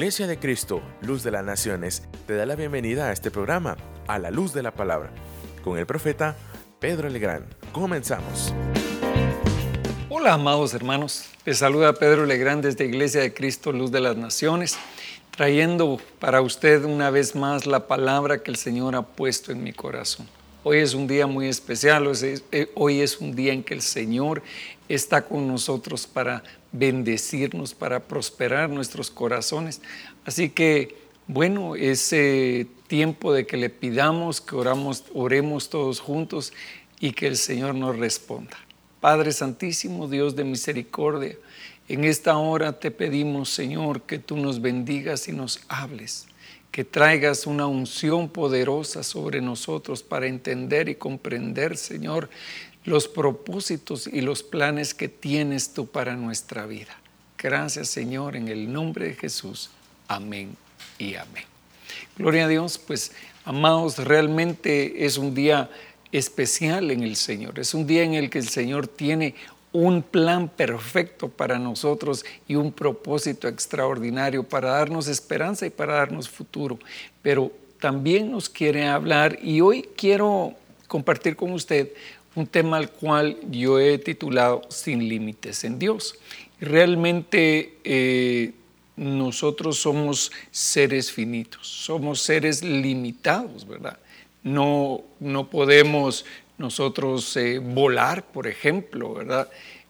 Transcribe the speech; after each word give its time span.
Iglesia 0.00 0.26
de 0.26 0.38
Cristo, 0.38 0.80
Luz 1.02 1.22
de 1.22 1.30
las 1.30 1.44
Naciones, 1.44 2.04
te 2.26 2.34
da 2.34 2.46
la 2.46 2.54
bienvenida 2.56 3.10
a 3.10 3.12
este 3.12 3.30
programa, 3.30 3.76
a 4.06 4.18
la 4.18 4.30
luz 4.30 4.54
de 4.54 4.62
la 4.62 4.72
palabra, 4.72 5.10
con 5.62 5.76
el 5.76 5.84
profeta 5.84 6.38
Pedro 6.78 7.10
Legrand. 7.10 7.44
Comenzamos. 7.70 8.54
Hola, 10.08 10.32
amados 10.32 10.72
hermanos. 10.72 11.26
Les 11.44 11.58
saluda 11.58 11.92
Pedro 11.92 12.24
Legrand 12.24 12.64
desde 12.64 12.86
Iglesia 12.86 13.20
de 13.20 13.34
Cristo, 13.34 13.72
Luz 13.72 13.90
de 13.92 14.00
las 14.00 14.16
Naciones, 14.16 14.78
trayendo 15.32 16.00
para 16.18 16.40
usted 16.40 16.82
una 16.84 17.10
vez 17.10 17.36
más 17.36 17.66
la 17.66 17.86
palabra 17.86 18.42
que 18.42 18.50
el 18.50 18.56
Señor 18.56 18.96
ha 18.96 19.02
puesto 19.02 19.52
en 19.52 19.62
mi 19.62 19.74
corazón. 19.74 20.26
Hoy 20.64 20.78
es 20.78 20.94
un 20.94 21.06
día 21.06 21.26
muy 21.26 21.46
especial, 21.46 22.10
eh, 22.22 22.70
hoy 22.74 23.02
es 23.02 23.20
un 23.20 23.36
día 23.36 23.52
en 23.52 23.62
que 23.62 23.74
el 23.74 23.82
Señor 23.82 24.42
está 24.94 25.22
con 25.22 25.46
nosotros 25.46 26.06
para 26.06 26.42
bendecirnos, 26.72 27.74
para 27.74 28.00
prosperar 28.00 28.68
nuestros 28.68 29.10
corazones. 29.10 29.80
Así 30.24 30.50
que, 30.50 30.96
bueno, 31.26 31.76
ese 31.76 32.66
tiempo 32.88 33.32
de 33.32 33.46
que 33.46 33.56
le 33.56 33.70
pidamos, 33.70 34.40
que 34.40 34.56
oramos, 34.56 35.04
oremos 35.14 35.70
todos 35.70 36.00
juntos 36.00 36.52
y 36.98 37.12
que 37.12 37.28
el 37.28 37.36
Señor 37.36 37.76
nos 37.76 37.96
responda. 37.96 38.56
Padre 39.00 39.32
Santísimo, 39.32 40.08
Dios 40.08 40.34
de 40.34 40.44
misericordia, 40.44 41.36
en 41.88 42.04
esta 42.04 42.36
hora 42.36 42.78
te 42.78 42.90
pedimos, 42.90 43.50
Señor, 43.50 44.02
que 44.02 44.18
tú 44.18 44.36
nos 44.36 44.60
bendigas 44.60 45.28
y 45.28 45.32
nos 45.32 45.60
hables 45.68 46.26
que 46.70 46.84
traigas 46.84 47.46
una 47.46 47.66
unción 47.66 48.28
poderosa 48.28 49.02
sobre 49.02 49.40
nosotros 49.40 50.02
para 50.02 50.26
entender 50.26 50.88
y 50.88 50.94
comprender, 50.94 51.76
Señor, 51.76 52.30
los 52.84 53.08
propósitos 53.08 54.06
y 54.06 54.20
los 54.20 54.42
planes 54.42 54.94
que 54.94 55.08
tienes 55.08 55.72
tú 55.72 55.86
para 55.86 56.16
nuestra 56.16 56.66
vida. 56.66 56.96
Gracias, 57.38 57.88
Señor, 57.88 58.36
en 58.36 58.48
el 58.48 58.72
nombre 58.72 59.08
de 59.08 59.14
Jesús. 59.14 59.70
Amén 60.08 60.56
y 60.98 61.14
amén. 61.14 61.44
Gloria 62.16 62.44
a 62.44 62.48
Dios, 62.48 62.78
pues, 62.78 63.12
amados, 63.44 63.98
realmente 63.98 65.04
es 65.04 65.16
un 65.16 65.34
día 65.34 65.70
especial 66.12 66.90
en 66.90 67.02
el 67.02 67.16
Señor. 67.16 67.58
Es 67.58 67.74
un 67.74 67.86
día 67.86 68.02
en 68.02 68.14
el 68.14 68.30
que 68.30 68.38
el 68.38 68.48
Señor 68.48 68.88
tiene 68.88 69.34
un 69.72 70.02
plan 70.02 70.48
perfecto 70.48 71.28
para 71.28 71.58
nosotros 71.58 72.24
y 72.48 72.56
un 72.56 72.72
propósito 72.72 73.46
extraordinario 73.46 74.42
para 74.42 74.70
darnos 74.70 75.06
esperanza 75.06 75.66
y 75.66 75.70
para 75.70 75.94
darnos 75.94 76.28
futuro. 76.28 76.78
Pero 77.22 77.52
también 77.80 78.30
nos 78.30 78.48
quiere 78.48 78.86
hablar 78.88 79.38
y 79.42 79.60
hoy 79.60 79.88
quiero 79.96 80.54
compartir 80.88 81.36
con 81.36 81.52
usted 81.52 81.90
un 82.40 82.46
tema 82.46 82.78
al 82.78 82.90
cual 82.90 83.36
yo 83.50 83.78
he 83.78 83.98
titulado 83.98 84.62
Sin 84.70 85.08
límites 85.08 85.62
en 85.64 85.78
Dios. 85.78 86.14
Realmente 86.58 87.78
eh, 87.84 88.52
nosotros 88.96 89.78
somos 89.78 90.32
seres 90.50 91.12
finitos, 91.12 91.66
somos 91.66 92.22
seres 92.22 92.64
limitados, 92.64 93.68
¿verdad? 93.68 93.98
No, 94.42 95.02
no 95.18 95.50
podemos 95.50 96.24
nosotros 96.56 97.36
eh, 97.36 97.58
volar, 97.58 98.24
por 98.24 98.46
ejemplo, 98.46 99.12
¿verdad? 99.12 99.48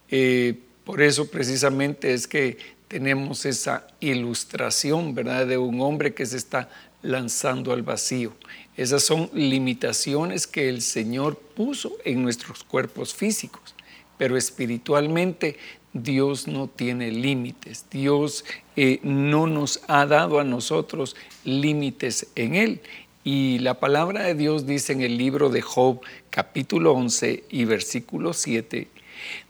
Eh, 0.09 0.55
por 0.85 1.03
eso 1.03 1.31
precisamente 1.31 2.15
es 2.15 2.27
que 2.27 2.59
tenemos 2.89 3.47
esa 3.47 3.87
ilustración, 4.01 5.15
¿verdad? 5.15 5.47
De 5.47 5.57
un 5.57 5.81
hombre 5.81 6.15
que 6.15 6.27
se 6.27 6.37
está 6.37 6.69
lanzando 7.03 7.73
al 7.73 7.83
vacío. 7.83 8.33
Esas 8.81 9.03
son 9.03 9.29
limitaciones 9.35 10.47
que 10.47 10.71
el 10.71 10.81
Señor 10.81 11.37
puso 11.37 11.99
en 12.03 12.23
nuestros 12.23 12.65
cuerpos 12.65 13.13
físicos, 13.13 13.75
pero 14.17 14.39
espiritualmente 14.39 15.59
Dios 15.93 16.49
no 16.49 16.67
tiene 16.67 17.11
límites. 17.11 17.85
Dios 17.91 18.43
eh, 18.77 18.99
no 19.03 19.47
nos 19.47 19.83
ha 19.87 20.07
dado 20.07 20.41
a 20.41 20.45
nosotros 20.45 21.15
límites 21.45 22.29
en 22.35 22.55
Él. 22.55 22.81
Y 23.23 23.59
la 23.59 23.79
palabra 23.79 24.23
de 24.23 24.35
Dios 24.35 24.67
dice 24.67 24.95
en 24.95 25.03
el 25.03 25.19
libro 25.19 25.51
de 25.51 25.61
Job 25.61 26.01
capítulo 26.31 26.93
11 26.93 27.45
y 27.51 27.67
versículo 27.67 28.33
7, 28.33 28.89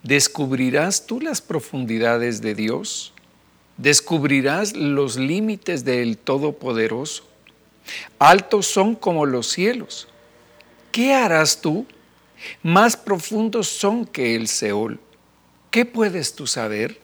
¿descubrirás 0.03 1.07
tú 1.07 1.21
las 1.21 1.41
profundidades 1.41 2.43
de 2.43 2.57
Dios? 2.57 3.13
¿Descubrirás 3.77 4.75
los 4.75 5.17
límites 5.17 5.85
del 5.85 6.19
Todopoderoso? 6.19 7.30
Altos 8.19 8.67
son 8.67 8.95
como 8.95 9.27
los 9.27 9.49
cielos. 9.49 10.09
¿Qué 10.93 11.15
harás 11.15 11.61
tú? 11.61 11.87
Más 12.62 12.97
profundos 12.97 13.69
son 13.69 14.06
que 14.06 14.34
el 14.34 14.49
Seol. 14.49 14.99
¿Qué 15.71 15.84
puedes 15.84 16.34
tú 16.34 16.47
saber? 16.47 17.01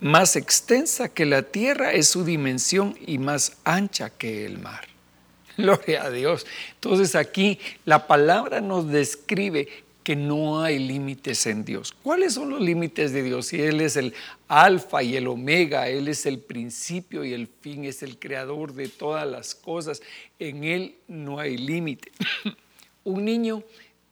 Más 0.00 0.36
extensa 0.36 1.08
que 1.08 1.26
la 1.26 1.42
tierra 1.42 1.92
es 1.92 2.08
su 2.08 2.24
dimensión 2.24 2.96
y 3.06 3.18
más 3.18 3.58
ancha 3.64 4.10
que 4.10 4.46
el 4.46 4.58
mar. 4.58 4.88
Gloria 5.56 6.04
a 6.04 6.10
Dios. 6.10 6.46
Entonces 6.74 7.14
aquí 7.14 7.58
la 7.84 8.06
palabra 8.06 8.60
nos 8.60 8.88
describe 8.88 9.68
que 10.06 10.14
no 10.14 10.62
hay 10.62 10.78
límites 10.78 11.46
en 11.46 11.64
Dios. 11.64 11.92
¿Cuáles 12.04 12.34
son 12.34 12.50
los 12.50 12.60
límites 12.60 13.10
de 13.10 13.24
Dios? 13.24 13.48
Si 13.48 13.60
Él 13.60 13.80
es 13.80 13.96
el 13.96 14.14
alfa 14.46 15.02
y 15.02 15.16
el 15.16 15.26
omega, 15.26 15.88
Él 15.88 16.06
es 16.06 16.26
el 16.26 16.38
principio 16.38 17.24
y 17.24 17.32
el 17.32 17.48
fin, 17.48 17.84
es 17.84 18.04
el 18.04 18.16
creador 18.16 18.72
de 18.72 18.86
todas 18.86 19.26
las 19.26 19.56
cosas. 19.56 20.00
En 20.38 20.62
Él 20.62 20.94
no 21.08 21.40
hay 21.40 21.56
límite. 21.56 22.12
un 23.02 23.24
niño 23.24 23.64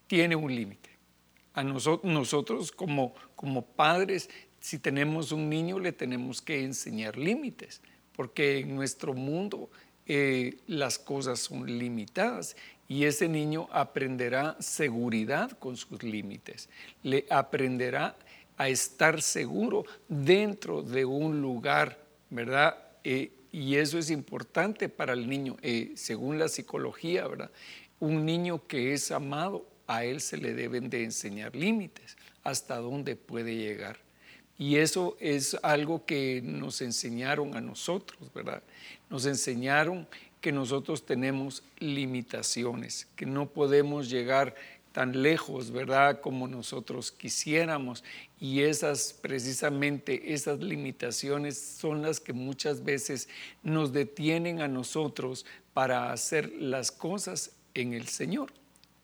tiene 0.08 0.34
un 0.34 0.52
límite. 0.52 0.90
A 1.52 1.62
nosotros, 1.62 2.12
nosotros 2.12 2.72
como, 2.72 3.14
como 3.36 3.62
padres, 3.64 4.28
si 4.58 4.80
tenemos 4.80 5.30
un 5.30 5.48
niño, 5.48 5.78
le 5.78 5.92
tenemos 5.92 6.42
que 6.42 6.64
enseñar 6.64 7.16
límites, 7.16 7.80
porque 8.16 8.58
en 8.58 8.74
nuestro 8.74 9.14
mundo 9.14 9.70
eh, 10.06 10.56
las 10.66 10.98
cosas 10.98 11.38
son 11.38 11.78
limitadas 11.78 12.56
y 12.88 13.04
ese 13.04 13.28
niño 13.28 13.68
aprenderá 13.72 14.56
seguridad 14.60 15.52
con 15.58 15.76
sus 15.76 16.02
límites, 16.02 16.68
le 17.02 17.26
aprenderá 17.30 18.16
a 18.56 18.68
estar 18.68 19.20
seguro 19.22 19.84
dentro 20.08 20.82
de 20.82 21.04
un 21.04 21.40
lugar, 21.40 21.98
¿verdad? 22.30 22.76
Eh, 23.02 23.32
y 23.52 23.76
eso 23.76 23.98
es 23.98 24.10
importante 24.10 24.88
para 24.88 25.12
el 25.12 25.28
niño, 25.28 25.56
eh, 25.62 25.92
según 25.96 26.38
la 26.38 26.48
psicología, 26.48 27.26
¿verdad? 27.26 27.50
Un 28.00 28.24
niño 28.24 28.66
que 28.66 28.92
es 28.92 29.10
amado, 29.10 29.66
a 29.86 30.04
él 30.04 30.20
se 30.20 30.38
le 30.38 30.54
deben 30.54 30.88
de 30.88 31.04
enseñar 31.04 31.54
límites, 31.54 32.16
hasta 32.42 32.76
dónde 32.76 33.16
puede 33.16 33.54
llegar. 33.54 33.98
Y 34.56 34.76
eso 34.76 35.16
es 35.20 35.56
algo 35.62 36.04
que 36.06 36.40
nos 36.42 36.80
enseñaron 36.80 37.56
a 37.56 37.60
nosotros, 37.60 38.32
¿verdad? 38.32 38.62
Nos 39.10 39.26
enseñaron 39.26 40.06
que 40.44 40.52
nosotros 40.52 41.06
tenemos 41.06 41.62
limitaciones, 41.78 43.08
que 43.16 43.24
no 43.24 43.48
podemos 43.48 44.10
llegar 44.10 44.54
tan 44.92 45.22
lejos, 45.22 45.70
¿verdad? 45.70 46.20
Como 46.20 46.46
nosotros 46.48 47.10
quisiéramos. 47.10 48.04
Y 48.38 48.60
esas, 48.60 49.14
precisamente, 49.14 50.34
esas 50.34 50.60
limitaciones 50.60 51.58
son 51.58 52.02
las 52.02 52.20
que 52.20 52.34
muchas 52.34 52.84
veces 52.84 53.26
nos 53.62 53.94
detienen 53.94 54.60
a 54.60 54.68
nosotros 54.68 55.46
para 55.72 56.12
hacer 56.12 56.52
las 56.58 56.92
cosas 56.92 57.52
en 57.72 57.94
el 57.94 58.08
Señor. 58.08 58.52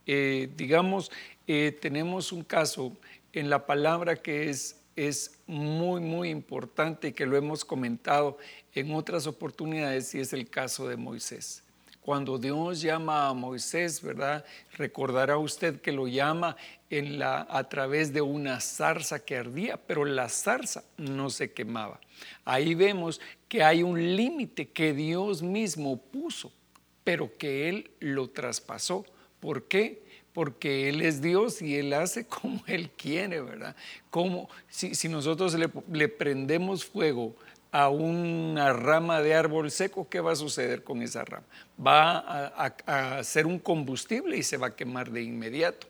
Eh, 0.04 0.50
digamos, 0.58 1.10
eh, 1.46 1.74
tenemos 1.80 2.32
un 2.32 2.44
caso 2.44 2.94
en 3.32 3.48
la 3.48 3.64
palabra 3.64 4.16
que 4.16 4.50
es 4.50 4.76
es 4.96 5.38
muy, 5.46 6.00
muy 6.00 6.30
importante 6.30 7.08
y 7.08 7.12
que 7.12 7.26
lo 7.26 7.36
hemos 7.36 7.64
comentado 7.64 8.38
en 8.74 8.92
otras 8.94 9.26
oportunidades 9.26 10.14
y 10.14 10.20
es 10.20 10.32
el 10.32 10.48
caso 10.48 10.88
de 10.88 10.96
Moisés. 10.96 11.62
Cuando 12.00 12.38
Dios 12.38 12.80
llama 12.80 13.28
a 13.28 13.34
Moisés, 13.34 14.02
¿verdad? 14.02 14.44
Recordará 14.72 15.36
usted 15.36 15.80
que 15.80 15.92
lo 15.92 16.08
llama 16.08 16.56
en 16.88 17.18
la, 17.18 17.46
a 17.50 17.68
través 17.68 18.12
de 18.12 18.22
una 18.22 18.58
zarza 18.60 19.24
que 19.24 19.36
ardía, 19.36 19.76
pero 19.76 20.04
la 20.04 20.28
zarza 20.28 20.82
no 20.96 21.28
se 21.28 21.52
quemaba. 21.52 22.00
Ahí 22.44 22.74
vemos 22.74 23.20
que 23.48 23.62
hay 23.62 23.82
un 23.82 24.16
límite 24.16 24.70
que 24.70 24.94
Dios 24.94 25.42
mismo 25.42 25.98
puso, 25.98 26.50
pero 27.04 27.36
que 27.36 27.68
Él 27.68 27.90
lo 28.00 28.30
traspasó. 28.30 29.04
¿Por 29.38 29.68
qué? 29.68 30.02
Porque 30.40 30.88
Él 30.88 31.02
es 31.02 31.20
Dios 31.20 31.60
y 31.60 31.76
Él 31.76 31.92
hace 31.92 32.24
como 32.40 32.62
Él 32.66 32.88
quiere, 32.96 33.42
¿verdad? 33.42 33.76
Como 34.08 34.48
si, 34.70 35.06
nosotros 35.10 35.54
le, 35.54 36.08
prendemos 36.08 36.86
fuego 36.86 37.36
a 37.70 37.90
una 37.90 38.72
rama 38.72 39.20
de 39.20 39.34
árbol 39.34 39.70
seco, 39.70 40.08
¿qué 40.08 40.18
va 40.18 40.32
a 40.32 40.36
suceder 40.36 40.82
con 40.82 41.02
esa 41.02 41.26
rama? 41.26 41.44
Va 41.78 42.16
a, 42.20 43.18
a, 43.18 43.22
ser 43.22 43.44
un 43.44 43.58
combustible 43.58 44.38
y 44.38 44.42
se 44.42 44.56
va 44.56 44.68
a 44.68 44.76
quemar 44.76 45.10
de 45.10 45.20
inmediato. 45.24 45.88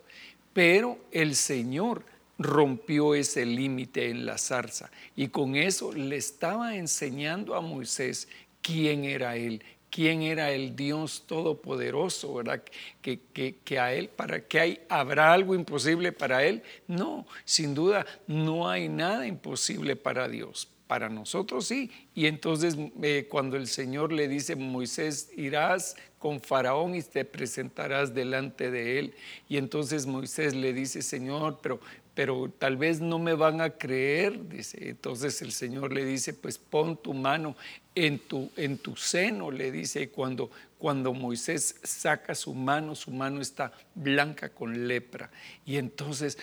Pero 0.52 0.98
el 1.12 1.36
Señor 1.36 2.02
rompió 2.36 3.14
ese 3.14 3.46
límite 3.46 4.10
en 4.10 4.26
la 4.26 4.36
zarza 4.36 4.90
y 5.14 5.28
con 5.28 5.54
eso 5.54 5.92
le 5.92 6.16
estaba 6.16 6.74
enseñando 6.74 7.54
a 7.54 7.60
Moisés 7.60 8.26
quién 8.62 9.04
era 9.04 9.36
Él, 9.36 9.62
quién 9.90 10.22
era 10.22 10.52
el 10.52 10.76
Dios 10.76 11.24
todopoderoso, 11.26 12.34
¿verdad? 12.34 12.62
Que, 13.02 13.20
que, 13.64 13.78
a 13.78 13.92
Él, 13.92 14.08
¿para 14.08 14.46
qué 14.46 14.60
hay? 14.60 14.80
¿Habrá 14.88 15.32
algo 15.32 15.54
imposible 15.54 16.12
para 16.12 16.44
Él? 16.44 16.62
No, 16.86 17.26
sin 17.44 17.74
duda, 17.74 18.06
no 18.26 18.68
hay 18.68 18.88
nada 18.88 19.26
imposible 19.26 19.96
para 19.96 20.28
Dios. 20.28 20.68
para 20.86 21.08
nosotros 21.08 21.66
sí. 21.66 21.88
Y 22.16 22.26
entonces 22.26 22.76
eh, 23.02 23.28
cuando 23.30 23.56
el 23.56 23.68
Señor 23.68 24.12
le 24.12 24.26
dice, 24.26 24.56
Moisés, 24.56 25.30
irás 25.36 25.94
con 26.18 26.40
Faraón 26.40 26.94
y 26.94 27.02
te 27.02 27.24
presentarás 27.24 28.12
delante 28.12 28.70
de 28.70 28.98
él. 28.98 29.14
Y 29.48 29.56
entonces 29.56 30.06
Moisés 30.06 30.54
le 30.54 30.72
dice, 30.74 31.00
Señor, 31.00 31.60
pero, 31.62 31.80
pero 32.20 32.52
tal 32.58 32.76
vez 32.76 33.00
no 33.00 33.18
me 33.18 33.32
van 33.32 33.62
a 33.62 33.70
creer. 33.70 34.46
Dice, 34.46 34.90
entonces 34.90 35.40
el 35.40 35.52
Señor 35.52 35.90
le 35.90 36.04
dice, 36.04 36.34
pues 36.34 36.58
pon 36.58 36.98
tu 36.98 37.14
mano 37.14 37.56
en 37.94 38.18
tu, 38.18 38.50
en 38.58 38.76
tu 38.76 38.94
seno, 38.94 39.50
le 39.50 39.72
dice, 39.72 40.02
y 40.02 40.06
cuando, 40.08 40.50
cuando 40.76 41.14
Moisés 41.14 41.76
saca 41.82 42.34
su 42.34 42.52
mano, 42.52 42.94
su 42.94 43.10
mano 43.10 43.40
está 43.40 43.72
blanca 43.94 44.50
con 44.50 44.86
lepra. 44.86 45.30
Y 45.64 45.78
entonces 45.78 46.36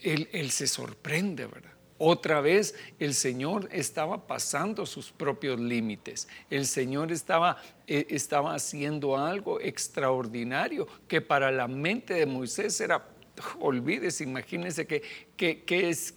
él, 0.00 0.28
él 0.30 0.52
se 0.52 0.68
sorprende, 0.68 1.46
¿verdad? 1.46 1.72
Otra 1.98 2.40
vez 2.40 2.76
el 3.00 3.12
Señor 3.12 3.68
estaba 3.72 4.28
pasando 4.28 4.86
sus 4.86 5.10
propios 5.10 5.58
límites. 5.58 6.28
El 6.50 6.66
Señor 6.66 7.10
estaba, 7.10 7.56
eh, 7.88 8.06
estaba 8.10 8.54
haciendo 8.54 9.16
algo 9.16 9.60
extraordinario 9.60 10.86
que 11.08 11.20
para 11.20 11.50
la 11.50 11.66
mente 11.66 12.14
de 12.14 12.26
Moisés 12.26 12.80
era, 12.80 13.08
olvídese, 13.60 14.24
imagínense 14.24 14.86
que, 14.86 15.02
es, 15.68 16.14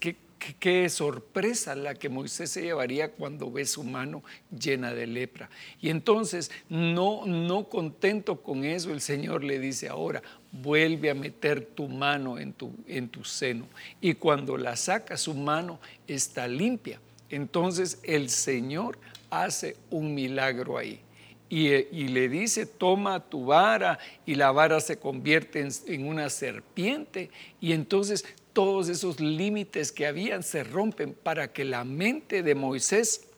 Qué 0.59 0.87
sorpresa 0.87 1.75
la 1.75 1.95
que 1.95 2.07
Moisés 2.07 2.51
se 2.51 2.61
llevaría 2.61 3.11
cuando 3.11 3.51
ve 3.51 3.65
su 3.65 3.83
mano 3.83 4.23
llena 4.57 4.93
de 4.93 5.05
lepra. 5.05 5.49
Y 5.81 5.89
entonces, 5.89 6.49
no, 6.69 7.25
no 7.25 7.65
contento 7.65 8.41
con 8.41 8.63
eso, 8.63 8.91
el 8.91 9.01
Señor 9.01 9.43
le 9.43 9.59
dice 9.59 9.89
ahora, 9.89 10.23
vuelve 10.51 11.09
a 11.09 11.13
meter 11.13 11.65
tu 11.65 11.89
mano 11.89 12.39
en 12.39 12.53
tu, 12.53 12.71
en 12.87 13.09
tu 13.09 13.25
seno. 13.25 13.65
Y 13.99 14.13
cuando 14.13 14.57
la 14.57 14.77
saca, 14.77 15.17
su 15.17 15.33
mano 15.33 15.79
está 16.07 16.47
limpia. 16.47 17.01
Entonces 17.29 17.99
el 18.03 18.29
Señor 18.29 18.97
hace 19.29 19.75
un 19.89 20.15
milagro 20.15 20.77
ahí. 20.77 21.01
Y, 21.49 21.69
y, 21.69 22.09
le 22.09 22.29
dice, 22.29 22.67
toma 22.67 23.27
tu 23.27 23.45
vara 23.45 23.97
y 24.23 24.35
la 24.35 24.51
vara 24.51 24.79
se 24.79 24.99
convierte 24.99 25.61
en, 25.61 25.69
en, 25.87 26.05
una 26.05 26.29
serpiente 26.29 27.31
y 27.59 27.73
entonces 27.73 28.23
todos 28.53 28.87
esos 28.87 29.19
límites 29.19 29.91
que 29.91 30.05
habían 30.05 30.43
se 30.43 30.63
rompen 30.63 31.13
para 31.15 31.51
que 31.51 31.65
la 31.65 31.83
mente 31.83 32.43
de 32.43 32.53
Moisés 32.53 33.29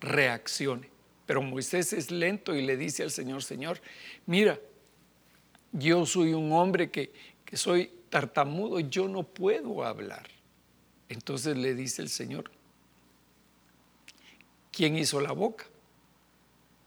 reaccione. 0.00 0.90
Pero 1.26 1.40
Moisés 1.40 1.92
es 1.94 2.10
lento 2.10 2.54
y 2.54 2.62
le 2.62 2.76
dice 2.76 3.02
al 3.02 3.10
Señor, 3.10 3.42
Señor, 3.42 3.80
mira, 4.26 4.60
yo 5.72 6.04
soy 6.06 6.34
un 6.34 6.52
hombre 6.52 6.90
que, 6.90 7.10
que 7.44 7.56
soy 7.56 7.90
tartamudo, 8.10 8.80
yo 8.80 9.08
no 9.08 9.22
puedo 9.22 9.84
hablar. 9.84 10.28
Entonces 11.08 11.56
le 11.56 11.74
dice 11.74 12.02
el 12.02 12.08
Señor, 12.08 12.50
¿quién 14.70 14.96
hizo 14.96 15.20
la 15.20 15.32
boca? 15.32 15.66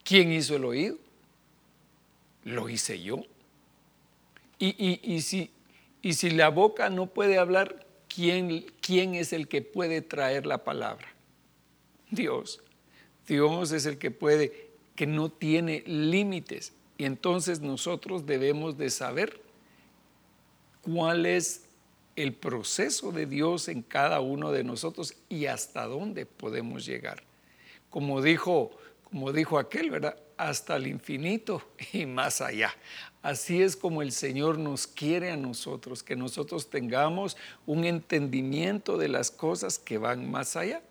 ¿Quién 0.08 0.32
hizo 0.32 0.56
el 0.56 0.64
oído? 0.64 0.98
Lo 2.44 2.70
hice 2.70 3.02
yo. 3.02 3.24
Y, 4.58 4.68
y, 4.78 5.02
y 5.04 5.22
si 5.22 5.52
y 6.08 6.14
si 6.14 6.30
la 6.30 6.50
boca 6.50 6.90
no 6.90 7.08
puede 7.08 7.38
hablar, 7.38 7.86
¿quién, 8.08 8.66
¿quién 8.80 9.16
es 9.16 9.34
el 9.34 9.48
que 9.48 9.62
puede 9.62 10.02
traer 10.02 10.46
la 10.46 10.64
palabra? 10.64 11.08
Dios. 12.10 12.62
Dios 13.28 13.74
es 13.74 13.86
el 13.86 13.98
que 13.98 14.10
puede, 14.10 14.70
que 14.96 15.06
no 15.08 15.30
tiene 15.30 15.84
límites. 15.86 16.72
Y 16.98 17.04
entonces 17.04 17.60
nosotros 17.60 18.26
debemos 18.26 18.78
de 18.78 18.90
saber 18.90 19.42
cuál 20.82 21.26
es 21.26 21.66
el 22.16 22.34
proceso 22.34 23.12
de 23.12 23.26
Dios 23.26 23.68
en 23.68 23.82
cada 23.82 24.22
uno 24.22 24.52
de 24.52 24.64
nosotros 24.64 25.14
y 25.28 25.48
hasta 25.48 25.86
dónde 25.88 26.26
podemos 26.26 26.86
llegar. 26.86 27.24
Como 27.90 28.22
dijo, 28.22 28.72
como 29.10 29.32
dijo 29.32 29.58
aquel, 29.58 29.90
¿verdad? 29.90 30.18
Hasta 30.36 30.76
el 30.76 30.88
infinito 30.88 31.64
y 31.94 32.06
más 32.06 32.42
allá. 32.42 32.76
Así 33.22 33.62
es 33.62 33.78
como 33.78 34.02
el 34.02 34.12
Señor 34.12 34.58
nos 34.58 34.86
quiere 34.86 35.32
a 35.32 35.38
nosotros, 35.38 36.04
que 36.04 36.16
nosotros 36.16 36.70
tengamos 36.70 37.38
un 37.66 37.86
entendimiento 37.86 38.98
de 38.98 39.08
las 39.08 39.32
cosas 39.32 39.80
que 39.80 39.98
van 39.98 40.30
más 40.30 40.56
allá. 40.56 40.82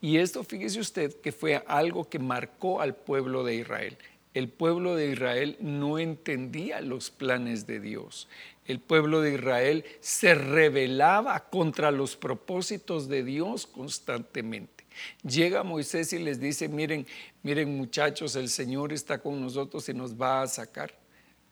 Y 0.00 0.18
esto, 0.18 0.44
fíjese 0.44 0.78
usted, 0.78 1.20
que 1.20 1.32
fue 1.32 1.64
algo 1.66 2.08
que 2.08 2.18
marcó 2.18 2.80
al 2.80 2.94
pueblo 2.94 3.42
de 3.42 3.56
Israel. 3.56 3.98
El 4.34 4.48
pueblo 4.48 4.96
de 4.96 5.10
Israel 5.10 5.56
no 5.60 5.98
entendía 5.98 6.80
los 6.80 7.10
planes 7.10 7.66
de 7.66 7.80
Dios. 7.80 8.28
El 8.66 8.80
pueblo 8.80 9.20
de 9.20 9.34
Israel 9.34 9.84
se 10.00 10.34
rebelaba 10.34 11.48
contra 11.50 11.90
los 11.90 12.16
propósitos 12.16 13.08
de 13.08 13.22
Dios 13.22 13.66
constantemente. 13.66 14.73
Llega 15.22 15.62
Moisés 15.62 16.12
y 16.12 16.18
les 16.18 16.40
dice, 16.40 16.68
miren, 16.68 17.06
miren 17.42 17.76
muchachos, 17.76 18.36
el 18.36 18.48
Señor 18.48 18.92
está 18.92 19.18
con 19.18 19.40
nosotros 19.40 19.88
y 19.88 19.94
nos 19.94 20.14
va 20.20 20.42
a 20.42 20.46
sacar. 20.46 20.94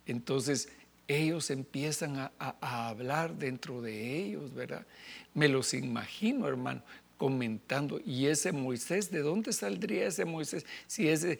Entonces 0.06 0.68
ellos 1.08 1.50
empiezan 1.50 2.16
a, 2.16 2.32
hablar 2.60 3.34
dentro 3.36 3.82
de 3.82 4.24
ellos, 4.24 4.54
¿verdad? 4.54 4.86
Me 5.34 5.48
los 5.48 5.74
imagino, 5.74 6.46
hermano, 6.46 6.82
comentando, 7.18 8.00
¿y 8.04 8.26
ese 8.26 8.52
Moisés, 8.52 9.10
de 9.10 9.20
dónde 9.20 9.52
saldría 9.52 10.06
ese 10.06 10.24
Moisés? 10.24 10.64
Si 10.86 11.08
ese 11.08 11.38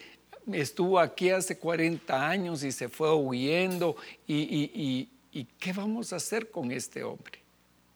estuvo 0.53 0.99
aquí 0.99 1.31
hace 1.31 1.57
40 1.57 2.29
años 2.29 2.63
y 2.65 2.73
se 2.73 2.89
fue 2.89 3.15
huyendo, 3.15 3.97
y, 4.27 5.09
y 5.33 5.45
qué 5.59 5.73
vamos 5.73 6.13
a 6.13 6.17
hacer 6.17 6.51
con 6.51 6.71
este 6.71 7.03
hombre? 7.03 7.41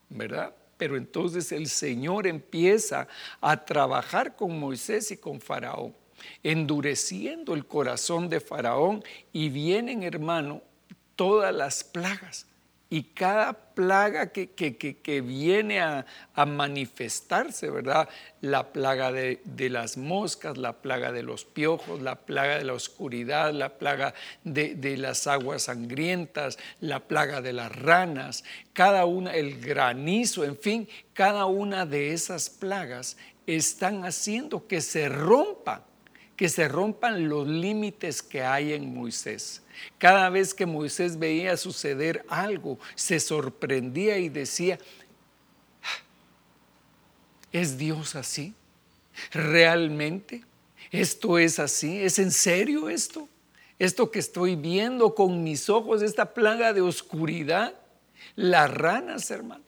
¿Verdad? 0.09 0.53
Pero 0.77 0.95
entonces 0.95 1.51
el 1.51 1.67
Señor 1.67 2.27
empieza 2.27 3.07
a 3.41 3.65
trabajar 3.65 4.35
con 4.35 4.59
Moisés 4.59 5.11
y 5.11 5.17
con 5.17 5.41
Faraón 5.41 5.95
endureciendo 6.43 7.53
el 7.53 7.65
corazón 7.65 8.29
de 8.29 8.39
Faraón 8.39 9.03
y 9.31 9.49
vienen, 9.49 10.03
hermano, 10.03 10.61
todas 11.15 11.53
las 11.53 11.83
plagas. 11.83 12.47
Y 12.89 13.03
cada 13.03 13.53
plaga 13.53 14.31
que, 14.31 14.49
que, 14.49 15.21
viene 15.21 15.81
a, 15.81 16.05
manifestarse, 16.45 17.69
¿verdad? 17.69 18.07
La 18.39 18.71
plaga 18.71 19.11
de, 19.11 19.41
las 19.69 19.97
moscas, 19.97 20.57
la 20.57 20.81
plaga 20.81 21.11
de 21.11 21.21
los 21.21 21.43
piojos, 21.43 22.01
la 22.01 22.15
plaga 22.15 22.57
de 22.57 22.63
la 22.63 22.73
oscuridad, 22.73 23.51
la 23.51 23.77
plaga 23.77 24.13
de, 24.43 24.75
de 24.75 24.95
las 24.95 25.27
aguas 25.27 25.63
sangrientas, 25.63 26.57
la 26.79 27.01
plaga 27.01 27.41
de 27.41 27.53
las 27.53 27.75
ranas, 27.75 28.45
cada 28.71 29.05
una, 29.05 29.35
el 29.35 29.59
granizo, 29.59 30.45
en 30.45 30.57
fin, 30.57 30.87
cada 31.13 31.45
una 31.45 31.85
de 31.85 32.13
esas 32.13 32.49
plagas 32.49 33.17
están 33.47 34.05
haciendo 34.05 34.67
que 34.67 34.79
se 34.81 35.09
rompa 35.09 35.86
que 36.37 36.47
se 36.47 36.67
rompan 36.67 37.27
los 37.27 37.47
límites 37.47 38.21
que 38.21 38.43
hay 38.43 38.71
en 38.71 38.93
Moisés. 38.93 39.63
Cada 39.97 40.29
vez 40.29 40.53
que 40.53 40.67
Moisés 40.67 41.17
veía 41.17 41.57
suceder 41.57 42.23
algo, 42.29 42.79
se 42.93 43.19
sorprendía 43.19 44.19
y 44.19 44.29
decía, 44.29 44.77
ah, 45.81 46.03
¿es 47.51 47.77
Dios 47.77 48.15
así? 48.15 48.53
¿Realmente? 49.31 50.45
¿Esto 50.91 51.39
es 51.39 51.57
así? 51.57 51.99
¿Es 51.99 52.19
en 52.19 52.31
serio 52.31 52.87
esto? 52.87 53.27
Esto 53.79 54.11
que 54.11 54.19
estoy 54.19 54.55
viendo 54.55 55.15
con 55.15 55.43
mis 55.43 55.69
ojos, 55.69 56.03
esta 56.03 56.35
plaga 56.35 56.71
de 56.71 56.81
oscuridad, 56.81 57.73
las 58.35 58.71
ranas, 58.71 59.29
hermano 59.31 59.66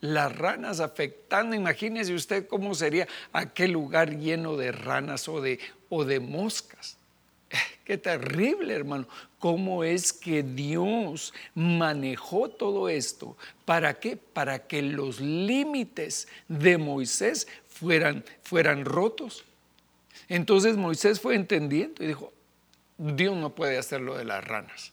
las 0.00 0.36
ranas 0.36 0.80
afectando. 0.80 1.56
Imagínese 1.56 2.14
usted 2.14 2.46
cómo 2.46 2.74
sería 2.74 3.08
aquel 3.32 3.72
lugar 3.72 4.16
lleno 4.18 4.56
de 4.56 4.72
ranas 4.72 5.28
o 5.28 5.40
de, 5.40 5.58
o 5.88 6.04
de 6.04 6.20
moscas. 6.20 6.96
Qué 7.84 7.98
terrible, 7.98 8.74
hermano. 8.74 9.08
¿Cómo 9.38 9.84
es 9.84 10.12
que 10.12 10.42
Dios 10.42 11.32
manejó 11.54 12.50
todo 12.50 12.88
esto? 12.88 13.36
¿Para 13.64 13.94
qué? 14.00 14.16
Para 14.16 14.66
que 14.66 14.82
los 14.82 15.20
límites 15.20 16.26
de 16.48 16.76
Moisés 16.76 17.46
fueran, 17.68 18.24
fueran 18.42 18.84
rotos. 18.84 19.44
Entonces 20.28 20.76
Moisés 20.76 21.20
fue 21.20 21.36
entendiendo 21.36 22.02
y 22.02 22.08
dijo, 22.08 22.32
Dios 22.98 23.36
no 23.36 23.54
puede 23.54 23.78
hacer 23.78 24.00
lo 24.00 24.16
de 24.16 24.24
las 24.24 24.44
ranas. 24.44 24.92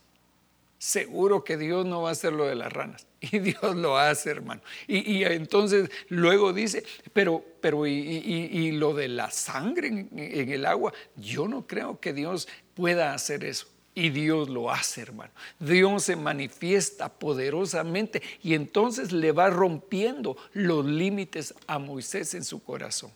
Seguro 0.77 1.43
que 1.43 1.57
Dios 1.57 1.85
no 1.85 2.01
va 2.01 2.09
a 2.09 2.11
hacer 2.11 2.33
lo 2.33 2.45
de 2.45 2.55
las 2.55 2.71
ranas. 2.71 3.07
Y 3.31 3.39
Dios 3.39 3.75
lo 3.75 3.97
hace, 3.97 4.29
hermano. 4.29 4.61
Y, 4.87 5.23
entonces 5.23 5.89
luego 6.09 6.53
dice, 6.53 6.83
pero, 7.11 7.43
pero 7.59 7.87
y, 7.87 8.71
lo 8.73 8.93
de 8.93 9.07
la 9.07 9.31
sangre 9.31 9.87
en, 9.87 10.09
en, 10.13 10.49
el 10.51 10.63
agua, 10.65 10.93
yo 11.15 11.47
no 11.47 11.65
creo 11.65 11.99
que 11.99 12.13
Dios 12.13 12.47
pueda 12.75 13.15
hacer 13.15 13.43
eso. 13.43 13.67
Y 13.95 14.09
Dios 14.09 14.49
lo 14.49 14.69
hace, 14.69 15.01
hermano. 15.01 15.31
Dios 15.59 16.03
se 16.03 16.15
manifiesta 16.15 17.09
poderosamente 17.09 18.21
y 18.43 18.53
entonces 18.53 19.11
le 19.11 19.31
va 19.31 19.49
rompiendo 19.49 20.37
los 20.53 20.85
límites 20.85 21.55
a 21.65 21.79
Moisés 21.79 22.35
en 22.35 22.43
su 22.43 22.61
corazón. 22.61 23.11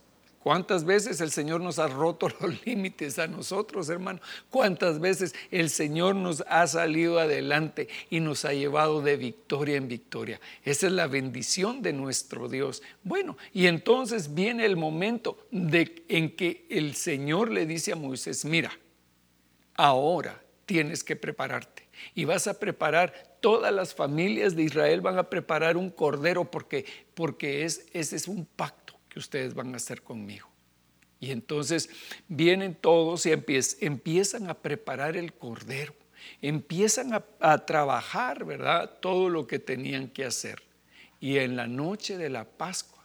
¿Cuántas 0.49 0.83
veces 0.83 1.21
el 1.21 1.29
Señor 1.29 1.61
nos 1.61 1.77
ha 1.77 1.85
roto 1.85 2.27
los 2.39 2.65
límites 2.65 3.19
a 3.19 3.27
nosotros, 3.27 3.87
hermano? 3.87 4.19
¿Cuántas 4.49 4.99
veces 4.99 5.35
el 5.51 5.69
Señor 5.69 6.15
nos 6.15 6.43
ha 6.49 6.65
salido 6.65 7.19
adelante 7.19 7.87
y 8.09 8.19
nos 8.19 8.45
ha 8.45 8.53
llevado 8.53 9.03
de 9.03 9.15
victoria 9.15 9.77
en 9.77 9.87
victoria? 9.87 10.41
Esa 10.65 10.87
es 10.87 10.93
la 10.93 11.05
bendición 11.05 11.83
de 11.83 11.93
nuestro 11.93 12.49
Dios. 12.49 12.81
Bueno, 13.03 13.37
y 13.53 13.67
entonces 13.67 14.33
viene 14.33 14.65
el 14.65 14.75
momento 14.75 15.37
de, 15.51 16.03
en 16.07 16.35
que 16.35 16.65
el 16.71 16.95
Señor 16.95 17.51
le 17.51 17.67
dice 17.67 17.91
a 17.91 17.95
Moisés, 17.95 18.43
mira, 18.43 18.71
ahora 19.75 20.41
tienes 20.65 21.03
que 21.03 21.15
prepararte 21.15 21.87
y 22.15 22.25
vas 22.25 22.47
a 22.47 22.59
preparar 22.59 23.37
todas 23.39 23.73
las 23.73 23.93
familias 23.93 24.55
de 24.55 24.63
Israel 24.63 25.01
van 25.01 25.17
a 25.17 25.29
preparar 25.29 25.77
un 25.77 25.89
cordero 25.89 26.49
porque 26.49 26.85
porque 27.13 27.65
es 27.65 27.85
ese 27.93 28.15
es 28.15 28.27
un 28.27 28.45
pacto 28.45 28.78
ustedes 29.19 29.53
van 29.53 29.73
a 29.73 29.77
hacer 29.77 30.01
conmigo. 30.01 30.47
Y 31.19 31.31
entonces 31.31 31.89
vienen 32.27 32.75
todos 32.75 33.25
y 33.25 33.31
empiezan 33.31 34.49
a 34.49 34.53
preparar 34.53 35.17
el 35.17 35.33
cordero, 35.33 35.93
empiezan 36.41 37.13
a, 37.13 37.23
a, 37.39 37.65
trabajar, 37.65 38.45
¿verdad? 38.45 38.99
Todo 39.01 39.29
lo 39.29 39.45
que 39.45 39.59
tenían 39.59 40.07
que 40.07 40.25
hacer. 40.25 40.61
Y 41.19 41.38
en 41.38 41.57
la 41.57 41.67
noche 41.67 42.17
de 42.17 42.29
la 42.29 42.45
Pascua, 42.45 43.03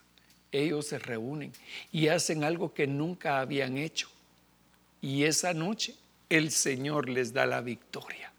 ellos 0.51 0.87
se 0.87 0.99
reúnen 0.99 1.51
y 1.91 2.07
hacen 2.07 2.45
algo 2.45 2.73
que 2.73 2.87
nunca 2.87 3.39
habían 3.39 3.77
hecho. 3.77 4.09
Y 5.01 5.23
esa 5.23 5.53
noche 5.53 5.95
el 6.29 6.51
Señor 6.51 7.09
les 7.09 7.33
da 7.33 7.45
la 7.45 7.61
victoria. 7.61 8.31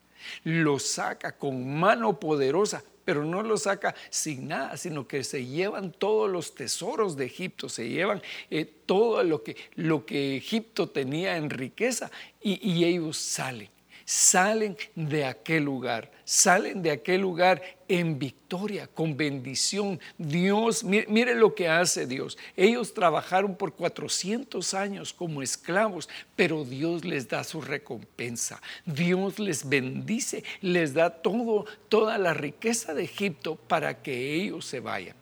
Los 0.45 0.85
saca 0.87 1.37
con 1.37 1.79
mano 1.79 2.19
poderosa 2.19 2.83
pero 3.07 3.25
no 3.25 3.43
lo 3.43 3.57
saca 3.57 3.95
sin 4.11 4.49
nada, 4.49 4.77
sino 4.77 5.09
que 5.09 5.25
se 5.25 5.47
llevan 5.47 5.93
todos 5.93 6.31
los 6.31 6.55
tesoros 6.55 7.17
de 7.17 7.25
Egipto, 7.25 7.71
se 7.71 7.89
llevan 7.89 8.21
eh, 8.51 8.67
todo 8.85 9.23
lo 9.23 9.43
que, 9.43 9.57
lo 9.77 10.05
que 10.05 10.37
Egipto 10.37 10.91
tenía 10.91 11.39
en 11.39 11.49
riqueza 11.49 12.11
y 12.43 12.85
ellos 12.85 13.17
salen 13.17 13.76
salen 14.07 14.77
de 14.95 15.25
aquel 15.25 15.65
lugar, 15.65 16.13
salen 16.25 16.81
de 16.81 16.93
aquel 16.93 17.21
lugar 17.21 17.61
en 17.89 18.19
victoria, 18.19 18.87
con 18.87 19.17
bendición. 19.17 19.99
Dios, 20.17 20.85
mire, 20.85 21.35
lo 21.35 21.55
que 21.57 21.69
hace 21.69 22.07
Dios. 22.07 22.39
Ellos 22.57 22.95
trabajaron 22.95 23.57
por 23.57 23.75
400 23.75 24.75
años 24.75 25.13
como 25.13 25.43
esclavos, 25.43 26.09
pero 26.37 26.65
Dios 26.65 27.05
les 27.05 27.29
da 27.29 27.43
su 27.43 27.61
recompensa. 27.61 28.63
Dios 28.87 29.41
les 29.41 29.69
bendice, 29.69 30.45
les 30.61 30.95
da 30.95 31.11
todo, 31.11 31.67
toda 31.89 32.17
la 32.17 32.33
riqueza 32.33 32.95
de 32.95 33.05
Egipto 33.05 33.57
para 33.57 34.03
que 34.03 34.35
ellos 34.35 34.67
se 34.67 34.79
vayan. 34.79 35.17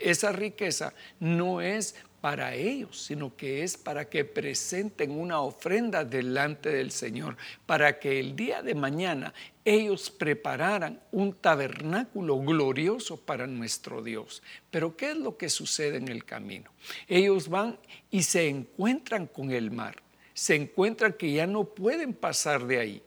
Esa 0.00 0.30
riqueza 0.30 0.94
no 1.18 1.60
es 1.60 1.96
para 2.22 2.54
ellos, 2.54 3.02
sino 3.02 3.36
que 3.36 3.64
es 3.64 3.76
para 3.76 4.08
que 4.08 4.24
presenten 4.24 5.10
una 5.10 5.40
ofrenda 5.40 6.04
delante 6.04 6.70
del 6.70 6.92
Señor, 6.92 7.36
para 7.66 7.98
que 7.98 8.20
el 8.20 8.36
día 8.36 8.62
de 8.62 8.76
mañana 8.76 9.34
ellos 9.64 10.08
prepararan 10.08 11.00
un 11.10 11.32
tabernáculo 11.32 12.38
glorioso 12.38 13.16
para 13.16 13.48
nuestro 13.48 14.04
Dios. 14.04 14.40
Pero 14.70 14.96
¿qué 14.96 15.10
es 15.10 15.16
lo 15.16 15.36
que 15.36 15.50
sucede 15.50 15.96
en 15.96 16.06
el 16.06 16.24
camino? 16.24 16.70
Ellos 17.08 17.48
van 17.48 17.76
y 18.08 18.22
se 18.22 18.48
encuentran 18.48 19.26
con 19.26 19.50
el 19.50 19.72
mar, 19.72 19.96
se 20.32 20.54
encuentran 20.54 21.14
que 21.14 21.32
ya 21.32 21.48
no 21.48 21.64
pueden 21.64 22.14
pasar 22.14 22.68
de 22.68 22.78
ahí. 22.78 23.02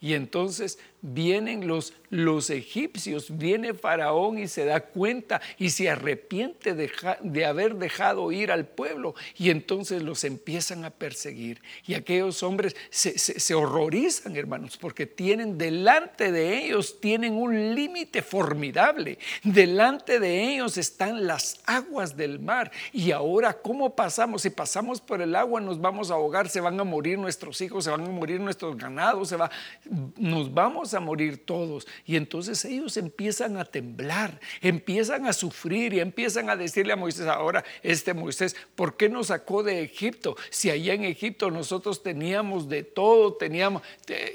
Y 0.00 0.14
entonces 0.14 0.78
vienen 1.02 1.66
los, 1.66 1.94
los 2.10 2.50
egipcios, 2.50 3.36
viene 3.36 3.74
Faraón 3.74 4.38
y 4.38 4.48
se 4.48 4.64
da 4.64 4.80
cuenta 4.80 5.40
y 5.58 5.70
se 5.70 5.88
arrepiente 5.90 6.74
de, 6.74 6.90
de, 7.22 7.46
haber 7.46 7.76
dejado 7.76 8.32
ir 8.32 8.50
al 8.50 8.66
pueblo 8.66 9.14
y 9.36 9.50
entonces 9.50 10.02
los 10.02 10.24
empiezan 10.24 10.84
a 10.84 10.90
perseguir. 10.90 11.62
Y 11.86 11.94
aquellos 11.94 12.42
hombres 12.42 12.76
se, 12.90 13.18
se 13.18 13.54
horrorizan, 13.54 14.36
hermanos, 14.36 14.76
porque 14.76 15.06
tienen 15.06 15.56
delante 15.58 16.32
de 16.32 16.64
ellos, 16.64 17.00
tienen 17.00 17.34
un 17.34 17.74
límite 17.74 18.22
formidable. 18.22 19.18
Delante 19.42 20.20
de 20.20 20.54
ellos 20.54 20.76
están 20.76 21.26
las 21.26 21.60
aguas 21.66 22.16
del 22.16 22.40
mar. 22.40 22.70
Y 22.92 23.12
ahora, 23.12 23.54
¿cómo 23.54 23.94
pasamos? 23.94 24.42
Si 24.42 24.50
pasamos 24.50 25.00
por 25.00 25.22
el 25.22 25.34
agua 25.34 25.60
nos 25.60 25.80
vamos 25.80 26.10
a 26.10 26.14
ahogar, 26.14 26.48
se 26.48 26.60
van 26.60 26.78
a 26.78 26.84
morir 26.84 27.18
nuestros 27.18 27.60
hijos, 27.60 27.84
se 27.84 27.90
van 27.90 28.02
a 28.02 28.10
morir 28.10 28.40
nuestros 28.40 28.76
ganados, 28.76 29.28
se 29.28 29.36
va, 29.36 29.50
nos 30.16 30.52
vamos 30.52 30.89
a 30.94 31.00
morir 31.00 31.44
todos. 31.44 31.86
Y 32.06 32.16
entonces 32.16 32.64
ellos 32.64 32.96
empiezan 32.96 33.56
a 33.56 33.64
temblar, 33.64 34.40
empiezan 34.60 35.26
a 35.26 35.32
sufrir 35.32 35.94
y 35.94 36.00
empiezan 36.00 36.50
a 36.50 36.56
decirle 36.56 36.92
a 36.92 36.96
Moisés, 36.96 37.26
ahora, 37.26 37.64
este 37.82 38.14
Moisés, 38.14 38.56
¿por 38.74 38.96
qué 38.96 39.08
nos 39.08 39.28
sacó 39.28 39.62
de 39.62 39.82
Egipto? 39.82 40.36
Si 40.50 40.70
allá 40.70 40.94
en 40.94 41.04
Egipto 41.04 41.50
nosotros 41.50 42.02
teníamos 42.02 42.68
de 42.68 42.82
todo, 42.82 43.34
teníamos, 43.34 43.82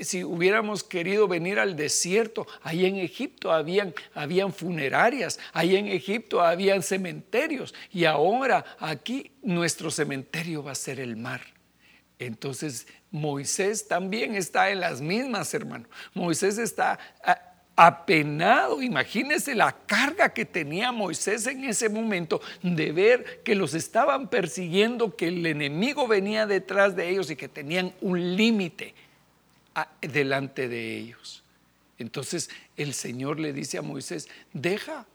si 0.02 0.24
hubiéramos 0.24 0.84
querido 0.84 1.28
venir 1.28 1.60
al 1.60 1.76
desierto, 1.76 2.48
allá 2.62 2.88
en 2.88 2.98
Egipto 2.98 3.52
habían, 3.52 3.94
habían 4.14 4.54
funerarias, 4.54 5.40
allá 5.54 5.80
en 5.80 5.88
Egipto 5.88 6.42
habían 6.42 6.84
cementerios 6.84 7.74
y 7.92 8.06
ahora 8.06 8.66
aquí 8.80 9.32
nuestro 9.42 9.92
cementerio 9.92 10.64
va 10.64 10.72
a 10.72 10.76
ser 10.76 11.00
el 11.00 11.16
mar. 11.16 11.55
Entonces 12.20 12.88
Moisés 13.12 13.88
también 13.88 14.36
está 14.36 14.70
en 14.70 14.80
las 14.80 15.02
mismas, 15.02 15.54
hermano. 15.54 15.88
Moisés 16.14 16.58
está 16.58 16.98
apenado. 17.76 18.82
Imagínese 18.82 19.54
la 19.54 19.74
carga 19.86 20.30
que 20.34 20.46
tenía 20.46 20.92
Moisés 20.92 21.46
en 21.48 21.66
ese 21.66 21.90
momento 21.90 22.42
de 22.62 22.92
ver 22.92 23.42
que 23.44 23.56
los 23.56 23.74
estaban 23.74 24.30
persiguiendo, 24.30 25.16
que 25.16 25.28
el 25.28 25.46
enemigo 25.46 26.08
venía 26.08 26.46
detrás 26.46 26.96
de 26.96 27.10
ellos 27.10 27.30
y 27.30 27.36
que 27.36 27.50
tenían 27.50 27.94
un 28.02 28.36
límite 28.36 28.94
delante 30.02 30.70
de 30.70 30.98
ellos. 30.98 31.44
Entonces 31.98 32.50
el 32.78 32.94
Señor 32.94 33.40
le 33.40 33.54
dice 33.54 33.78
a 33.78 33.82
Moisés, 33.82 34.30
deja 34.54 35.06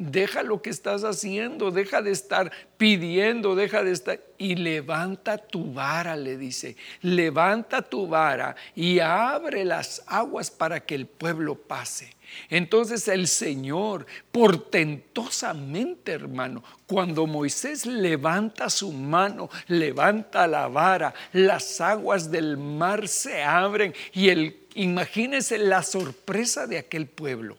deja 0.00 0.42
lo 0.42 0.62
que 0.62 0.70
estás 0.70 1.04
haciendo, 1.04 1.70
deja 1.70 2.00
de 2.00 2.10
estar 2.10 2.50
pidiendo, 2.78 3.54
deja 3.54 3.84
de 3.84 3.92
estar 3.92 4.18
y 4.38 4.54
levanta 4.54 5.36
tu 5.36 5.74
vara, 5.74 6.16
le 6.16 6.38
dice, 6.38 6.74
levanta 7.02 7.82
tu 7.82 8.08
vara 8.08 8.56
y 8.74 8.98
abre 8.98 9.66
las 9.66 10.02
aguas 10.06 10.50
para 10.50 10.80
que 10.80 10.94
el 10.94 11.06
pueblo 11.06 11.54
pase. 11.54 12.16
Entonces 12.48 13.08
el 13.08 13.28
Señor, 13.28 14.06
portentosamente, 14.32 16.12
hermano, 16.12 16.64
cuando 16.86 17.26
Moisés 17.26 17.84
levanta 17.84 18.70
su 18.70 18.92
mano, 18.92 19.50
levanta 19.66 20.46
la 20.46 20.66
vara, 20.68 21.12
las 21.34 21.78
aguas 21.82 22.30
del 22.30 22.56
mar 22.56 23.06
se 23.06 23.42
abren 23.42 23.92
y 24.14 24.30
el, 24.30 24.66
imagínese 24.74 25.58
la 25.58 25.82
sorpresa 25.82 26.66
de 26.66 26.78
aquel 26.78 27.06
pueblo 27.06 27.58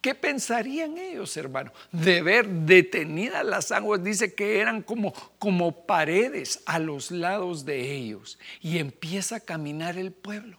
¿Qué 0.00 0.14
pensarían 0.14 0.96
ellos, 0.96 1.36
hermano? 1.36 1.72
De 1.92 2.22
ver 2.22 2.48
detenidas 2.48 3.44
las 3.44 3.70
aguas, 3.70 4.02
dice 4.02 4.34
que 4.34 4.58
eran 4.58 4.82
como, 4.82 5.12
como 5.38 5.84
paredes 5.84 6.62
a 6.64 6.78
los 6.78 7.10
lados 7.10 7.66
de 7.66 7.92
ellos. 7.92 8.38
Y 8.62 8.78
empieza 8.78 9.36
a 9.36 9.40
caminar 9.40 9.98
el 9.98 10.12
pueblo. 10.12 10.58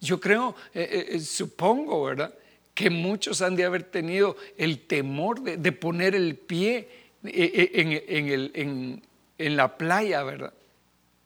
Yo 0.00 0.18
creo, 0.18 0.56
eh, 0.72 0.88
eh, 0.90 1.06
eh, 1.16 1.20
supongo, 1.20 2.02
¿verdad? 2.04 2.34
Que 2.72 2.88
muchos 2.88 3.42
han 3.42 3.56
de 3.56 3.64
haber 3.64 3.82
tenido 3.82 4.36
el 4.56 4.86
temor 4.86 5.42
de, 5.42 5.72
poner 5.72 6.14
el 6.14 6.36
pie 6.36 6.88
en, 7.22 9.02
la 9.38 9.76
playa, 9.76 10.22
¿verdad? 10.22 10.54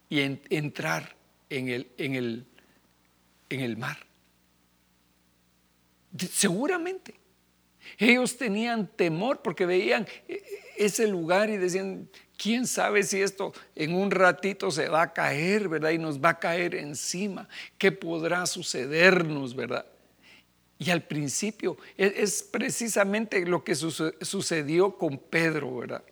Y 0.09 0.21
entrar 0.50 1.14
en 1.49 1.68
el, 1.68 1.87
en 1.97 3.61
el 3.61 3.76
mar. 3.76 3.99
Seguramente. 6.16 7.14
Ellos 7.99 8.37
tenían 8.37 8.87
temor 8.87 9.42
porque 9.42 9.66
veían 9.66 10.06
eh, 10.28 10.42
ese 10.76 11.06
lugar 11.06 11.50
y 11.50 11.56
decían, 11.56 12.09
quién 12.37 12.66
sabe 12.66 13.02
si 13.02 13.21
esto 13.23 13.52
en 13.75 13.94
un 13.94 14.11
ratito 14.11 14.71
se 14.71 14.88
va 14.88 15.02
a 15.02 15.12
caer, 15.12 15.68
¿verdad? 15.68 15.90
Y 15.90 15.99
nos 15.99 16.21
va 16.21 16.30
a 16.30 16.38
caer 16.38 16.75
encima. 16.75 17.49
¿Qué 17.78 17.92
podrá 17.92 18.47
sucedernos, 18.47 19.54
verdad? 19.54 19.87
Y 20.78 20.90
al 20.90 21.02
principio 21.02 21.76
e, 21.97 22.14
es, 22.16 22.42
precisamente 22.42 23.44
lo 23.47 23.62
que 23.62 23.75
sucedió 23.75 24.97
con 24.97 25.18
Pedro, 25.18 25.76
¿verdad? 25.76 26.04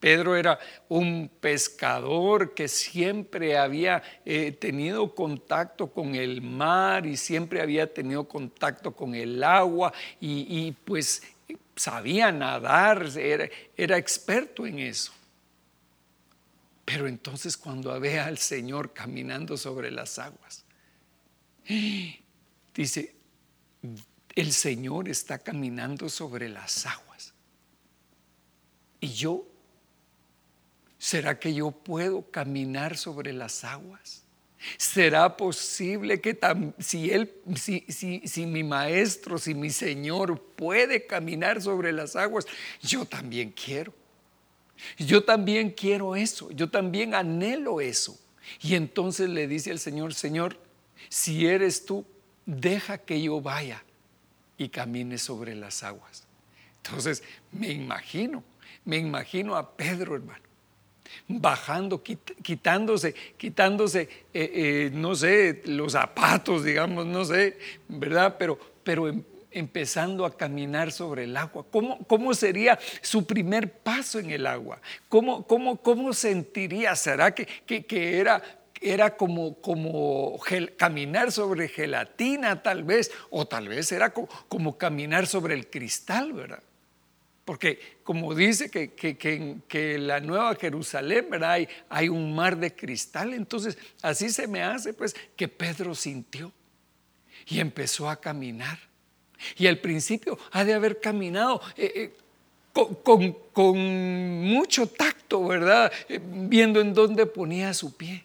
Pedro 0.00 0.34
era 0.34 0.58
un 0.88 1.30
pescador 1.40 2.54
que 2.54 2.68
siempre 2.68 3.58
había 3.58 4.02
eh, 4.24 4.50
tenido 4.52 5.14
contacto 5.14 5.92
con 5.92 6.14
el 6.14 6.40
mar 6.40 7.04
y 7.04 7.18
siempre 7.18 7.60
había 7.60 7.92
tenido 7.92 8.26
contacto 8.26 8.92
con 8.96 9.14
el 9.14 9.44
agua 9.44 9.92
y, 10.18 10.72
pues 10.84 11.22
sabía 11.76 12.32
nadar, 12.32 13.10
era, 13.16 13.48
era 13.76 13.98
experto 13.98 14.66
en 14.66 14.78
eso. 14.78 15.12
Pero 16.86 17.06
entonces 17.06 17.56
cuando 17.58 17.98
ve 18.00 18.18
al 18.18 18.38
Señor 18.38 18.94
caminando 18.94 19.58
sobre 19.58 19.90
las 19.90 20.18
aguas, 20.18 20.64
dice, 22.74 23.14
el 24.34 24.52
Señor 24.52 25.10
está 25.10 25.38
caminando 25.38 26.08
sobre 26.08 26.48
las 26.48 26.86
aguas. 26.86 27.34
Y 29.00 29.08
yo 29.08 29.49
¿Será 31.00 31.38
que 31.38 31.54
yo 31.54 31.70
puedo 31.70 32.30
caminar 32.30 32.98
sobre 32.98 33.32
las 33.32 33.64
aguas? 33.64 34.22
¿Será 34.76 35.34
posible 35.34 36.20
que 36.20 36.38
si, 36.78 37.10
él, 37.10 37.32
si, 37.56 38.20
si 38.22 38.44
mi 38.44 38.62
maestro, 38.62 39.38
si 39.38 39.54
mi 39.54 39.70
Señor 39.70 40.38
puede 40.56 41.06
caminar 41.06 41.62
sobre 41.62 41.90
las 41.92 42.16
aguas, 42.16 42.44
yo 42.82 43.06
también 43.06 43.50
quiero? 43.50 43.94
Yo 44.98 45.24
también 45.24 45.70
quiero 45.70 46.16
eso, 46.16 46.50
yo 46.50 46.68
también 46.68 47.14
anhelo 47.14 47.80
eso. 47.80 48.20
Y 48.60 48.74
entonces 48.74 49.30
le 49.30 49.48
dice 49.48 49.70
al 49.70 49.78
Señor, 49.78 50.12
Señor, 50.12 50.58
si 51.08 51.46
eres 51.46 51.86
tú, 51.86 52.04
deja 52.44 52.98
que 52.98 53.22
yo 53.22 53.40
vaya 53.40 53.82
y 54.58 54.68
camine 54.68 55.16
sobre 55.16 55.54
las 55.54 55.82
aguas. 55.82 56.24
Entonces 56.84 57.22
me 57.52 57.70
imagino, 57.70 58.44
me 58.84 58.98
imagino 58.98 59.56
a 59.56 59.74
Pedro, 59.74 60.16
hermano, 60.16 60.49
bajando, 61.28 62.02
quitándose, 62.02 63.14
quitándose, 63.36 64.02
eh, 64.02 64.50
eh, 64.54 64.90
no 64.92 65.14
sé, 65.14 65.62
los 65.64 65.92
zapatos, 65.92 66.64
digamos, 66.64 67.06
no 67.06 67.24
sé, 67.24 67.58
¿verdad? 67.88 68.36
Pero, 68.38 68.58
pero 68.82 69.08
em, 69.08 69.22
empezando 69.50 70.24
a 70.24 70.36
caminar 70.36 70.92
sobre 70.92 71.24
el 71.24 71.36
agua. 71.36 71.64
¿Cómo, 71.70 71.98
cómo 72.06 72.34
sería 72.34 72.78
su 73.02 73.26
primer 73.26 73.72
paso 73.72 74.18
en 74.18 74.30
el 74.30 74.46
agua? 74.46 74.80
¿Cómo, 75.08 75.46
cómo, 75.46 75.76
cómo 75.78 76.12
sentiría? 76.12 76.94
¿Será 76.96 77.34
que, 77.34 77.46
que, 77.66 78.18
era, 78.18 78.42
era 78.80 79.16
como, 79.16 79.60
como 79.60 80.38
caminar 80.76 81.32
sobre 81.32 81.68
gelatina 81.68 82.62
tal 82.62 82.84
vez? 82.84 83.10
O 83.30 83.46
tal 83.46 83.68
vez 83.68 83.90
era 83.92 84.12
como, 84.12 84.78
caminar 84.78 85.26
sobre 85.26 85.54
el 85.54 85.68
cristal, 85.68 86.32
¿verdad? 86.32 86.62
Porque 87.44 87.99
como 88.10 88.34
dice 88.34 88.72
que, 88.72 88.92
que, 88.92 89.16
que, 89.68 89.96
la 89.96 90.18
nueva 90.18 90.56
Jerusalén, 90.56 91.28
¿verdad? 91.30 91.64
Hay, 91.88 92.08
un 92.08 92.34
mar 92.34 92.56
de 92.56 92.74
cristal. 92.74 93.32
Entonces, 93.32 93.78
así 94.02 94.30
se 94.30 94.48
me 94.48 94.64
hace, 94.64 94.92
pues, 94.92 95.14
que 95.36 95.46
Pedro 95.46 95.94
sintió 95.94 96.50
y 97.46 97.60
empezó 97.60 98.10
a 98.10 98.20
caminar. 98.20 98.80
Y 99.56 99.68
al 99.68 99.78
principio 99.78 100.36
ha 100.50 100.64
de 100.64 100.74
haber 100.74 100.98
caminado 100.98 101.62
eh, 101.76 102.12
eh, 102.74 102.84
con, 103.52 103.78
mucho 104.42 104.88
tacto, 104.88 105.46
¿verdad? 105.46 105.92
Eh, 106.08 106.18
viendo 106.20 106.80
en 106.80 106.92
dónde 106.92 107.26
ponía 107.26 107.72
su 107.74 107.96
pie. 107.96 108.24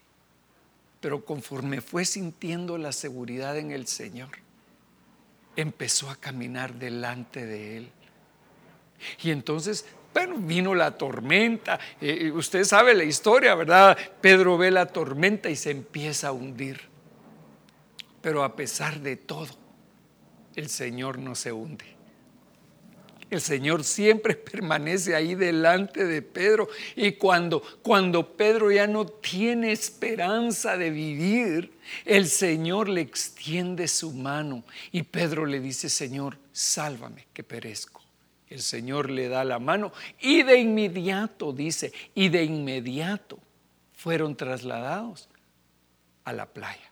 Pero 0.99 1.23
conforme 1.23 1.81
fue 1.81 2.05
sintiendo 2.05 2.79
la 2.79 2.91
seguridad 2.91 3.55
en 3.55 3.69
el 3.69 3.85
Señor, 3.85 4.29
empezó 5.55 6.09
a 6.09 6.15
caminar 6.15 6.73
delante 6.73 7.45
de 7.45 7.77
Él. 7.77 7.91
Y 9.23 9.31
entonces 9.31 9.85
bueno, 10.15 10.37
vino 10.37 10.73
la 10.73 10.91
tormenta. 10.91 11.77
usted 12.33 12.63
sabe 12.63 12.93
la 12.93 13.03
historia, 13.03 13.53
¿verdad? 13.53 13.97
Pedro 14.21 14.57
ve 14.57 14.71
la 14.71 14.85
tormenta 14.85 15.49
y 15.49 15.57
se 15.57 15.71
empieza 15.71 16.29
a 16.29 16.31
hundir. 16.31 16.79
Pero 18.21 18.45
a 18.45 18.55
pesar 18.55 19.01
de 19.01 19.17
todo, 19.17 19.49
el 20.55 20.69
Señor 20.69 21.19
no 21.19 21.35
se 21.35 21.51
hunde. 21.51 21.83
El 23.29 23.41
Señor 23.41 23.83
siempre 23.83 24.35
permanece 24.51 25.15
ahí 25.15 25.35
delante 25.35 26.05
de 26.05 26.21
Pedro. 26.21 26.69
Y 26.95 27.11
cuando, 27.13 27.61
cuando 27.81 28.37
Pedro 28.37 28.71
ya 28.71 28.87
no 28.87 29.05
tiene 29.05 29.73
esperanza 29.73 30.77
de 30.77 30.91
vivir, 30.91 31.73
el 32.05 32.29
Señor 32.29 32.87
le 32.87 33.01
extiende 33.01 33.89
su 33.89 34.13
mano. 34.13 34.63
Y 34.93 35.03
Pedro 35.03 35.45
le 35.45 35.59
dice, 35.59 35.89
Señor, 35.89 36.37
sálvame 36.53 37.27
que 37.33 37.43
perezco. 37.43 38.04
El 38.55 38.61
Señor 38.61 39.11
le 39.11 39.27
da 39.27 39.43
la 39.43 39.59
mano 39.59 39.91
y 40.21 40.43
de 40.43 40.57
inmediato, 40.57 41.51
dice, 41.51 41.91
y 42.13 42.29
de 42.29 42.45
inmediato 42.45 43.37
fueron 43.91 44.37
trasladados 44.37 45.27
a 46.23 46.31
la 46.31 46.45
playa. 46.45 46.89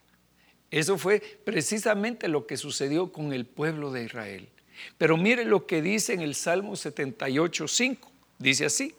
Eso 0.70 0.98
fue 0.98 1.20
precisamente 1.20 2.28
lo 2.28 2.46
que 2.46 2.58
sucedió 2.58 3.12
con 3.12 3.32
el 3.32 3.46
pueblo 3.46 3.92
de 3.92 4.04
Israel. 4.04 4.50
Pero 4.98 5.16
mire 5.16 5.46
lo 5.46 5.66
que 5.66 5.80
dice 5.80 6.12
en 6.12 6.20
el 6.20 6.34
Salmo 6.34 6.76
78, 6.76 7.66
5. 7.66 8.12
Dice 8.38 8.66
así, 8.66 8.94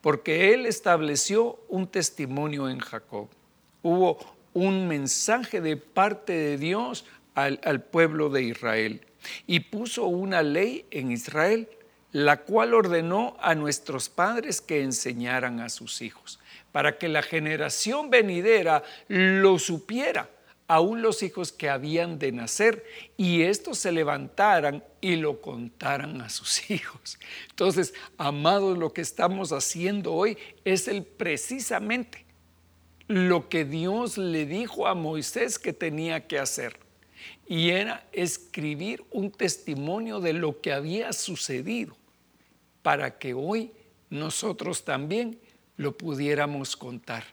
porque 0.00 0.52
Él 0.52 0.66
estableció 0.66 1.60
un 1.68 1.86
testimonio 1.86 2.68
en 2.68 2.80
Jacob. 2.80 3.28
Hubo 3.80 4.18
un 4.54 4.88
mensaje 4.88 5.60
de 5.60 5.76
parte 5.76 6.32
de 6.32 6.58
Dios 6.58 7.04
al, 7.36 7.60
al 7.62 7.80
pueblo 7.80 8.28
de 8.28 8.42
Israel 8.42 9.02
y 9.46 9.60
puso 9.60 10.06
una 10.06 10.42
ley 10.42 10.84
en 10.90 11.12
Israel, 11.12 11.68
la 12.12 12.38
cual 12.38 12.74
ordenó 12.74 13.36
a 13.40 13.54
nuestros 13.54 14.08
padres 14.08 14.60
que 14.60 14.82
enseñaran 14.82 15.60
a 15.60 15.68
sus 15.68 16.02
hijos, 16.02 16.40
para 16.72 16.98
que 16.98 17.08
la 17.08 17.22
generación 17.22 18.10
venidera 18.10 18.82
lo 19.08 19.58
supiera 19.58 20.28
aún 20.68 21.00
los 21.00 21.22
hijos 21.22 21.50
que 21.50 21.70
habían 21.70 22.18
de 22.18 22.30
nacer, 22.30 22.84
y 23.16 23.42
estos 23.42 23.78
se 23.78 23.90
levantaran 23.90 24.84
y 25.00 25.16
lo 25.16 25.40
contaran 25.40 26.20
a 26.20 26.28
sus 26.28 26.70
hijos. 26.70 27.18
Entonces, 27.48 27.94
amados, 28.18 28.76
lo 28.76 28.92
que 28.92 29.00
estamos 29.00 29.50
haciendo 29.52 30.12
hoy 30.12 30.36
es 30.64 30.86
el 30.86 31.04
precisamente 31.04 32.26
lo 33.08 33.48
que 33.48 33.64
Dios 33.64 34.18
le 34.18 34.44
dijo 34.44 34.86
a 34.86 34.94
Moisés 34.94 35.58
que 35.58 35.72
tenía 35.72 36.26
que 36.26 36.38
hacer. 36.38 36.78
Y 37.48 37.70
era 37.70 38.06
escribir 38.12 39.02
un 39.10 39.30
testimonio 39.30 40.20
de 40.20 40.34
lo 40.34 40.60
que 40.60 40.72
había 40.72 41.14
sucedido 41.14 41.96
para 42.82 43.18
que 43.18 43.32
hoy 43.32 43.72
nosotros 44.10 44.84
también 44.84 45.38
lo 45.78 45.96
pudiéramos 45.96 46.76
contar. 46.76 47.24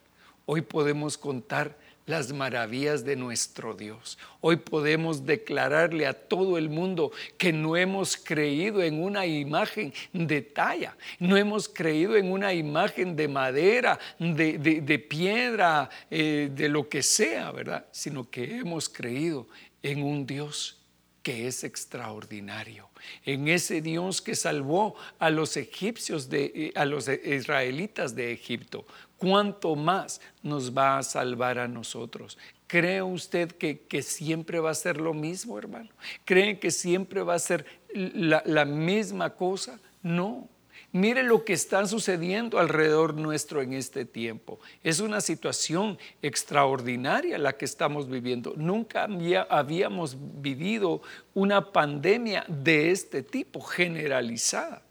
Hoy 0.46 0.62
podemos 0.62 1.18
contar 1.18 1.78
las 2.06 2.32
maravillas 2.32 3.04
de 3.04 3.16
nuestro 3.16 3.74
Dios. 3.74 4.18
Hoy 4.40 4.58
podemos 4.58 5.26
declararle 5.26 6.06
a 6.06 6.14
todo 6.14 6.58
el 6.58 6.70
mundo 6.70 7.12
que 7.38 7.52
no 7.52 7.76
hemos 7.76 8.16
creído 8.16 8.84
en 8.84 9.02
una 9.02 9.26
imagen 9.26 9.92
de 10.14 10.42
talla, 10.42 10.96
no 11.20 11.36
hemos 11.36 11.68
creído 11.68 12.16
en 12.16 12.32
una 12.32 12.54
imagen 12.54 13.16
de 13.16 13.28
madera, 13.28 14.00
de, 14.20 15.06
piedra, 15.10 15.90
eh, 16.12 16.52
de 16.54 16.70
lo 16.70 16.88
que 16.88 17.02
sea, 17.02 17.52
¿verdad? 17.52 17.86
Sino 17.92 18.30
que 18.30 18.60
hemos 18.60 18.88
creído 18.88 19.48
en 19.86 20.02
un 20.02 20.26
Dios 20.26 20.78
que 21.22 21.48
es 21.48 21.64
extraordinario, 21.64 22.90
en 23.24 23.48
ese 23.48 23.82
Dios 23.82 24.22
que 24.22 24.36
salvó 24.36 24.96
a 25.20 25.30
los 25.30 25.58
egipcios, 25.58 26.30
de, 26.30 26.52
eh, 26.56 26.74
a 26.76 26.86
los 26.86 27.08
israelitas 27.08 28.16
de 28.16 28.32
Egipto, 28.32 28.86
¿cuánto 29.18 29.76
más 29.76 30.22
nos 30.42 30.76
va 30.76 30.98
a 30.98 31.04
salvar 31.04 31.60
a 31.60 31.68
nosotros? 31.68 32.38
¿Cree 32.68 33.04
usted 33.04 33.52
que, 33.52 34.02
siempre 34.02 34.60
va 34.60 34.72
a 34.72 34.76
ser 34.76 34.98
lo 34.98 35.14
mismo, 35.14 35.58
hermano? 35.58 35.90
¿Cree 36.26 36.60
que 36.60 36.72
siempre 36.72 37.22
va 37.22 37.36
a 37.36 37.40
ser 37.40 37.66
la, 37.94 38.42
la 38.46 38.66
misma 38.66 39.36
cosa? 39.36 39.80
No. 40.02 40.50
Mire 40.96 41.24
lo 41.24 41.44
que 41.44 41.52
está 41.52 41.86
sucediendo 41.88 42.58
alrededor 42.58 43.16
nuestro 43.16 43.62
en 43.62 43.74
este 43.74 44.06
tiempo. 44.06 44.62
Es 44.82 45.02
una 45.02 45.20
situación 45.20 45.98
extraordinaria 46.22 47.38
la 47.38 47.58
que 47.58 47.66
estamos 47.66 48.10
viviendo. 48.10 48.54
Nunca 48.56 49.06
habíamos 49.50 50.16
vivido 50.42 51.02
una 51.34 51.74
pandemia 51.74 52.46
de 52.48 52.92
este 52.92 53.24
tipo, 53.24 53.60
generalizada. 53.60 54.84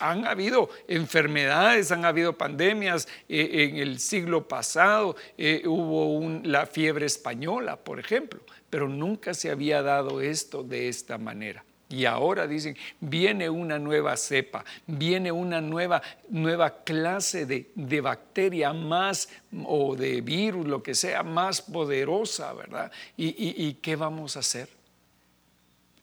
Han 0.00 0.26
habido 0.26 0.68
enfermedades, 0.88 1.92
han 1.92 2.04
habido 2.04 2.36
pandemias. 2.36 3.06
Eh, 3.28 3.68
en 3.70 3.76
el 3.76 4.00
siglo 4.00 4.48
pasado 4.48 5.14
eh, 5.38 5.62
hubo 5.64 6.28
la 6.42 6.66
fiebre 6.66 7.06
española, 7.06 7.76
por 7.76 8.00
ejemplo, 8.00 8.40
pero 8.68 8.88
nunca 8.88 9.32
se 9.32 9.52
había 9.52 9.80
dado 9.80 10.20
esto 10.20 10.64
de 10.64 10.88
esta 10.88 11.18
manera. 11.18 11.64
Y 11.88 12.04
ahora 12.04 12.48
dicen, 12.48 12.76
viene 12.98 13.48
una 13.48 13.78
nueva 13.78 14.16
cepa, 14.16 14.64
viene 14.88 15.30
una 15.30 15.60
nueva, 15.60 16.02
nueva 16.28 16.82
clase 16.82 17.46
de, 17.46 18.00
bacteria 18.00 18.72
más 18.72 19.28
o 19.64 19.94
de 19.94 20.20
virus, 20.20 20.66
lo 20.66 20.82
que 20.82 20.96
sea, 20.96 21.22
más 21.22 21.62
poderosa, 21.62 22.52
¿verdad? 22.54 22.90
¿Y, 23.16 23.74
qué 23.74 23.94
vamos 23.94 24.36
a 24.36 24.40
hacer? 24.40 24.68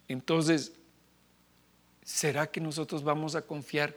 Entonces, 0.08 0.72
¿será 2.02 2.48
que 2.48 2.62
nosotros 2.62 3.04
vamos 3.04 3.36
a 3.36 3.41
confiar 3.41 3.93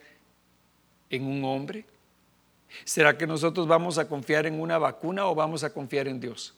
en 1.08 1.24
un 1.24 1.44
hombre? 1.44 1.84
¿Será 2.84 3.16
que 3.16 3.28
nosotros 3.28 3.68
vamos 3.68 3.96
a 3.98 4.08
confiar 4.08 4.46
en 4.46 4.60
una 4.60 4.76
vacuna 4.76 5.26
o 5.26 5.36
vamos 5.36 5.62
a 5.62 5.72
confiar 5.72 6.08
en 6.08 6.18
Dios? 6.18 6.52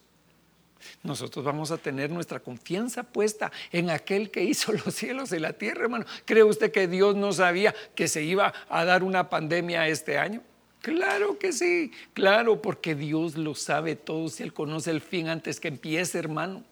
Nosotros 1.03 1.43
vamos 1.43 1.71
a 1.71 1.77
tener 1.77 2.09
nuestra 2.09 2.39
confianza 2.39 3.03
puesta 3.03 3.51
en 3.71 3.89
aquel 3.89 4.31
que 4.31 4.43
hizo 4.43 4.71
los 4.85 4.93
cielos 4.95 5.31
y 5.31 5.39
la 5.39 5.53
tierra, 5.53 5.83
hermano. 5.83 6.05
¿Cree 6.25 6.43
usted 6.43 6.71
que 6.71 6.87
Dios 6.87 7.15
no 7.15 7.31
sabía 7.33 7.73
que 7.95 8.07
se 8.07 8.23
iba 8.23 8.53
a 8.69 8.85
dar 8.85 9.03
una 9.03 9.29
pandemia 9.29 9.87
este 9.87 10.17
año? 10.17 10.41
Claro 10.81 11.37
que 11.37 11.51
sí, 11.51 11.91
claro, 12.13 12.61
porque 12.61 12.95
Dios 12.95 13.35
lo 13.35 13.53
sabe 13.53 13.95
todo, 13.95 14.29
si 14.29 14.43
Él 14.43 14.53
conoce 14.53 14.91
el 14.91 15.01
fin 15.01 15.27
antes 15.27 15.59
que 15.59 15.67
empiece, 15.67 16.17
hermano. 16.17 16.63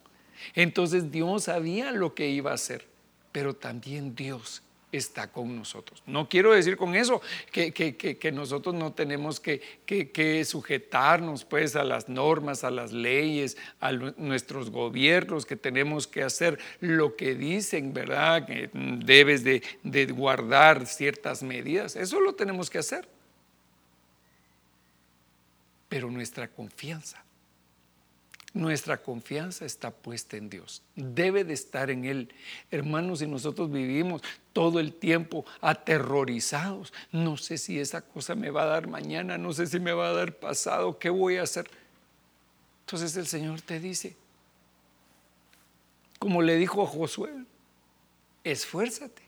Entonces 0.54 1.12
Dios 1.12 1.46
sabía 1.46 1.92
lo 1.92 2.14
que 2.14 2.30
iba 2.30 2.52
a 2.52 2.56
hacer, 2.56 2.88
pero 3.34 3.54
también 3.54 4.16
Dios 4.16 4.64
está 4.92 5.32
con 5.32 5.56
nosotros. 5.56 6.02
No 6.06 6.30
quiero 6.30 6.54
decir 6.54 6.78
con 6.78 6.96
eso 6.96 7.22
que, 7.52 8.32
nosotros 8.34 8.74
no 8.76 8.94
tenemos 8.94 9.40
que, 9.40 10.44
sujetarnos 10.46 11.46
pues 11.46 11.76
a 11.76 11.84
las 11.84 12.08
normas, 12.10 12.64
a 12.64 12.72
las 12.72 12.92
leyes, 12.94 13.58
a 13.80 13.92
nuestros 13.92 14.70
gobiernos, 14.70 15.46
que 15.46 15.56
tenemos 15.56 16.08
que 16.08 16.24
hacer 16.24 16.58
lo 16.80 17.16
que 17.16 17.36
dicen, 17.36 17.94
¿verdad? 17.94 18.46
Que 18.46 18.70
debes 18.74 19.44
de, 19.44 19.62
de 19.84 20.06
guardar 20.08 20.86
ciertas 20.86 21.44
medidas. 21.44 21.96
Eso 21.96 22.20
lo 22.22 22.34
tenemos 22.34 22.70
que 22.70 22.78
hacer. 22.78 23.08
Pero 25.90 26.12
nuestra 26.12 26.48
confianza 26.50 27.27
nuestra 28.58 29.02
confianza 29.02 29.66
está 29.66 29.92
puesta 29.92 30.36
en 30.36 30.50
Dios. 30.50 30.82
Debe 30.96 31.44
de 31.44 31.54
estar 31.54 31.90
en 31.90 32.06
Él. 32.06 32.34
Hermanos, 32.72 33.20
si 33.20 33.28
nosotros 33.28 33.72
vivimos 33.72 34.22
todo 34.52 34.80
el 34.80 34.94
tiempo 34.94 35.46
aterrorizados, 35.62 36.92
no 37.12 37.38
sé 37.38 37.58
si 37.58 37.80
esa 37.80 38.02
cosa 38.02 38.36
me 38.36 38.50
va 38.50 38.64
a 38.64 38.68
dar 38.68 38.88
mañana, 38.88 39.38
no 39.38 39.54
sé 39.54 39.68
si 39.68 39.80
me 39.80 39.94
va 39.94 40.10
a 40.10 40.14
dar 40.14 40.34
pasado, 40.34 40.98
¿qué 40.98 41.10
voy 41.10 41.38
a 41.38 41.44
hacer? 41.44 41.70
Entonces 42.86 43.16
el 43.16 43.28
Señor 43.28 43.62
te 43.62 43.80
dice, 43.80 44.16
como 46.20 46.42
le 46.42 46.56
dijo 46.56 46.82
a 46.82 46.88
Josué, 46.88 47.32
esfuérzate 48.44 49.22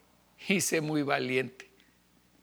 y 0.48 0.62
sé 0.62 0.82
muy 0.82 1.04
valiente. 1.04 1.70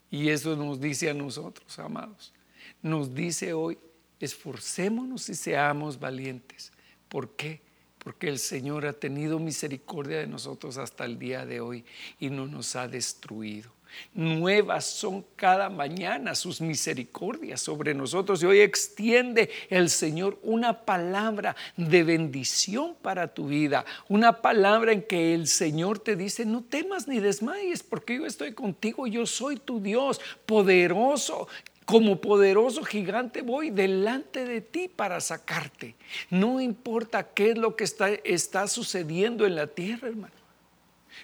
Y 0.09 0.29
eso 0.29 0.55
nos 0.55 0.79
dice 0.79 1.09
a 1.09 1.13
nosotros, 1.13 1.77
amados. 1.79 2.33
Nos 2.81 3.13
dice 3.13 3.51
hoy, 3.53 3.77
esforcémonos 4.19 5.27
y 5.29 5.35
seamos 5.35 5.99
valientes. 5.99 6.71
¿Por 7.09 7.31
qué? 7.31 7.61
Porque 7.99 8.29
el 8.29 8.39
Señor 8.39 8.85
ha 8.85 8.93
tenido 8.93 9.39
misericordia 9.39 10.19
de 10.19 10.27
nosotros 10.27 10.77
hasta 10.77 11.05
el 11.05 11.19
día 11.19 11.45
de 11.45 11.59
hoy 11.59 11.83
y 12.19 12.29
no 12.29 12.47
nos 12.47 12.75
ha 12.75 12.87
destruido. 12.87 13.77
Nuevas 14.13 14.85
son 14.85 15.25
cada 15.35 15.69
mañana 15.69 16.35
sus 16.35 16.61
misericordias 16.61 17.61
sobre 17.61 17.93
nosotros 17.93 18.41
y 18.41 18.45
hoy 18.45 18.59
extiende 18.59 19.49
el 19.69 19.89
Señor 19.89 20.39
una 20.43 20.85
palabra 20.85 21.55
de 21.75 22.03
bendición 22.03 22.95
para 23.01 23.33
tu 23.33 23.47
vida, 23.47 23.85
una 24.07 24.41
palabra 24.41 24.91
en 24.91 25.03
que 25.03 25.33
el 25.33 25.47
Señor 25.47 25.99
te 25.99 26.15
dice, 26.15 26.45
no 26.45 26.63
temas 26.63 27.07
ni 27.07 27.19
desmayes 27.19 27.83
porque 27.83 28.15
yo 28.15 28.25
estoy 28.25 28.53
contigo, 28.53 29.07
yo 29.07 29.25
soy 29.25 29.57
tu 29.57 29.81
Dios 29.81 30.19
poderoso 30.45 31.47
como 31.87 32.19
poderoso 32.19 32.83
gigante 32.83 33.41
voy 33.41 33.69
delante 33.69 34.43
de 34.43 34.59
ti 34.59 34.89
para 34.93 35.21
sacarte. 35.21 35.95
No 36.29 36.59
importa 36.59 37.29
qué 37.33 37.51
es 37.51 37.57
lo 37.57 37.77
que 37.77 37.85
está, 37.85 38.67
sucediendo 38.67 39.45
en 39.45 39.55
la 39.55 39.67
tierra, 39.67 40.09
hermano. 40.09 40.33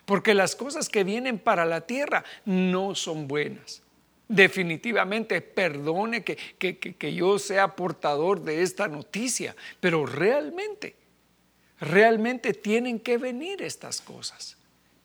Porque 0.06 0.34
las 0.34 0.56
cosas 0.56 0.88
que 0.88 1.04
vienen 1.04 1.38
para 1.38 1.66
la 1.66 1.82
tierra 1.82 2.24
no 2.46 2.96
son 2.96 3.28
buenas. 3.28 3.82
Definitivamente, 4.30 5.42
perdone 5.42 6.24
que, 6.24 6.38
que, 6.38 6.78
que 6.78 7.14
yo 7.14 7.40
sea 7.40 7.76
portador 7.76 8.40
de 8.42 8.62
esta 8.62 8.88
noticia, 8.88 9.58
pero 9.82 10.06
realmente, 10.06 10.96
realmente 11.82 12.54
tienen 12.54 13.02
que 13.02 13.18
venir 13.18 13.62
estas 13.62 14.00
cosas. 14.00 14.56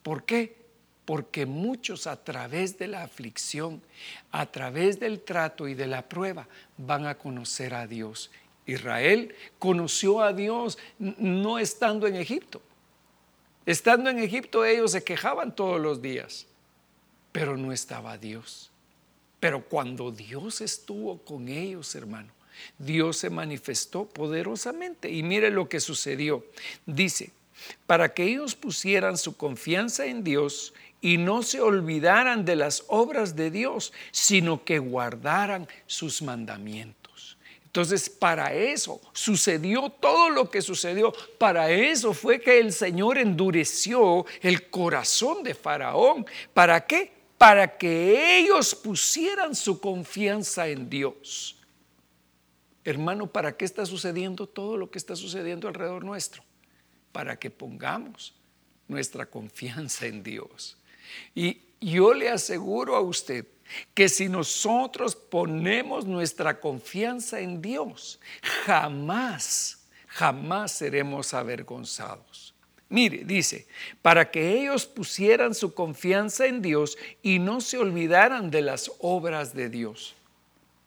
¿Por 0.05 0.23
qué? 0.23 0.58
Porque 1.09 1.47
muchos 1.47 2.07
a 2.07 2.23
través 2.23 2.77
de 2.77 2.87
la 2.87 3.03
aflicción, 3.03 3.81
a 4.31 4.45
través 4.45 5.01
del 5.01 5.23
trato 5.23 5.67
y 5.67 5.73
de 5.73 5.87
la 5.87 6.07
prueba, 6.07 6.47
van 6.77 7.07
a 7.07 7.15
conocer 7.15 7.73
a 7.73 7.87
Dios. 7.87 8.31
Israel 8.67 9.35
conoció 9.59 10.21
a 10.21 10.35
Dios 10.35 10.77
no 10.99 11.59
estando 11.59 12.07
en 12.07 12.15
Egipto. 12.15 12.61
Estando 13.65 14.11
en 14.11 14.19
Egipto 14.19 14.67
ellos 14.67 14.93
se 14.93 15.03
quejaban 15.03 15.57
todos 15.57 15.81
los 15.81 16.03
días, 16.03 16.47
pero 17.33 17.57
no 17.57 17.73
estaba 17.73 18.19
Dios. 18.19 18.71
Pero 19.41 19.65
cuando 19.65 20.11
Dios 20.11 20.61
estuvo 20.61 21.17
con 21.25 21.49
ellos, 21.49 21.95
hermano, 21.95 22.35
Dios 22.77 23.17
se 23.17 23.31
manifestó 23.31 24.05
poderosamente. 24.05 25.11
Y 25.11 25.23
mire 25.23 25.51
lo 25.51 25.71
que 25.71 25.81
sucedió. 25.81 26.45
Dice, 26.85 27.33
para 27.87 28.13
que 28.13 28.25
ellos 28.25 28.55
pusieran 28.55 29.17
su 29.17 29.37
confianza 29.37 30.07
en 30.07 30.23
Dios 30.23 30.75
y 31.01 31.17
no 31.19 31.43
se 31.43 31.61
olvidaran 31.61 32.45
de 32.45 32.57
las 32.57 32.85
obras 32.89 33.37
de 33.37 33.51
Dios, 33.51 33.93
sino 34.11 34.65
que 34.65 34.79
guardaran 34.79 35.69
sus 35.87 36.23
mandamientos. 36.23 36.99
Entonces, 37.69 38.09
para 38.09 38.55
eso 38.55 39.01
sucedió 39.13 39.91
todo 39.91 40.31
lo 40.31 40.51
que 40.51 40.63
sucedió. 40.63 41.13
Para 41.39 41.71
eso 41.71 42.15
fue 42.15 42.41
que 42.41 42.59
el 42.59 42.73
Señor 42.73 43.19
endureció 43.19 44.25
el 44.41 44.71
corazón 44.71 45.43
de 45.43 45.55
Faraón. 45.55 46.27
¿Para 46.55 46.87
qué? 46.87 47.13
Para 47.37 47.77
que 47.77 48.39
ellos 48.39 48.75
pusieran 48.75 49.55
su 49.55 49.79
confianza 49.81 50.67
en 50.67 50.89
Dios. 50.89 51.59
Hermano, 52.85 53.27
¿para 53.27 53.55
qué 53.55 53.67
está 53.67 53.85
sucediendo 53.85 54.47
todo 54.47 54.79
lo 54.79 54.91
que 54.91 54.97
está 54.97 55.15
sucediendo 55.15 55.69
alrededor 55.69 56.05
nuestro? 56.05 56.43
Para 57.13 57.39
que 57.39 57.51
pongamos 57.51 58.35
nuestra 58.89 59.27
confianza 59.27 60.07
en 60.07 60.23
Dios. 60.23 60.78
Y 61.35 61.61
yo 61.81 62.15
le 62.15 62.29
aseguro 62.29 62.97
a 62.97 63.01
usted 63.01 63.47
que 63.95 64.09
si 64.09 64.29
nosotros 64.29 65.15
ponemos 65.15 66.07
nuestra 66.07 66.61
confianza 66.61 67.41
en 67.41 67.61
Dios, 67.61 68.19
jamás, 68.65 69.87
jamás 70.07 70.73
seremos 70.73 71.35
avergonzados. 71.35 72.55
Mire, 72.89 73.25
dice, 73.25 73.67
para 74.01 74.31
que 74.31 74.59
ellos 74.59 74.87
pusieran 74.87 75.55
su 75.55 75.75
confianza 75.75 76.47
en 76.47 76.63
Dios 76.63 76.97
y 77.23 77.39
no 77.39 77.61
se 77.61 77.77
olvidaran 77.77 78.51
de 78.51 78.63
las 78.63 78.91
obras 79.01 79.55
de 79.55 79.69
Dios. 79.69 80.15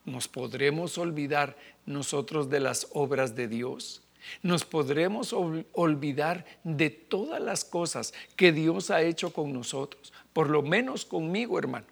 ¿Nos 0.03 0.27
podremos 0.27 0.97
olvidar 0.97 1.55
nosotros 1.85 2.49
de 2.49 2.59
las 2.59 2.87
obras 2.93 3.35
de 3.35 3.47
Dios? 3.47 4.01
Nos 4.41 4.65
podremos 4.65 5.33
olvidar 5.33 6.45
de 6.63 6.89
todas 6.89 7.41
las 7.41 7.65
cosas 7.65 8.13
que 8.35 8.51
Dios 8.51 8.91
ha 8.91 9.01
hecho 9.01 9.33
con 9.33 9.53
nosotros, 9.53 10.13
por 10.33 10.49
lo 10.49 10.61
menos 10.61 11.05
conmigo, 11.05 11.57
hermano. 11.59 11.87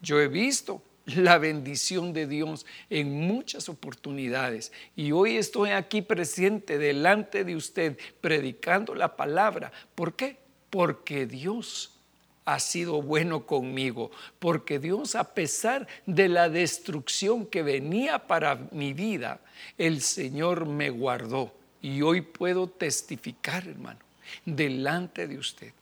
Yo 0.00 0.20
he 0.20 0.28
visto 0.28 0.82
la 1.06 1.38
bendición 1.38 2.12
de 2.12 2.26
Dios 2.26 2.66
en 2.88 3.12
muchas 3.26 3.68
oportunidades 3.68 4.72
y 4.94 5.12
hoy 5.12 5.36
estoy 5.36 5.70
aquí 5.70 6.02
presente 6.02 6.78
delante 6.78 7.44
de 7.44 7.56
usted 7.56 7.98
predicando 8.20 8.94
la 8.94 9.16
palabra. 9.16 9.72
¿Por 9.94 10.14
qué? 10.14 10.36
Porque 10.70 11.26
Dios 11.26 11.98
ha 12.44 12.58
sido 12.58 13.02
bueno 13.02 13.46
conmigo, 13.46 14.10
porque 14.38 14.78
Dios, 14.78 15.14
a 15.14 15.34
pesar 15.34 15.86
de 16.06 16.28
la 16.28 16.48
destrucción 16.48 17.46
que 17.46 17.62
venía 17.62 18.26
para 18.26 18.56
mi 18.72 18.92
vida, 18.92 19.40
el 19.78 20.02
Señor 20.02 20.66
me 20.66 20.90
guardó. 20.90 21.52
Y 21.82 22.00
hoy 22.02 22.20
puedo 22.20 22.68
testificar, 22.68 23.66
hermano, 23.66 23.98
delante 24.46 25.26
de 25.26 25.36
usted, 25.36 25.72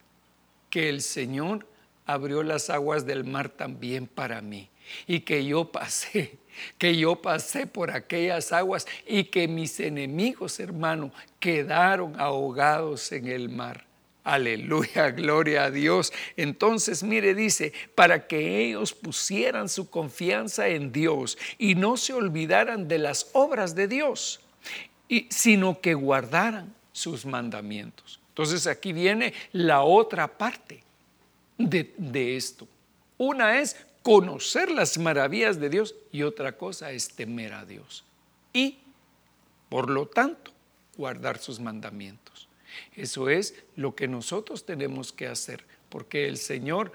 que 0.70 0.88
el 0.88 1.02
Señor 1.02 1.66
abrió 2.06 2.42
las 2.42 2.70
aguas 2.70 3.04
del 3.04 3.24
mar 3.24 3.50
también 3.50 4.06
para 4.06 4.40
mí. 4.40 4.68
Y 5.06 5.20
que 5.20 5.44
yo 5.44 5.70
pasé, 5.70 6.38
que 6.78 6.96
yo 6.96 7.20
pasé 7.20 7.66
por 7.66 7.90
aquellas 7.90 8.50
aguas 8.50 8.86
y 9.06 9.24
que 9.24 9.46
mis 9.46 9.78
enemigos, 9.78 10.58
hermano, 10.58 11.12
quedaron 11.38 12.18
ahogados 12.18 13.12
en 13.12 13.28
el 13.28 13.50
mar. 13.50 13.84
Aleluya, 14.24 15.10
gloria 15.10 15.64
a 15.64 15.70
Dios. 15.70 16.12
Entonces, 16.36 17.02
mire, 17.02 17.34
dice, 17.34 17.72
para 17.94 18.26
que 18.26 18.64
ellos 18.64 18.92
pusieran 18.94 19.68
su 19.68 19.90
confianza 19.90 20.68
en 20.68 20.92
Dios 20.92 21.38
y 21.58 21.74
no 21.74 21.96
se 21.96 22.14
olvidaran 22.14 22.88
de 22.88 22.98
las 22.98 23.28
obras 23.32 23.74
de 23.74 23.86
Dios 23.86 24.40
sino 25.28 25.80
que 25.80 25.94
guardaran 25.94 26.74
sus 26.92 27.26
mandamientos. 27.26 28.20
Entonces 28.28 28.66
aquí 28.66 28.92
viene 28.92 29.34
la 29.52 29.82
otra 29.82 30.28
parte 30.28 30.82
de, 31.58 31.94
de 31.96 32.36
esto. 32.36 32.66
Una 33.18 33.58
es 33.58 33.76
conocer 34.02 34.70
las 34.70 34.98
maravillas 34.98 35.60
de 35.60 35.68
Dios 35.68 35.94
y 36.12 36.22
otra 36.22 36.56
cosa 36.56 36.90
es 36.92 37.08
temer 37.08 37.52
a 37.52 37.64
Dios. 37.64 38.04
Y, 38.52 38.78
por 39.68 39.90
lo 39.90 40.06
tanto, 40.06 40.52
guardar 40.96 41.38
sus 41.38 41.60
mandamientos. 41.60 42.48
Eso 42.94 43.28
es 43.28 43.54
lo 43.76 43.94
que 43.94 44.08
nosotros 44.08 44.64
tenemos 44.64 45.12
que 45.12 45.26
hacer, 45.26 45.64
porque 45.88 46.28
el 46.28 46.36
Señor 46.36 46.92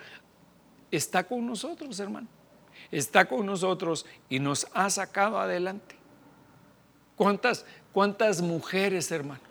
está 0.91 1.25
con 1.25 1.45
nosotros, 1.45 1.99
hermano. 1.99 2.27
Está 2.91 3.27
con 3.27 3.45
nosotros 3.45 4.05
y 4.29 4.39
nos 4.39 4.67
ha 4.73 4.89
sacado 4.89 5.39
adelante. 5.39 5.95
¿Cuántas, 7.15 7.65
cuántas 7.95 8.41
mujeres, 8.41 9.09
hermanos? 9.09 9.41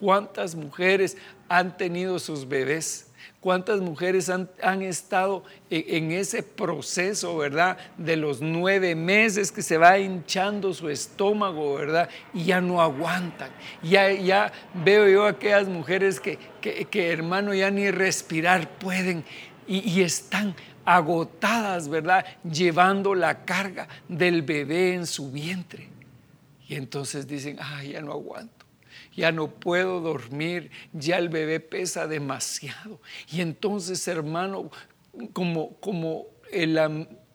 ¿Cuántas 0.00 0.56
mujeres 0.56 1.16
han 1.48 1.76
tenido 1.76 2.18
sus 2.18 2.48
bebés? 2.48 3.06
¿Cuántas 3.38 3.80
mujeres 3.80 4.28
han, 4.28 4.82
estado 4.82 5.44
en, 5.70 6.10
ese 6.10 6.42
proceso, 6.42 7.36
verdad? 7.36 7.78
De 7.96 8.16
los 8.16 8.40
nueve 8.40 8.96
meses 8.96 9.52
que 9.52 9.62
se 9.62 9.78
va 9.78 9.96
hinchando 9.96 10.74
su 10.74 10.88
estómago, 10.88 11.74
¿verdad? 11.74 12.08
Y 12.34 12.46
ya 12.46 12.60
no 12.60 12.82
aguantan. 12.82 13.50
Ya, 13.80 14.50
veo 14.74 15.08
yo 15.08 15.24
aquellas 15.24 15.68
mujeres 15.68 16.18
que, 16.18 16.36
que, 16.60 17.12
hermano, 17.12 17.54
ya 17.54 17.70
ni 17.70 17.92
respirar 17.92 18.68
pueden 18.78 19.24
y, 19.68 20.02
están 20.02 20.56
agotadas, 20.84 21.88
¿verdad? 21.88 22.26
Llevando 22.42 23.14
la 23.14 23.44
carga 23.44 23.86
del 24.08 24.42
bebé 24.42 24.94
en 24.94 25.06
su 25.06 25.30
vientre. 25.30 25.97
Y 26.68 26.74
entonces 26.74 27.26
dicen, 27.26 27.56
ay, 27.60 27.92
ya 27.92 28.02
no 28.02 28.12
aguanto, 28.12 28.66
ya 29.16 29.32
no 29.32 29.48
puedo 29.48 30.00
dormir, 30.00 30.70
ya 30.92 31.16
el 31.16 31.30
bebé 31.30 31.60
pesa 31.60 32.06
demasiado. 32.06 33.00
Y 33.32 33.40
entonces, 33.40 34.06
hermano, 34.06 34.70
como, 35.32 35.76
como 35.76 36.26
el, 36.52 36.78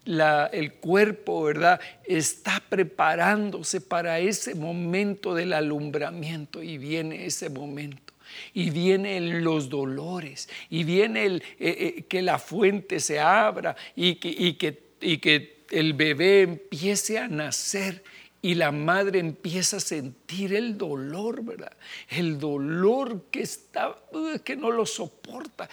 el 0.06 0.74
cuerpo, 0.74 1.44
¿verdad? 1.44 1.82
Está 2.06 2.62
preparándose 2.70 3.82
para 3.82 4.20
ese 4.20 4.54
momento 4.54 5.34
del 5.34 5.54
alumbramiento 5.54 6.62
y 6.62 6.78
viene 6.78 7.26
ese 7.26 7.50
momento. 7.50 8.14
Y 8.54 8.70
vienen 8.70 9.44
los 9.44 9.70
dolores, 9.70 10.50
y 10.68 10.84
viene 10.84 11.26
el, 11.26 11.44
eh, 11.60 11.96
eh, 11.98 12.06
que 12.06 12.24
la 12.24 12.40
fuente 12.40 13.00
se 13.00 13.20
abra 13.20 13.76
y 13.96 14.16
que, 14.16 14.30
y 14.30 14.54
que, 14.54 14.84
y 15.02 15.20
que 15.20 15.66
el 15.70 15.94
bebé 15.94 16.42
empiece 16.42 17.20
a 17.20 17.28
nacer 17.28 18.04
y 18.44 18.56
la 18.56 18.74
madre 18.74 19.20
empieza 19.20 19.78
a 19.78 19.80
sentir 19.80 20.54
el 20.54 20.78
dolor, 20.78 21.46
¿verdad? 21.46 21.72
El 22.10 22.38
dolor 22.38 23.28
que 23.32 23.42
está, 23.42 23.96
que 24.44 24.58
no 24.58 24.70
lo 24.70 24.86
soporta. 24.86 25.70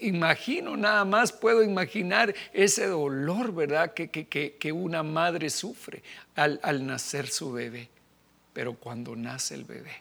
Imagino, 0.00 0.76
nada 0.76 1.04
más 1.04 1.32
puedo 1.32 1.64
imaginar 1.64 2.32
ese 2.52 2.86
dolor, 2.86 3.52
¿verdad? 3.52 3.92
Que, 3.92 4.08
que, 4.08 4.72
una 4.72 5.02
madre 5.02 5.50
sufre 5.50 6.04
al, 6.36 6.60
al 6.62 6.86
nacer 6.86 7.26
su 7.26 7.50
bebé. 7.50 7.88
Pero 8.52 8.74
cuando 8.74 9.16
nace 9.16 9.56
el 9.56 9.64
bebé, 9.64 9.96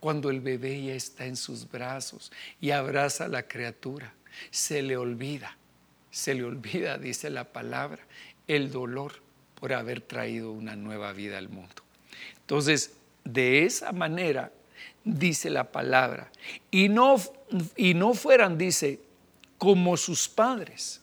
cuando 0.00 0.30
el 0.30 0.40
bebé 0.40 0.82
ya 0.82 0.94
está 0.94 1.26
en 1.26 1.36
sus 1.36 1.70
brazos 1.70 2.32
y 2.62 2.70
abraza 2.70 3.26
a 3.26 3.28
la 3.28 3.46
criatura, 3.46 4.14
se 4.50 4.80
le 4.80 4.96
olvida, 4.96 5.54
se 6.10 6.34
le 6.34 6.44
olvida, 6.44 6.96
dice 6.96 7.28
la 7.28 7.44
palabra, 7.44 8.00
el 8.46 8.72
dolor 8.72 9.27
por 9.58 9.72
haber 9.72 10.00
traído 10.00 10.52
una 10.52 10.76
nueva 10.76 11.12
vida 11.12 11.38
al 11.38 11.48
mundo. 11.48 11.82
Entonces, 12.40 12.92
de 13.24 13.64
esa 13.64 13.92
manera 13.92 14.52
dice 15.04 15.50
la 15.50 15.70
palabra, 15.70 16.30
y 16.70 16.88
no, 16.88 17.16
y 17.76 17.94
no 17.94 18.14
fueran, 18.14 18.58
dice, 18.58 19.00
como 19.58 19.96
sus 19.96 20.28
padres, 20.28 21.00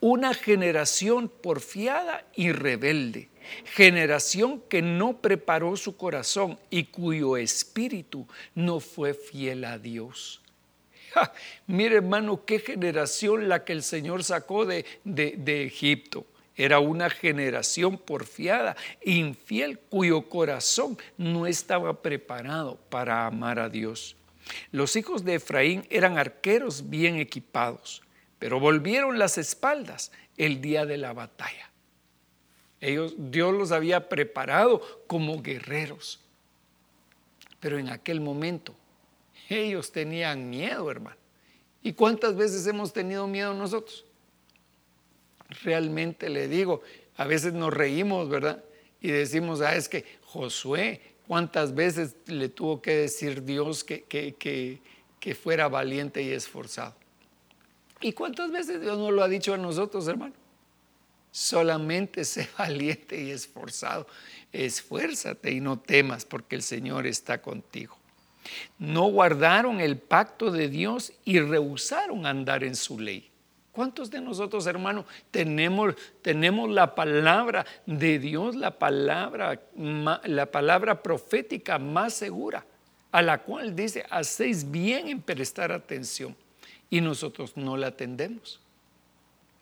una 0.00 0.32
generación 0.32 1.28
porfiada 1.28 2.24
y 2.34 2.52
rebelde, 2.52 3.28
generación 3.74 4.62
que 4.68 4.82
no 4.82 5.18
preparó 5.18 5.76
su 5.76 5.96
corazón 5.96 6.58
y 6.70 6.84
cuyo 6.84 7.36
espíritu 7.36 8.26
no 8.54 8.80
fue 8.80 9.14
fiel 9.14 9.64
a 9.64 9.78
Dios. 9.78 10.40
mire 11.66 11.96
hermano, 11.96 12.44
qué 12.44 12.60
generación 12.60 13.48
la 13.48 13.64
que 13.64 13.72
el 13.72 13.82
Señor 13.82 14.22
sacó 14.22 14.66
de, 14.66 14.84
de, 15.04 15.34
de 15.36 15.64
Egipto. 15.64 16.26
Era 16.58 16.80
una 16.80 17.08
generación 17.08 17.98
porfiada, 17.98 18.76
infiel, 19.04 19.78
cuyo 19.78 20.28
corazón 20.28 20.98
no 21.16 21.46
estaba 21.46 22.02
preparado 22.02 22.76
para 22.90 23.26
amar 23.26 23.60
a 23.60 23.68
Dios. 23.68 24.16
Los 24.72 24.96
hijos 24.96 25.24
de 25.24 25.36
Efraín 25.36 25.86
eran 25.88 26.18
arqueros 26.18 26.90
bien 26.90 27.16
equipados, 27.18 28.02
pero 28.40 28.58
volvieron 28.58 29.20
las 29.20 29.38
espaldas 29.38 30.10
el 30.36 30.60
día 30.60 30.84
de 30.84 30.98
la 30.98 31.12
batalla. 31.12 31.70
Dios 32.80 33.54
los 33.54 33.70
había 33.70 34.08
preparado 34.08 34.80
como 35.06 35.40
guerreros, 35.40 36.20
pero 37.60 37.78
en 37.78 37.88
aquel 37.88 38.20
momento 38.20 38.74
ellos 39.48 39.92
tenían 39.92 40.50
miedo, 40.50 40.90
hermano. 40.90 41.16
¿Y 41.84 41.92
cuántas 41.92 42.34
veces 42.34 42.66
hemos 42.66 42.92
tenido 42.92 43.28
miedo 43.28 43.54
nosotros? 43.54 44.07
Realmente 45.48 46.28
le 46.28 46.48
digo, 46.48 46.82
a 47.16 47.24
veces 47.24 47.52
nos 47.52 47.72
reímos, 47.72 48.28
¿verdad? 48.28 48.62
Y 49.00 49.08
decimos, 49.08 49.60
ah, 49.60 49.74
es 49.76 49.88
que 49.88 50.04
Josué, 50.22 51.00
¿cuántas 51.26 51.74
veces 51.74 52.16
le 52.26 52.48
tuvo 52.48 52.82
que 52.82 52.94
decir 52.94 53.44
Dios 53.44 53.84
que, 53.84 54.02
que, 54.04 54.80
que, 55.20 55.34
fuera 55.34 55.68
valiente 55.68 56.22
y 56.22 56.30
esforzado? 56.30 56.94
¿Y 58.00 58.12
cuántas 58.12 58.50
veces 58.50 58.80
Dios 58.80 58.98
nos 58.98 59.12
lo 59.12 59.22
ha 59.22 59.28
dicho 59.28 59.54
a 59.54 59.58
nosotros, 59.58 60.06
hermano? 60.08 60.34
Solamente 61.30 62.24
sé 62.24 62.48
valiente 62.58 63.20
y 63.20 63.30
esforzado. 63.30 64.06
Esfuérzate 64.52 65.50
y 65.52 65.60
no 65.60 65.78
temas 65.78 66.24
porque 66.24 66.56
el 66.56 66.62
Señor 66.62 67.06
está 67.06 67.40
contigo. 67.40 67.96
No 68.78 69.04
guardaron 69.04 69.80
el 69.80 69.98
pacto 69.98 70.50
de 70.50 70.68
Dios 70.68 71.12
y 71.24 71.38
rehusaron 71.40 72.26
andar 72.26 72.64
en 72.64 72.74
su 72.74 72.98
ley. 72.98 73.30
¿Cuántos 73.78 74.10
de 74.10 74.20
nosotros, 74.20 74.66
hermanos, 74.66 75.04
tenemos, 75.30 75.94
tenemos 76.20 76.68
la 76.68 76.96
palabra 76.96 77.64
de 77.86 78.18
Dios, 78.18 78.56
la 78.56 78.76
palabra, 78.76 79.60
la 79.76 80.46
palabra 80.46 81.00
profética 81.00 81.78
más 81.78 82.14
segura, 82.14 82.66
a 83.12 83.22
la 83.22 83.38
cual 83.38 83.76
dice, 83.76 84.04
hacéis 84.10 84.68
bien 84.68 85.06
en 85.06 85.22
prestar 85.22 85.70
atención, 85.70 86.34
y 86.90 87.00
nosotros 87.00 87.56
no 87.56 87.76
la 87.76 87.86
atendemos? 87.86 88.58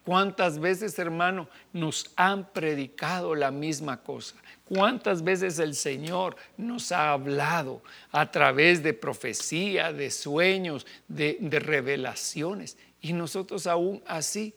¿Cuántas 0.03 0.61
veces, 0.61 0.99
hermano, 0.99 1.47
nos 1.75 2.11
han 2.17 2.51
predicado 2.55 3.35
la 3.35 3.51
misma 3.51 3.99
cosa? 3.99 4.37
¿Cuántas 4.65 5.23
veces 5.23 5.59
el 5.59 5.75
Señor 5.75 6.37
nos 6.57 6.91
ha 6.91 7.11
hablado 7.13 7.83
a 8.13 8.31
través 8.31 8.83
de 8.83 8.95
profecía, 8.95 9.93
de 9.93 10.11
sueños, 10.11 10.87
de, 11.07 11.37
de 11.39 11.59
revelaciones? 11.59 12.79
Y 13.07 13.12
nosotros 13.12 13.69
aún 13.69 14.03
así 14.05 14.53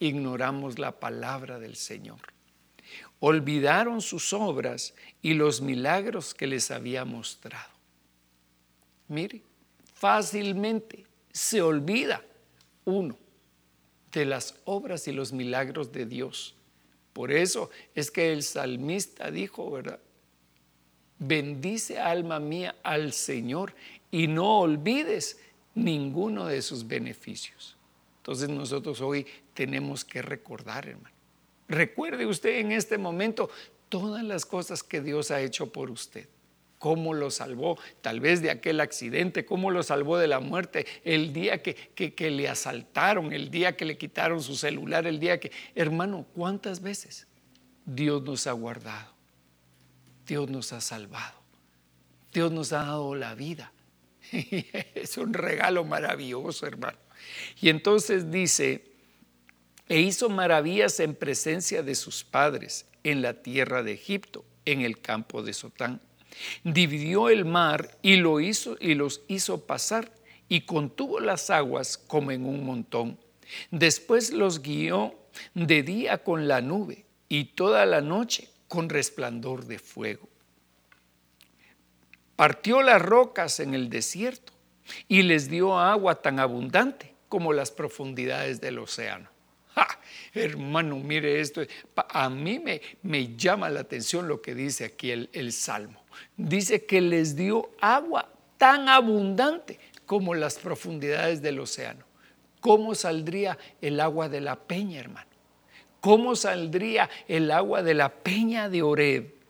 ignoramos 0.00 0.80
la 0.80 0.98
palabra 0.98 1.60
del 1.60 1.76
Señor. 1.76 2.18
Olvidaron 3.20 4.00
sus 4.00 4.32
obras 4.32 4.92
y 5.22 5.34
los 5.34 5.60
milagros 5.60 6.34
que 6.34 6.48
les 6.48 6.72
había 6.72 7.04
mostrado. 7.04 7.70
Mire, 9.06 9.42
fácilmente 9.94 11.06
se 11.30 11.62
olvida 11.62 12.24
uno 12.86 13.16
de 14.10 14.24
las 14.24 14.56
obras 14.64 15.06
y 15.06 15.12
los 15.12 15.32
milagros 15.32 15.92
de 15.92 16.04
Dios. 16.04 16.56
Por 17.12 17.30
eso 17.30 17.70
es 17.94 18.10
que 18.10 18.32
el 18.32 18.42
salmista 18.42 19.30
dijo, 19.30 19.70
¿verdad? 19.70 20.00
Bendice 21.20 22.00
alma 22.00 22.40
mía 22.40 22.74
al 22.82 23.12
Señor 23.12 23.76
y 24.10 24.26
no 24.26 24.58
olvides 24.58 25.38
ninguno 25.76 26.46
de 26.46 26.62
sus 26.62 26.84
beneficios. 26.84 27.76
Entonces 28.22 28.48
nosotros 28.48 29.00
hoy 29.00 29.26
tenemos 29.52 30.04
que 30.04 30.22
recordar, 30.22 30.88
hermano. 30.88 31.14
Recuerde 31.66 32.24
usted 32.24 32.60
en 32.60 32.70
este 32.70 32.96
momento 32.96 33.50
todas 33.88 34.22
las 34.22 34.46
cosas 34.46 34.84
que 34.84 35.00
Dios 35.00 35.32
ha 35.32 35.40
hecho 35.40 35.72
por 35.72 35.90
usted. 35.90 36.28
Cómo 36.78 37.14
lo 37.14 37.32
salvó, 37.32 37.78
tal 38.00 38.20
vez 38.20 38.40
de 38.40 38.52
aquel 38.52 38.80
accidente, 38.80 39.44
cómo 39.44 39.72
lo 39.72 39.82
salvó 39.82 40.18
de 40.18 40.28
la 40.28 40.38
muerte, 40.38 40.86
el 41.02 41.32
día 41.32 41.64
que, 41.64 41.74
que, 41.74 42.30
le 42.30 42.48
asaltaron, 42.48 43.32
el 43.32 43.50
día 43.50 43.76
que 43.76 43.84
le 43.84 43.98
quitaron 43.98 44.40
su 44.40 44.54
celular, 44.54 45.04
el 45.08 45.18
día 45.18 45.40
que... 45.40 45.50
Hermano, 45.74 46.24
¿cuántas 46.32 46.80
veces 46.80 47.26
Dios 47.84 48.22
nos 48.22 48.46
ha 48.46 48.52
guardado? 48.52 49.12
Dios 50.28 50.48
nos 50.48 50.72
ha 50.72 50.80
salvado. 50.80 51.40
Dios 52.32 52.52
nos 52.52 52.72
ha 52.72 52.84
dado 52.84 53.16
la 53.16 53.34
vida. 53.34 53.72
es 54.30 55.18
un 55.18 55.34
regalo 55.34 55.84
maravilloso, 55.84 56.66
hermano. 56.68 56.98
Y 57.60 57.68
entonces 57.68 58.30
dice, 58.30 58.92
e 59.88 60.00
hizo 60.00 60.28
maravillas 60.28 61.00
en 61.00 61.14
presencia 61.14 61.82
de 61.82 61.94
sus 61.94 62.24
padres 62.24 62.86
en 63.04 63.20
la 63.20 63.42
tierra 63.42 63.82
de 63.82 63.92
Egipto, 63.92 64.44
en 64.64 64.80
el 64.80 65.00
campo 65.00 65.42
de 65.42 65.52
Sotán. 65.52 66.00
Dividió 66.64 67.28
el 67.28 67.44
mar 67.44 67.98
y, 68.00 68.16
lo 68.16 68.40
hizo, 68.40 68.76
y 68.80 68.94
los 68.94 69.22
hizo 69.28 69.66
pasar 69.66 70.10
y 70.48 70.62
contuvo 70.62 71.20
las 71.20 71.50
aguas 71.50 71.98
como 71.98 72.30
en 72.30 72.46
un 72.46 72.64
montón. 72.64 73.18
Después 73.70 74.32
los 74.32 74.62
guió 74.62 75.14
de 75.54 75.82
día 75.82 76.24
con 76.24 76.48
la 76.48 76.60
nube 76.60 77.04
y 77.28 77.44
toda 77.44 77.84
la 77.86 78.00
noche 78.00 78.48
con 78.68 78.88
resplandor 78.88 79.66
de 79.66 79.78
fuego. 79.78 80.28
Partió 82.36 82.82
las 82.82 83.02
rocas 83.02 83.60
en 83.60 83.74
el 83.74 83.90
desierto 83.90 84.52
y 85.06 85.22
les 85.22 85.50
dio 85.50 85.78
agua 85.78 86.22
tan 86.22 86.40
abundante 86.40 87.11
como 87.32 87.54
las 87.54 87.70
profundidades 87.70 88.60
del 88.60 88.78
océano. 88.78 89.30
Hermano, 90.34 90.98
mire 90.98 91.40
esto. 91.40 91.62
A 91.96 92.28
mí 92.28 92.58
me, 92.58 92.82
me, 93.02 93.34
llama 93.34 93.70
la 93.70 93.80
atención 93.80 94.28
lo 94.28 94.42
que 94.42 94.54
dice 94.54 94.84
aquí 94.84 95.12
el, 95.12 95.30
el 95.32 95.54
Salmo. 95.54 96.04
Dice 96.36 96.84
que 96.84 97.00
les 97.00 97.34
dio 97.34 97.70
agua 97.80 98.28
tan 98.58 98.86
abundante 98.90 99.80
como 100.04 100.34
las 100.34 100.58
profundidades 100.58 101.40
del 101.40 101.60
océano. 101.60 102.04
¿Cómo 102.60 102.94
saldría 102.94 103.56
el 103.80 104.00
agua 104.00 104.28
de 104.28 104.42
la 104.42 104.56
peña, 104.56 105.00
hermano? 105.00 105.30
¿Cómo 106.02 106.36
saldría 106.36 107.08
el 107.28 107.50
agua 107.50 107.82
de 107.82 107.94
la 107.94 108.10
peña 108.10 108.68
de 108.68 108.82
Oreb? 108.82 109.41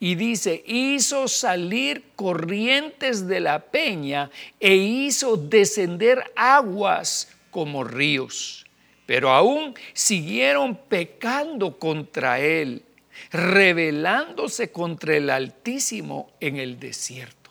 Y 0.00 0.14
dice, 0.14 0.62
hizo 0.66 1.28
salir 1.28 2.04
corrientes 2.16 3.26
de 3.28 3.40
la 3.40 3.60
peña 3.60 4.30
e 4.58 4.74
hizo 4.74 5.36
descender 5.36 6.24
aguas 6.34 7.28
como 7.50 7.84
ríos, 7.84 8.66
pero 9.06 9.30
aún 9.30 9.74
siguieron 9.92 10.76
pecando 10.76 11.78
contra 11.78 12.40
él, 12.40 12.82
rebelándose 13.30 14.70
contra 14.70 15.16
el 15.16 15.30
Altísimo 15.30 16.30
en 16.40 16.56
el 16.56 16.78
desierto. 16.78 17.50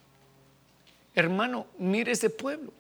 Hermano, 1.15 1.67
mire 1.77 2.11
ese 2.11 2.29
pueblo. 2.29 2.76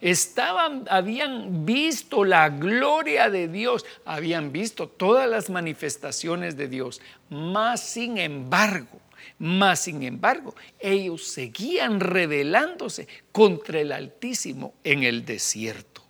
Estaban, 0.00 0.84
habían 0.88 1.64
visto 1.64 2.24
la 2.24 2.48
gloria 2.48 3.30
de 3.30 3.48
Dios, 3.48 3.84
habían 4.04 4.52
visto 4.52 4.88
todas 4.88 5.28
las 5.28 5.50
manifestaciones 5.50 6.56
de 6.56 6.68
Dios, 6.68 7.00
más 7.30 7.80
sin 7.80 8.18
embargo, 8.18 9.00
más 9.38 9.80
sin 9.80 10.02
embargo, 10.02 10.54
ellos 10.78 11.24
seguían 11.24 12.00
rebelándose 12.00 13.08
contra 13.32 13.80
el 13.80 13.92
Altísimo 13.92 14.74
en 14.84 15.02
el 15.02 15.24
desierto. 15.24 16.02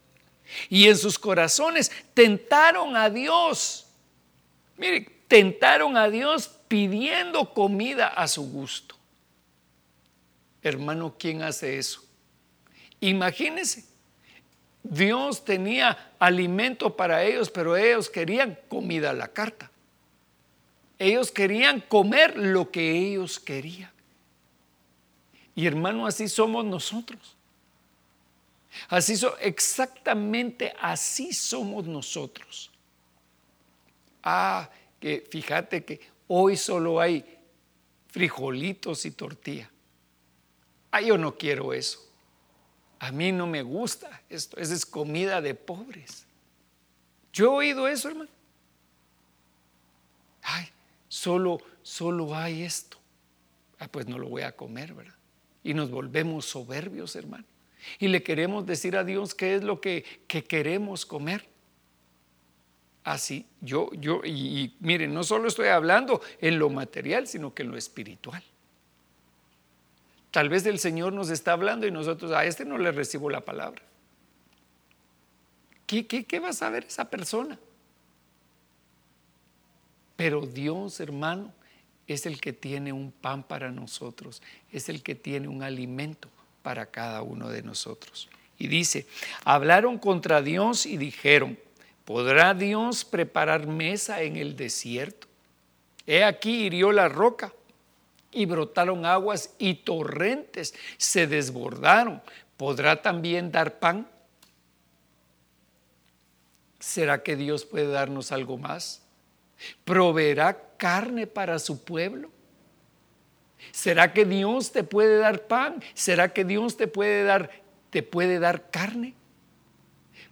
Y 0.69 0.89
en 0.89 0.97
sus 0.99 1.19
corazones 1.19 1.91
tentaron 2.15 2.97
a 2.97 3.09
Dios. 3.09 3.87
Mire, 4.77 5.09
tentaron 5.29 5.97
a 5.97 6.11
Dios 6.11 6.51
pidiendo 6.69 7.55
comida 7.55 8.09
a 8.09 8.29
su 8.29 8.43
gusto. 8.51 8.97
Hermano, 10.63 11.17
¿quién 11.19 11.43
hace 11.43 11.79
eso? 11.79 12.05
Imagínense, 13.03 13.85
Dios 14.85 15.45
tenía 15.45 16.15
alimento 16.21 16.97
para 16.97 17.25
ellos, 17.25 17.51
pero 17.51 17.77
ellos 17.77 18.09
querían 18.09 18.57
comida 18.69 19.11
a 19.11 19.13
la 19.13 19.27
carta. 19.27 19.73
Ellos 21.01 21.33
querían 21.33 21.81
comer 21.81 22.37
lo 22.37 22.71
que 22.71 22.93
ellos 22.93 23.41
querían. 23.41 23.91
Y 25.57 25.67
hermano, 25.67 26.07
así 26.07 26.29
somos 26.29 26.65
nosotros. 26.65 27.37
Así 28.89 29.17
so, 29.17 29.37
exactamente 29.39 30.73
así 30.81 31.33
somos 31.33 31.85
nosotros. 31.85 32.71
Ah, 34.23 34.71
que 35.01 35.27
fíjate 35.29 35.85
que 35.85 36.01
hoy 36.29 36.57
solo 36.57 37.01
hay 37.01 37.25
frijolitos 38.07 39.05
y 39.07 39.11
tortilla. 39.11 39.69
Ah, 40.93 41.01
yo 41.01 41.19
no 41.19 41.37
quiero 41.37 41.73
eso. 41.73 42.12
A 43.03 43.11
mí 43.11 43.33
no 43.33 43.49
me 43.49 43.63
gusta 43.63 44.23
esto. 44.29 44.57
Esa 44.59 44.75
es 44.75 44.87
comida 44.87 45.41
de 45.41 45.57
pobres. 45.57 46.25
Yo 47.33 47.47
he 47.47 47.67
oído 47.67 47.89
eso, 47.89 48.09
hermano. 48.09 48.31
Ay, 50.41 50.69
solo, 51.09 51.59
solo 51.83 52.33
hay 52.33 52.63
esto. 52.63 52.99
Ah, 53.81 53.89
pues 53.89 54.07
no 54.07 54.21
lo 54.21 54.29
voy 54.29 54.43
a 54.43 54.55
comer, 54.55 54.95
¿verdad? 54.95 55.17
Y 55.65 55.75
nos 55.75 55.91
volvemos 55.91 56.47
soberbios, 56.47 57.17
hermano. 57.17 57.45
Y 57.99 58.07
le 58.07 58.23
queremos 58.23 58.67
decir 58.67 58.97
a 58.97 59.03
Dios 59.03 59.35
qué 59.35 59.57
es 59.57 59.65
lo 59.65 59.81
que, 59.81 60.05
queremos 60.29 61.05
comer. 61.05 61.49
Así, 63.03 63.49
yo, 63.61 63.91
yo, 63.95 64.21
y, 64.23 64.31
y 64.31 64.77
miren, 64.79 65.13
no 65.13 65.25
solo 65.25 65.49
estoy 65.49 65.67
hablando 65.67 66.21
en 66.41 66.57
lo 66.57 66.71
material, 66.71 67.27
sino 67.27 67.53
que 67.53 67.65
en 67.65 67.73
lo 67.73 67.77
espiritual. 67.77 68.45
Tal 70.33 70.49
vez 70.49 70.65
el 70.65 70.79
Señor 70.79 71.13
nos 71.13 71.29
está 71.29 71.53
hablando 71.53 71.87
y 71.87 71.91
nosotros 71.91 72.33
a 72.33 72.47
este 72.47 72.65
no 72.65 72.79
le 72.79 72.91
recibo 72.91 73.29
la 73.29 73.43
palabra. 73.43 73.83
¿Qué, 75.87 76.07
qué, 76.07 76.41
va 76.41 76.49
a 76.49 76.55
saber 76.55 76.85
esa 76.85 77.11
persona? 77.11 77.59
Pero 80.17 80.47
Dios, 80.47 81.01
hermano, 81.01 81.53
es 82.07 82.25
el 82.25 82.41
que 82.41 82.55
tiene 82.55 82.95
un 82.95 83.13
pan 83.13 83.43
para 83.43 83.71
nosotros, 83.71 84.43
es 84.73 84.89
el 84.89 85.03
que 85.03 85.15
tiene 85.15 85.49
un 85.49 85.63
alimento 85.63 86.31
para 86.63 86.87
cada 86.87 87.21
uno 87.21 87.51
de 87.51 87.63
nosotros. 87.63 88.31
Y 88.59 88.69
dice, 88.69 89.07
hablaron 89.45 89.99
contra 89.99 90.41
Dios 90.41 90.87
y 90.87 90.97
dijeron, 90.97 91.59
¿podrá 92.07 92.55
Dios 92.55 93.05
preparar 93.05 93.67
mesa 93.67 94.23
en 94.23 94.37
el 94.37 94.57
desierto? 94.57 95.27
He 96.07 96.25
aquí 96.25 96.65
hirió 96.65 96.91
la 96.91 97.11
roca 97.11 97.53
y 98.33 98.47
brotaron 98.47 99.07
aguas 99.07 99.55
y 99.59 99.75
torrentes 99.75 100.75
se 100.97 101.27
desbordaron. 101.27 102.23
¿Podrá 102.57 103.03
también 103.03 103.53
dar 103.53 103.79
pan? 103.79 104.09
¿Será 106.79 107.23
que 107.23 107.37
Dios 107.37 107.65
puede 107.65 107.87
darnos 107.87 108.33
algo 108.33 108.59
más? 108.59 109.03
¿Proveerá 109.85 110.59
carne 110.77 111.27
para 111.27 111.59
su 111.59 111.85
pueblo? 111.85 112.31
¿Será 113.71 114.13
que 114.13 114.25
Dios 114.25 114.73
te 114.73 114.83
puede 114.83 115.19
dar 115.19 115.47
pan? 115.47 115.83
¿Será 115.95 116.33
que 116.33 116.45
Dios 116.45 116.77
te 116.77 116.89
puede 116.89 117.23
dar 117.25 117.63
te 117.91 118.03
puede 118.03 118.39
dar 118.39 118.71
carne? 118.71 119.15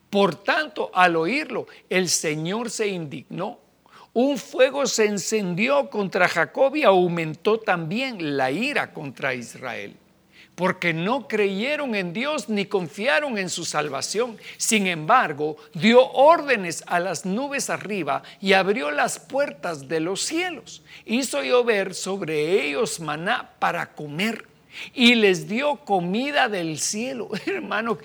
Por 0.08 0.34
tanto, 0.34 0.90
al 0.92 1.14
oírlo, 1.14 1.68
el 1.88 2.08
Señor 2.08 2.70
se 2.70 2.88
indignó. 2.88 3.59
Un 4.12 4.38
fuego 4.38 4.86
se 4.86 5.06
encendió 5.06 5.88
contra 5.88 6.28
Jacob 6.28 6.74
y 6.74 6.82
aumentó 6.82 7.58
también 7.60 8.36
la 8.36 8.50
ira 8.50 8.92
contra 8.92 9.34
Israel 9.34 9.96
porque 10.60 10.92
no 10.92 11.26
creyeron 11.26 11.94
en 11.94 12.12
Dios 12.12 12.50
ni 12.50 12.66
confiaron 12.66 13.38
en 13.38 13.48
su 13.48 13.64
salvación. 13.64 14.36
Sin 14.58 14.86
embargo, 14.86 15.56
dio 15.72 16.06
órdenes 16.12 16.84
a 16.86 17.00
las 17.00 17.24
nubes 17.24 17.70
arriba 17.70 18.22
y 18.42 18.52
abrió 18.52 18.90
las 18.90 19.18
puertas 19.18 19.88
de 19.88 20.00
los 20.00 20.20
cielos. 20.20 20.82
Hizo 21.06 21.42
llover 21.42 21.94
sobre 21.94 22.66
ellos 22.66 23.00
maná 23.00 23.54
para 23.58 23.94
comer 23.94 24.46
y 24.92 25.14
les 25.14 25.48
dio 25.48 25.76
comida 25.76 26.50
del 26.50 26.78
cielo. 26.78 27.30
Hermano, 27.46 27.96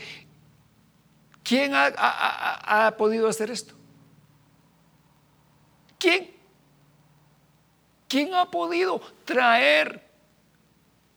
¿quién 1.44 1.74
ha, 1.76 2.96
podido 2.98 3.28
hacer 3.28 3.52
esto? 3.52 3.75
¿Quién? 6.06 6.30
¿Quién 8.08 8.36
ha 8.36 8.52
podido 8.52 9.02
traer 9.24 10.08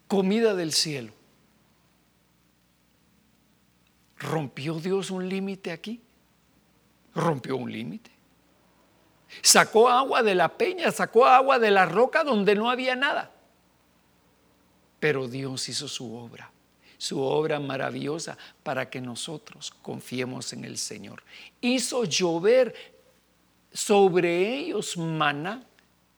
comida 0.07 0.55
del 0.55 0.72
cielo? 0.72 1.12
¿Rompió 4.16 4.77
Dios 4.77 5.11
un 5.11 5.29
límite 5.29 5.72
aquí? 5.72 6.01
Rompió 7.14 7.59
un 7.59 7.70
límite. 7.70 8.11
Sacó 9.42 9.90
agua 9.90 10.22
de 10.22 10.35
la 10.35 10.57
peña, 10.57 10.90
sacó 10.90 11.27
agua 11.27 11.59
de 11.59 11.70
la 11.70 11.85
roca 11.85 12.24
donde 12.24 12.55
no 12.55 12.70
había 12.70 12.96
nada. 12.96 13.31
Pero 14.98 15.29
Dios 15.29 15.68
hizo 15.68 15.87
su 15.87 16.14
obra, 16.14 16.51
su 16.96 17.20
obra 17.20 17.61
maravillosa 17.61 18.38
para 18.62 18.88
que 18.88 19.03
nosotros 19.03 19.70
confiemos 19.83 20.55
en 20.55 20.64
el 20.64 20.79
Señor. 20.79 21.22
Hizo 21.61 22.05
llover 22.05 22.98
sobre 23.79 24.59
ellos 24.59 24.97
maná 24.97 25.62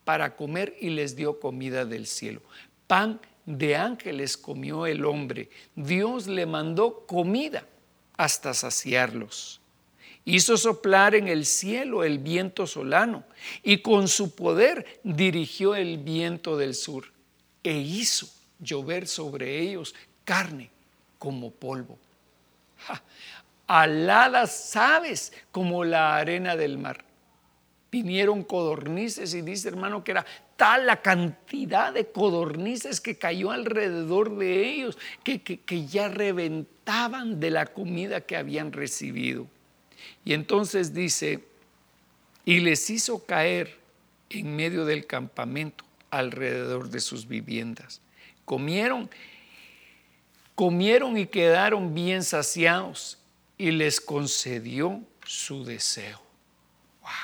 para 0.04 0.34
comer 0.34 0.74
y 0.80 0.88
les 0.88 1.14
dio 1.14 1.38
comida 1.38 1.84
del 1.84 2.06
cielo. 2.06 2.40
Pan 2.86 3.20
de 3.44 3.76
ángeles 3.76 4.38
comió 4.38 4.86
el 4.86 5.04
hombre. 5.04 5.50
Dios 5.76 6.26
le 6.26 6.46
mandó 6.46 7.04
comida 7.06 7.66
hasta 8.16 8.54
saciarlos. 8.54 9.60
Hizo 10.24 10.56
soplar 10.56 11.14
en 11.14 11.28
el 11.28 11.44
cielo 11.44 12.02
el 12.02 12.18
viento 12.18 12.66
solano 12.66 13.24
y 13.62 13.82
con 13.82 14.08
su 14.08 14.34
poder 14.34 15.00
dirigió 15.04 15.74
el 15.74 15.98
viento 15.98 16.56
del 16.56 16.74
sur 16.74 17.12
e 17.62 17.74
hizo 17.74 18.26
llover 18.58 19.06
sobre 19.06 19.58
ellos 19.60 19.94
carne 20.24 20.70
como 21.18 21.50
polvo. 21.50 21.98
aladas 23.66 24.74
aves 24.76 25.30
como 25.52 25.84
la 25.84 26.16
arena 26.16 26.56
del 26.56 26.78
mar. 26.78 27.09
Vinieron 27.90 28.44
codornices 28.44 29.34
y 29.34 29.42
dice 29.42 29.68
hermano 29.68 30.04
que 30.04 30.12
era 30.12 30.24
tal 30.56 30.86
la 30.86 31.02
cantidad 31.02 31.92
de 31.92 32.06
codornices 32.06 33.00
que 33.00 33.16
cayó 33.16 33.50
alrededor 33.50 34.36
de 34.36 34.68
ellos 34.68 34.96
que, 35.24 35.42
que 35.42 35.86
ya 35.86 36.08
reventó 36.08 36.80
de 37.24 37.50
la 37.50 37.66
comida 37.66 38.20
que 38.20 38.36
habían 38.36 38.72
recibido. 38.72 39.46
Y 40.24 40.32
entonces 40.32 40.92
dice, 40.92 41.44
y 42.44 42.60
les 42.60 42.90
hizo 42.90 43.24
caer 43.24 43.78
en 44.28 44.56
medio 44.56 44.84
del 44.84 45.06
campamento 45.06 45.84
alrededor 46.10 46.90
de 46.90 47.00
sus 47.00 47.28
viviendas. 47.28 48.00
Comieron, 48.44 49.08
comieron 50.54 51.16
y 51.16 51.26
quedaron 51.26 51.94
bien 51.94 52.24
saciados 52.24 53.18
y 53.56 53.70
les 53.70 54.00
concedió 54.00 55.00
su 55.24 55.64
deseo. 55.64 56.20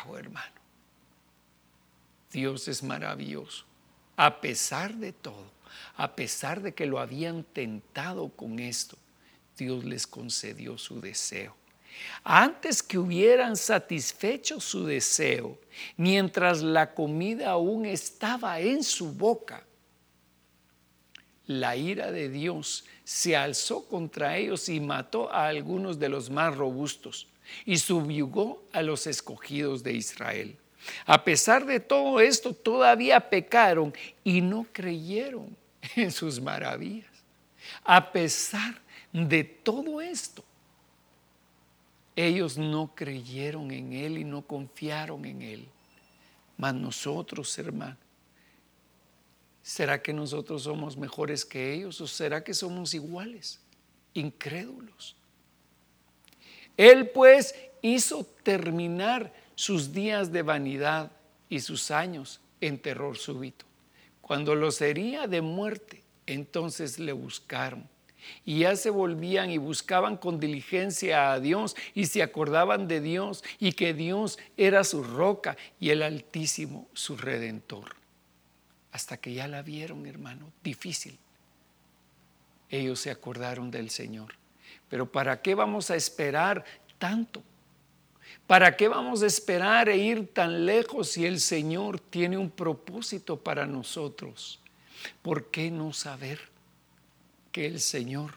Wow, 0.04 0.16
hermano. 0.16 0.55
Dios 2.36 2.68
es 2.68 2.82
maravilloso. 2.82 3.64
A 4.14 4.42
pesar 4.42 4.94
de 4.94 5.14
todo, 5.14 5.50
a 5.96 6.14
pesar 6.14 6.60
de 6.60 6.74
que 6.74 6.84
lo 6.84 6.98
habían 6.98 7.44
tentado 7.44 8.28
con 8.28 8.58
esto, 8.58 8.98
Dios 9.56 9.86
les 9.86 10.06
concedió 10.06 10.76
su 10.76 11.00
deseo. 11.00 11.56
Antes 12.22 12.82
que 12.82 12.98
hubieran 12.98 13.56
satisfecho 13.56 14.60
su 14.60 14.84
deseo, 14.84 15.58
mientras 15.96 16.60
la 16.60 16.92
comida 16.92 17.52
aún 17.52 17.86
estaba 17.86 18.60
en 18.60 18.84
su 18.84 19.14
boca, 19.14 19.64
la 21.46 21.74
ira 21.74 22.12
de 22.12 22.28
Dios 22.28 22.84
se 23.02 23.34
alzó 23.34 23.86
contra 23.86 24.36
ellos 24.36 24.68
y 24.68 24.78
mató 24.78 25.32
a 25.32 25.46
algunos 25.48 25.98
de 25.98 26.10
los 26.10 26.28
más 26.28 26.54
robustos 26.54 27.28
y 27.64 27.78
subyugó 27.78 28.62
a 28.72 28.82
los 28.82 29.06
escogidos 29.06 29.82
de 29.82 29.94
Israel. 29.94 30.58
A 31.04 31.22
pesar 31.22 31.64
de 31.64 31.80
todo 31.80 32.20
esto, 32.20 32.52
todavía 32.52 33.20
pecaron 33.20 33.92
y 34.24 34.40
no 34.40 34.66
creyeron 34.72 35.56
en 35.96 36.10
sus 36.10 36.40
maravillas. 36.40 37.10
A 37.84 38.12
pesar 38.12 38.80
de 39.12 39.44
todo 39.44 40.00
esto, 40.00 40.44
ellos 42.14 42.56
no 42.56 42.92
creyeron 42.94 43.70
en 43.70 43.92
Él 43.92 44.18
y 44.18 44.24
no 44.24 44.42
confiaron 44.42 45.24
en 45.24 45.42
Él. 45.42 45.68
Mas 46.56 46.74
nosotros, 46.74 47.56
hermanos, 47.58 47.98
¿será 49.62 50.00
que 50.00 50.12
nosotros 50.12 50.62
somos 50.62 50.96
mejores 50.96 51.44
que 51.44 51.74
ellos 51.74 52.00
o 52.00 52.06
será 52.06 52.42
que 52.42 52.54
somos 52.54 52.94
iguales, 52.94 53.60
incrédulos? 54.14 55.16
Él 56.76 57.10
pues 57.10 57.54
hizo 57.82 58.24
terminar 58.42 59.32
sus 59.56 59.92
días 59.92 60.30
de 60.30 60.42
vanidad 60.42 61.10
y 61.48 61.60
sus 61.60 61.90
años 61.90 62.40
en 62.60 62.78
terror 62.78 63.16
súbito. 63.16 63.66
Cuando 64.20 64.54
los 64.54 64.80
hería 64.80 65.26
de 65.26 65.40
muerte, 65.40 66.04
entonces 66.26 66.98
le 66.98 67.12
buscaron. 67.12 67.88
Y 68.44 68.60
ya 68.60 68.76
se 68.76 68.90
volvían 68.90 69.50
y 69.50 69.58
buscaban 69.58 70.16
con 70.16 70.40
diligencia 70.40 71.32
a 71.32 71.40
Dios 71.40 71.76
y 71.94 72.06
se 72.06 72.22
acordaban 72.22 72.88
de 72.88 73.00
Dios 73.00 73.44
y 73.58 73.72
que 73.72 73.94
Dios 73.94 74.38
era 74.56 74.84
su 74.84 75.02
roca 75.02 75.56
y 75.78 75.90
el 75.90 76.02
Altísimo 76.02 76.88
su 76.92 77.16
redentor. 77.16 77.96
Hasta 78.92 79.16
que 79.16 79.32
ya 79.32 79.46
la 79.46 79.62
vieron, 79.62 80.06
hermano, 80.06 80.52
difícil. 80.62 81.18
Ellos 82.68 82.98
se 83.00 83.10
acordaron 83.10 83.70
del 83.70 83.90
Señor. 83.90 84.34
Pero 84.88 85.10
¿para 85.10 85.40
qué 85.40 85.54
vamos 85.54 85.90
a 85.90 85.96
esperar 85.96 86.64
tanto? 86.98 87.42
¿Para 88.46 88.76
qué 88.76 88.86
vamos 88.86 89.22
a 89.22 89.26
esperar 89.26 89.88
e 89.88 89.96
ir 89.96 90.32
tan 90.32 90.66
lejos 90.66 91.08
si 91.10 91.26
el 91.26 91.40
Señor 91.40 91.98
tiene 91.98 92.38
un 92.38 92.50
propósito 92.50 93.38
para 93.38 93.66
nosotros? 93.66 94.60
¿Por 95.22 95.50
qué 95.50 95.70
no 95.70 95.92
saber 95.92 96.40
que 97.50 97.66
el 97.66 97.80
Señor 97.80 98.34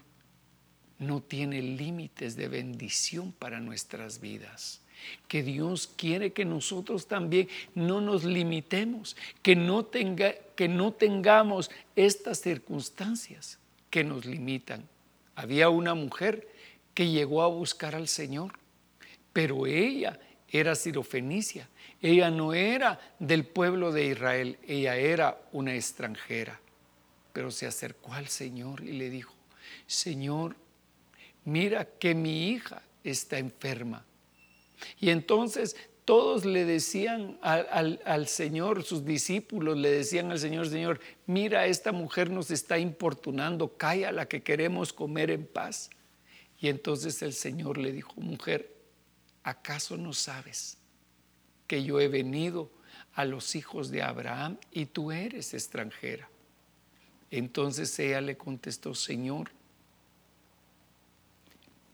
no 0.97 1.21
tiene 1.21 1.61
límites 1.61 2.35
de 2.35 2.47
bendición 2.47 3.31
para 3.31 3.59
nuestras 3.59 4.19
vidas? 4.19 4.81
Que 5.27 5.43
Dios 5.43 5.87
quiere 5.95 6.33
que 6.33 6.43
nosotros 6.43 7.07
también 7.07 7.47
no 7.75 8.01
nos 8.01 8.23
limitemos, 8.23 9.15
que 9.41 9.55
no, 9.55 9.85
tenga, 9.85 10.33
que 10.55 10.67
no 10.67 10.91
tengamos 10.91 11.71
estas 11.95 12.41
circunstancias 12.41 13.59
que 13.89 14.03
nos 14.03 14.25
limitan. 14.25 14.87
Había 15.35 15.69
una 15.69 15.93
mujer 15.93 16.47
que 16.93 17.09
llegó 17.09 17.43
a 17.43 17.47
buscar 17.47 17.95
al 17.95 18.07
Señor 18.09 18.59
pero 19.39 19.65
ella 19.65 20.19
era 20.49 20.75
sirofenicia. 20.75 21.69
Ella 22.01 22.29
no 22.29 22.53
era 22.53 22.99
del 23.19 23.45
pueblo 23.45 23.93
de 23.93 24.07
Israel, 24.07 24.57
ella 24.67 24.97
era 24.97 25.41
una 25.53 25.75
extranjera. 25.75 26.59
Pero 27.31 27.49
se 27.49 27.65
acercó 27.65 28.11
al 28.11 28.27
Señor 28.27 28.83
y 28.83 28.91
le 28.91 29.09
dijo, 29.09 29.33
Señor, 29.87 30.57
mira 31.45 31.85
que 31.85 32.13
mi 32.13 32.49
hija 32.49 32.81
está 33.01 33.37
enferma. 33.37 34.03
Y 34.99 35.09
entonces 35.09 35.77
todos 36.03 36.43
le 36.43 36.65
decían 36.65 37.37
al, 37.41 38.01
al, 38.03 38.27
Señor, 38.27 38.83
sus 38.83 39.05
discípulos 39.05 39.77
le 39.77 39.89
decían 39.89 40.31
al 40.31 40.39
Señor, 40.39 40.67
Señor, 40.67 40.99
mira, 41.27 41.65
esta 41.65 41.93
mujer 41.93 42.29
nos 42.29 42.51
está 42.51 42.77
importunando, 42.77 43.73
la 44.11 44.27
que 44.27 44.43
queremos 44.43 44.91
comer 44.91 45.31
en 45.31 45.45
paz. 45.45 45.91
Y 46.59 46.67
entonces 46.67 47.21
el 47.21 47.31
Señor 47.31 47.77
le 47.77 47.93
dijo, 47.93 48.11
mujer, 48.17 48.78
¿acaso 49.43 49.97
no 49.97 50.13
sabes 50.13 50.77
que 51.67 51.83
yo 51.83 51.99
he 51.99 52.07
venido 52.07 52.71
a 53.13 53.25
los 53.25 53.55
hijos 53.55 53.91
de 53.91 54.01
Abraham 54.01 54.57
y 54.71 54.85
tú 54.85 55.11
eres 55.11 55.53
extranjera? 55.53 56.29
Entonces 57.31 57.97
ella 57.99 58.21
le 58.21 58.37
contestó, 58.37 58.95
Señor, 58.95 59.51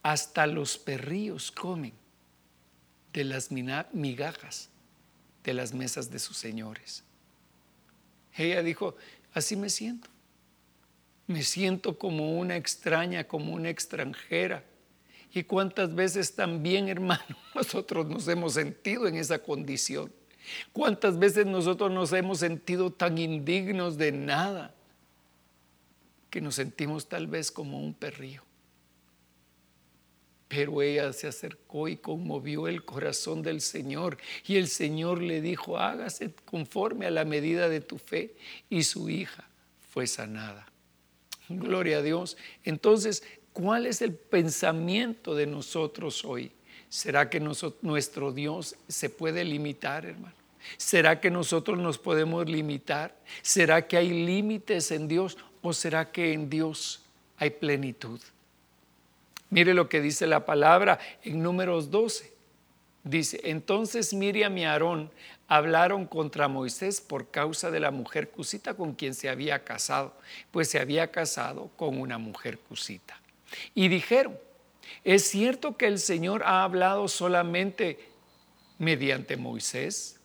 hasta 0.02 0.46
los 0.46 0.78
perrillos 0.78 1.50
comen 1.50 1.92
de 3.12 3.24
las 3.24 3.50
migajas 3.50 4.70
de 5.42 5.54
las 5.54 5.72
mesas 5.72 6.10
de 6.10 6.18
sus 6.18 6.36
señores. 6.36 7.02
Ella 8.36 8.62
dijo, 8.62 8.96
así 9.32 9.56
me 9.56 9.70
siento. 9.70 10.08
Me 11.26 11.42
siento 11.42 11.98
como 11.98 12.38
una 12.38 12.56
extraña, 12.56 13.24
como 13.24 13.52
una 13.52 13.70
extranjera 13.70 14.64
y 15.32 15.44
cuántas 15.44 15.94
veces 15.94 16.34
también, 16.34 16.88
hermano, 16.88 17.36
nosotros 17.54 18.06
nos 18.06 18.26
hemos 18.28 18.54
sentido 18.54 19.06
en 19.06 19.16
esa 19.16 19.38
condición. 19.38 20.12
Cuántas 20.72 21.18
veces 21.18 21.46
nosotros 21.46 21.90
nos 21.90 22.12
hemos 22.12 22.38
sentido 22.38 22.90
tan 22.92 23.18
indignos 23.18 23.98
de 23.98 24.12
nada 24.12 24.74
que 26.30 26.40
nos 26.40 26.54
sentimos 26.54 27.08
tal 27.08 27.26
vez 27.26 27.50
como 27.50 27.80
un 27.80 27.94
perrillo. 27.94 28.42
Pero 30.48 30.80
ella 30.80 31.12
se 31.12 31.26
acercó 31.26 31.88
y 31.88 31.96
conmovió 31.96 32.68
el 32.68 32.84
corazón 32.84 33.42
del 33.42 33.60
Señor. 33.60 34.18
Y 34.46 34.56
el 34.56 34.68
Señor 34.68 35.20
le 35.20 35.40
dijo, 35.40 35.78
hágase 35.78 36.32
conforme 36.44 37.06
a 37.06 37.10
la 37.10 37.24
medida 37.24 37.68
de 37.68 37.80
tu 37.80 37.98
fe. 37.98 38.36
Y 38.70 38.84
su 38.84 39.10
hija 39.10 39.48
fue 39.90 40.06
sanada. 40.06 40.66
Gloria 41.48 41.98
a 41.98 42.02
Dios. 42.02 42.36
Entonces, 42.64 43.24
¿Cuál 43.56 43.86
es 43.86 44.02
el 44.02 44.12
pensamiento 44.12 45.34
de 45.34 45.46
nosotros 45.46 46.26
hoy? 46.26 46.52
¿Será 46.90 47.30
que 47.30 47.40
nuestro 47.40 48.30
Dios 48.30 48.76
se 48.86 49.08
puede 49.08 49.44
limitar, 49.46 50.04
hermano? 50.04 50.34
¿Será 50.76 51.22
que 51.22 51.30
nosotros 51.30 51.78
nos 51.78 51.96
podemos 51.96 52.46
limitar? 52.50 53.16
¿Será 53.40 53.88
que 53.88 53.96
hay 53.96 54.10
límites 54.26 54.90
en 54.90 55.08
Dios 55.08 55.38
o 55.62 55.72
será 55.72 56.12
que 56.12 56.34
en 56.34 56.50
Dios 56.50 57.00
hay 57.38 57.48
plenitud? 57.48 58.20
Mire 59.48 59.72
lo 59.72 59.88
que 59.88 60.02
dice 60.02 60.26
la 60.26 60.44
palabra 60.44 60.98
en 61.22 61.42
números 61.42 61.90
12. 61.90 62.30
Dice, 63.04 63.40
entonces 63.42 64.12
Miriam 64.12 64.58
y 64.58 64.66
Aarón 64.66 65.10
hablaron 65.48 66.04
contra 66.04 66.46
Moisés 66.46 67.00
por 67.00 67.30
causa 67.30 67.70
de 67.70 67.80
la 67.80 67.90
mujer 67.90 68.28
cusita 68.28 68.74
con 68.74 68.92
quien 68.92 69.14
se 69.14 69.30
había 69.30 69.64
casado, 69.64 70.12
pues 70.50 70.68
se 70.68 70.78
había 70.78 71.10
casado 71.10 71.70
con 71.78 71.98
una 71.98 72.18
mujer 72.18 72.58
cusita. 72.58 73.18
Y 73.74 73.88
dijeron, 73.88 74.38
¿es 75.04 75.28
cierto 75.28 75.76
que 75.76 75.86
el 75.86 75.98
Señor 75.98 76.42
ha 76.44 76.64
hablado 76.64 77.08
solamente 77.08 77.98
mediante 78.78 79.36
Moisés? 79.36 80.20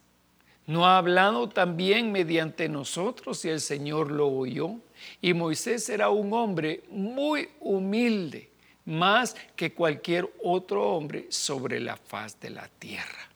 ¿No 0.68 0.86
ha 0.86 0.98
hablado 0.98 1.50
también 1.50 2.12
mediante 2.12 2.70
nosotros 2.70 3.44
y 3.46 3.50
el 3.50 3.62
Señor 3.62 4.12
lo 4.12 4.28
oyó? 4.28 4.76
Y 5.20 5.34
Moisés 5.34 5.90
era 5.90 6.10
un 6.10 6.32
hombre 6.34 6.84
muy 6.90 7.50
humilde, 7.60 8.50
más 8.86 9.36
que 9.56 9.74
cualquier 9.74 10.32
otro 10.44 10.92
hombre 10.92 11.28
sobre 11.30 11.80
la 11.80 11.98
faz 11.98 12.40
de 12.40 12.52
la 12.52 12.68
tierra. 12.68 13.30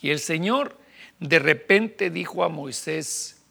Y 0.00 0.10
el 0.10 0.20
Señor 0.20 0.78
de 1.18 1.38
repente 1.38 2.10
dijo 2.10 2.44
a 2.44 2.48
Moisés, 2.48 3.42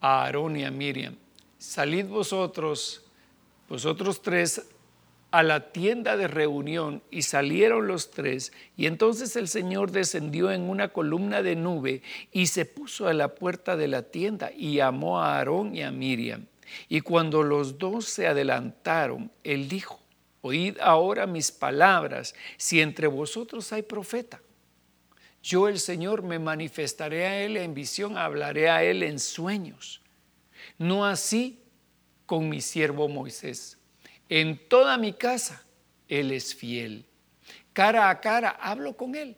a 0.00 0.24
Aarón 0.24 0.56
y 0.56 0.64
a 0.64 0.70
Miriam, 0.70 1.16
salid 1.58 2.06
vosotros 2.06 3.03
vosotros 3.68 4.22
tres 4.22 4.62
a 5.34 5.42
la 5.42 5.72
tienda 5.72 6.16
de 6.16 6.28
reunión 6.28 7.02
y 7.10 7.22
salieron 7.22 7.88
los 7.88 8.12
tres 8.12 8.52
y 8.76 8.86
entonces 8.86 9.34
el 9.34 9.48
Señor 9.48 9.90
descendió 9.90 10.52
en 10.52 10.62
una 10.62 10.90
columna 10.90 11.42
de 11.42 11.56
nube 11.56 12.02
y 12.30 12.46
se 12.46 12.66
puso 12.66 13.08
a 13.08 13.14
la 13.14 13.34
puerta 13.34 13.76
de 13.76 13.88
la 13.88 14.02
tienda 14.02 14.52
y 14.56 14.76
llamó 14.76 15.20
a 15.20 15.38
Aarón 15.38 15.74
y 15.74 15.82
a 15.82 15.90
Miriam. 15.90 16.46
Y 16.88 17.00
cuando 17.00 17.42
los 17.42 17.78
dos 17.78 18.04
se 18.04 18.28
adelantaron, 18.28 19.32
él 19.42 19.68
dijo, 19.68 20.00
oíd 20.40 20.78
ahora 20.80 21.26
mis 21.26 21.50
palabras, 21.50 22.36
si 22.56 22.80
entre 22.80 23.08
vosotros 23.08 23.72
hay 23.72 23.82
profeta. 23.82 24.40
Yo 25.42 25.66
el 25.66 25.80
Señor 25.80 26.22
me 26.22 26.38
manifestaré 26.38 27.26
a 27.26 27.42
él 27.42 27.56
en 27.56 27.74
visión, 27.74 28.16
hablaré 28.16 28.70
a 28.70 28.84
él 28.84 29.02
en 29.02 29.18
sueños. 29.18 30.00
No 30.78 31.04
así 31.04 31.63
con 32.26 32.48
mi 32.48 32.60
siervo 32.60 33.08
Moisés. 33.08 33.78
En 34.28 34.68
toda 34.68 34.96
mi 34.98 35.12
casa 35.12 35.64
Él 36.08 36.32
es 36.32 36.54
fiel. 36.54 37.06
Cara 37.72 38.08
a 38.08 38.20
cara 38.20 38.50
hablo 38.50 38.96
con 38.96 39.14
Él, 39.14 39.36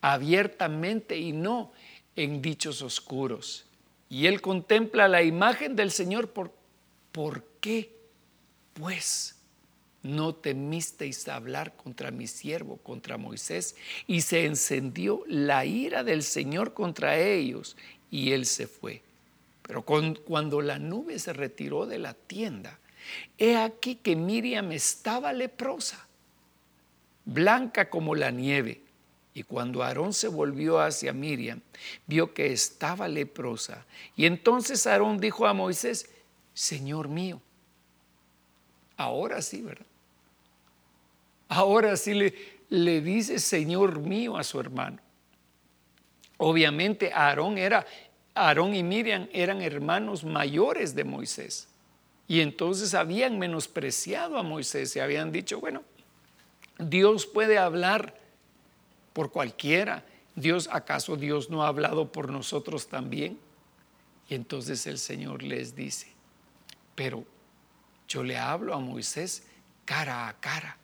abiertamente 0.00 1.18
y 1.18 1.32
no 1.32 1.72
en 2.16 2.40
dichos 2.40 2.82
oscuros. 2.82 3.66
Y 4.08 4.26
Él 4.26 4.40
contempla 4.40 5.08
la 5.08 5.22
imagen 5.22 5.76
del 5.76 5.90
Señor. 5.90 6.30
¿Por, 6.30 6.52
¿por 7.12 7.44
qué? 7.60 7.96
Pues 8.74 9.36
no 10.02 10.34
temisteis 10.34 11.28
hablar 11.28 11.76
contra 11.76 12.10
mi 12.10 12.26
siervo, 12.26 12.78
contra 12.78 13.18
Moisés. 13.18 13.76
Y 14.06 14.22
se 14.22 14.46
encendió 14.46 15.22
la 15.26 15.64
ira 15.64 16.02
del 16.02 16.22
Señor 16.22 16.74
contra 16.74 17.18
ellos 17.18 17.76
y 18.10 18.32
Él 18.32 18.46
se 18.46 18.66
fue. 18.66 19.02
Pero 19.62 19.82
cuando 19.82 20.60
la 20.60 20.78
nube 20.78 21.18
se 21.18 21.32
retiró 21.32 21.86
de 21.86 21.98
la 21.98 22.14
tienda, 22.14 22.78
he 23.38 23.56
aquí 23.56 23.96
que 23.96 24.16
Miriam 24.16 24.72
estaba 24.72 25.32
leprosa, 25.32 26.06
blanca 27.24 27.88
como 27.88 28.14
la 28.14 28.30
nieve. 28.30 28.82
Y 29.32 29.44
cuando 29.44 29.82
Aarón 29.82 30.12
se 30.12 30.28
volvió 30.28 30.80
hacia 30.80 31.12
Miriam, 31.12 31.60
vio 32.06 32.34
que 32.34 32.52
estaba 32.52 33.06
leprosa. 33.06 33.86
Y 34.16 34.26
entonces 34.26 34.86
Aarón 34.86 35.18
dijo 35.18 35.46
a 35.46 35.54
Moisés, 35.54 36.10
Señor 36.52 37.08
mío, 37.08 37.40
ahora 38.96 39.40
sí, 39.40 39.62
¿verdad? 39.62 39.86
Ahora 41.48 41.96
sí 41.96 42.14
le, 42.14 42.34
le 42.70 43.00
dice 43.00 43.38
Señor 43.38 44.00
mío 44.00 44.36
a 44.36 44.44
su 44.44 44.58
hermano. 44.60 44.98
Obviamente 46.38 47.12
Aarón 47.12 47.58
era 47.58 47.86
Aarón 48.34 48.74
y 48.74 48.82
Miriam 48.82 49.28
eran 49.32 49.60
hermanos 49.60 50.24
mayores 50.24 50.94
de 50.94 51.04
Moisés. 51.04 51.68
Y 52.28 52.40
entonces 52.40 52.94
habían 52.94 53.38
menospreciado 53.38 54.38
a 54.38 54.42
Moisés 54.42 54.94
y 54.94 55.00
habían 55.00 55.32
dicho, 55.32 55.58
bueno, 55.60 55.82
Dios 56.78 57.26
puede 57.26 57.58
hablar 57.58 58.16
por 59.12 59.32
cualquiera. 59.32 60.04
Dios, 60.36 60.68
¿acaso 60.72 61.16
Dios 61.16 61.50
no 61.50 61.64
ha 61.64 61.68
hablado 61.68 62.12
por 62.12 62.30
nosotros 62.30 62.88
también? 62.88 63.38
Y 64.28 64.34
entonces 64.34 64.86
el 64.86 64.98
Señor 64.98 65.42
les 65.42 65.74
dice, 65.74 66.06
pero 66.94 67.24
yo 68.06 68.22
le 68.22 68.38
hablo 68.38 68.74
a 68.74 68.78
Moisés 68.78 69.42
cara 69.84 70.28
a 70.28 70.38
cara. 70.38 70.78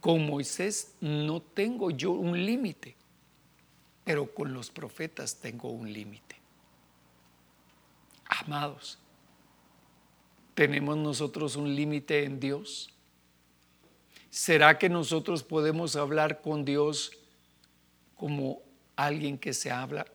Con 0.00 0.26
Moisés 0.26 0.94
no 1.00 1.40
tengo 1.40 1.90
yo 1.90 2.10
un 2.10 2.44
límite, 2.44 2.96
pero 4.04 4.34
con 4.34 4.52
los 4.52 4.70
profetas 4.70 5.36
tengo 5.36 5.70
un 5.70 5.92
límite. 5.92 6.31
Amados, 8.46 8.98
¿tenemos 10.54 10.96
nosotros 10.96 11.54
un 11.54 11.74
límite 11.74 12.24
en 12.24 12.40
Dios? 12.40 12.90
¿Será 14.30 14.78
que 14.78 14.88
nosotros 14.88 15.44
podemos 15.44 15.94
hablar 15.94 16.40
con 16.40 16.64
Dios 16.64 17.12
como 18.16 18.60
alguien 18.96 19.38
que 19.38 19.52
se 19.52 19.70
habla, 19.70 20.06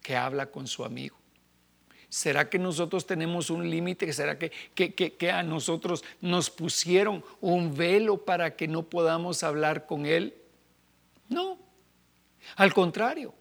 que 0.00 0.14
habla 0.14 0.46
con 0.46 0.68
su 0.68 0.84
amigo? 0.84 1.16
¿Será 2.08 2.48
que 2.48 2.58
nosotros 2.58 3.06
tenemos 3.06 3.50
un 3.50 3.68
límite? 3.68 4.12
¿Será 4.12 4.38
que, 4.38 4.52
que, 4.74 4.92
que, 4.92 5.30
a 5.30 5.42
nosotros 5.42 6.04
nos 6.20 6.50
pusieron 6.50 7.24
un 7.40 7.74
velo 7.74 8.24
para 8.24 8.54
que 8.54 8.68
no 8.68 8.84
podamos 8.84 9.42
hablar 9.42 9.86
con 9.86 10.06
Él? 10.06 10.36
No. 11.28 11.58
Al 12.56 12.74
contrario, 12.74 13.34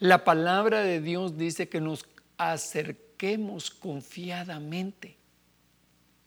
la 0.00 0.24
palabra 0.24 0.80
de 0.80 1.00
Dios 1.00 1.38
dice 1.38 1.68
que 1.68 1.80
nos 1.80 2.04
acerquemos 3.16 3.70
confiadamente 3.70 5.16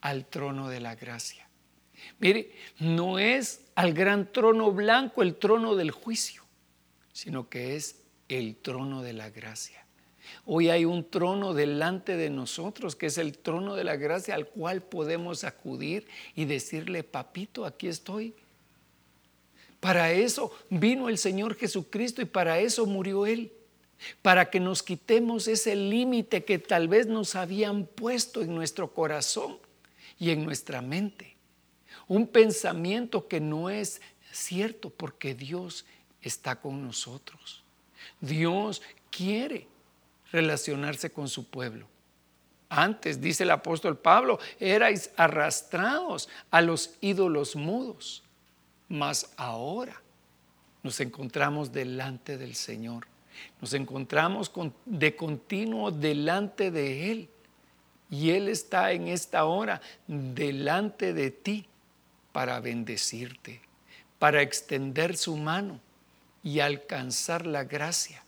al 0.01 0.25
trono 0.25 0.69
de 0.69 0.79
la 0.79 0.95
gracia. 0.95 1.47
Mire, 2.19 2.51
no 2.79 3.19
es 3.19 3.61
al 3.75 3.93
gran 3.93 4.31
trono 4.31 4.71
blanco 4.71 5.21
el 5.21 5.35
trono 5.35 5.75
del 5.75 5.91
juicio, 5.91 6.43
sino 7.11 7.47
que 7.49 7.75
es 7.75 8.01
el 8.27 8.55
trono 8.55 9.03
de 9.03 9.13
la 9.13 9.29
gracia. 9.29 9.85
Hoy 10.45 10.69
hay 10.69 10.85
un 10.85 11.09
trono 11.09 11.53
delante 11.53 12.15
de 12.15 12.29
nosotros, 12.29 12.95
que 12.95 13.07
es 13.07 13.17
el 13.17 13.37
trono 13.37 13.75
de 13.75 13.83
la 13.83 13.95
gracia 13.95 14.33
al 14.33 14.47
cual 14.47 14.81
podemos 14.81 15.43
acudir 15.43 16.07
y 16.35 16.45
decirle, 16.45 17.03
papito, 17.03 17.65
aquí 17.65 17.87
estoy. 17.87 18.33
Para 19.79 20.11
eso 20.11 20.51
vino 20.69 21.07
el 21.09 21.17
Señor 21.17 21.55
Jesucristo 21.55 22.21
y 22.21 22.25
para 22.25 22.59
eso 22.59 22.85
murió 22.85 23.25
Él 23.25 23.51
para 24.21 24.49
que 24.49 24.59
nos 24.59 24.83
quitemos 24.83 25.47
ese 25.47 25.75
límite 25.75 26.45
que 26.45 26.59
tal 26.59 26.87
vez 26.87 27.07
nos 27.07 27.35
habían 27.35 27.85
puesto 27.85 28.41
en 28.41 28.53
nuestro 28.55 28.93
corazón 28.93 29.57
y 30.17 30.31
en 30.31 30.43
nuestra 30.43 30.81
mente. 30.81 31.35
Un 32.07 32.27
pensamiento 32.27 33.27
que 33.27 33.39
no 33.39 33.69
es 33.69 34.01
cierto 34.31 34.89
porque 34.89 35.35
Dios 35.35 35.85
está 36.21 36.59
con 36.59 36.83
nosotros. 36.83 37.63
Dios 38.19 38.81
quiere 39.09 39.67
relacionarse 40.31 41.11
con 41.11 41.27
su 41.27 41.49
pueblo. 41.49 41.87
Antes, 42.69 43.19
dice 43.19 43.43
el 43.43 43.51
apóstol 43.51 43.97
Pablo, 43.97 44.39
erais 44.59 45.11
arrastrados 45.15 46.29
a 46.51 46.61
los 46.61 46.95
ídolos 47.01 47.55
mudos, 47.55 48.23
mas 48.87 49.31
ahora 49.37 50.01
nos 50.83 50.99
encontramos 50.99 51.71
delante 51.71 52.37
del 52.37 52.55
Señor 52.55 53.07
nos 53.61 53.73
encontramos 53.73 54.51
de 54.85 55.15
continuo 55.15 55.91
delante 55.91 56.71
de 56.71 57.11
Él. 57.11 57.29
Y 58.09 58.31
Él 58.31 58.47
está 58.47 58.91
en 58.91 59.07
esta 59.07 59.45
hora 59.45 59.81
delante 60.07 61.13
de 61.13 61.31
ti 61.31 61.67
para 62.31 62.59
bendecirte, 62.59 63.61
para 64.17 64.41
extender 64.41 65.15
su 65.17 65.35
mano 65.37 65.79
y 66.43 66.59
alcanzar 66.59 67.45
la 67.45 67.65
gracia 67.65 68.23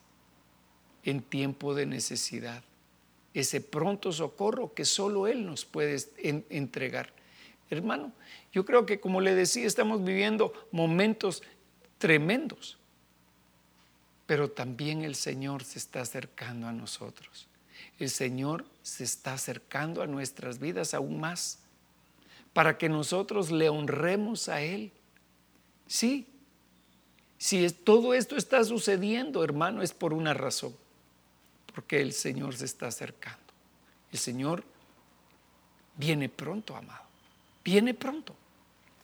en 1.04 1.22
tiempo 1.22 1.74
de 1.74 1.86
necesidad. 1.86 2.64
Ese 3.34 3.62
pronto 3.62 4.12
socorro 4.12 4.74
que 4.74 4.86
solo 4.86 5.28
Él 5.28 5.46
nos 5.46 5.66
puede 5.66 5.98
entregar. 6.50 7.14
Hermano, 7.70 8.12
yo 8.52 8.66
creo 8.66 8.86
que 8.86 9.00
como 9.00 9.22
le 9.22 9.34
decía, 9.34 9.66
estamos 9.66 10.04
viviendo 10.04 10.54
momentos 10.72 11.42
tremendos 11.98 12.78
pero 14.32 14.50
también 14.50 15.02
el 15.02 15.16
Señor 15.16 15.66
se 15.66 15.78
está 15.78 16.00
acercando 16.00 16.66
a 16.66 16.72
nosotros. 16.72 17.50
El 18.00 18.10
Señor 18.10 18.64
se 18.82 19.04
está 19.04 19.34
acercando 19.34 20.02
a 20.02 20.08
nuestras 20.08 20.58
vidas 20.58 20.94
aún 20.94 21.20
más 21.20 21.60
para 22.54 22.78
que 22.78 22.88
nosotros 22.88 23.52
le 23.52 23.68
honremos 23.68 24.48
a 24.48 24.62
Él. 24.62 24.94
Sí, 25.86 26.28
si 27.40 27.70
todo 27.72 28.14
esto 28.14 28.38
está 28.38 28.64
sucediendo, 28.64 29.44
hermano, 29.44 29.82
es 29.82 29.92
por 29.92 30.14
una 30.14 30.34
razón, 30.34 30.78
porque 31.76 32.00
el 32.00 32.14
Señor 32.14 32.56
se 32.56 32.64
está 32.64 32.88
acercando. 32.88 33.52
El 34.14 34.20
Señor 34.20 34.64
viene 35.98 36.30
pronto, 36.30 36.78
amado, 36.78 37.04
viene 37.66 37.94
pronto. 37.94 38.34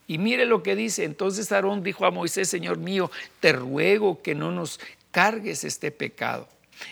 Y 0.07 0.19
mire 0.19 0.45
lo 0.45 0.63
que 0.63 0.77
dice, 0.77 1.03
entonces 1.03 1.51
Aarón 1.51 1.83
dijo 1.83 2.05
a 2.05 2.11
Moisés, 2.11 2.47
Señor 2.47 2.77
mío, 2.77 3.11
te 3.41 3.51
ruego 3.51 4.21
que 4.21 4.35
no 4.35 4.53
nos 4.53 4.79
cargues 5.17 5.63
este 5.63 5.89
pecado, 5.89 6.47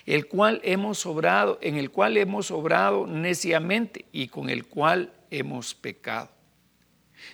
el 0.08 0.26
cual 0.26 0.60
hemos 0.64 1.06
obrado, 1.06 1.60
en 1.62 1.78
el 1.78 1.92
cual 1.92 2.18
hemos 2.18 2.50
obrado 2.50 3.06
neciamente 3.06 4.06
y 4.12 4.30
con 4.30 4.50
el 4.50 4.66
cual 4.66 5.14
hemos 5.30 5.76
pecado. 5.76 6.32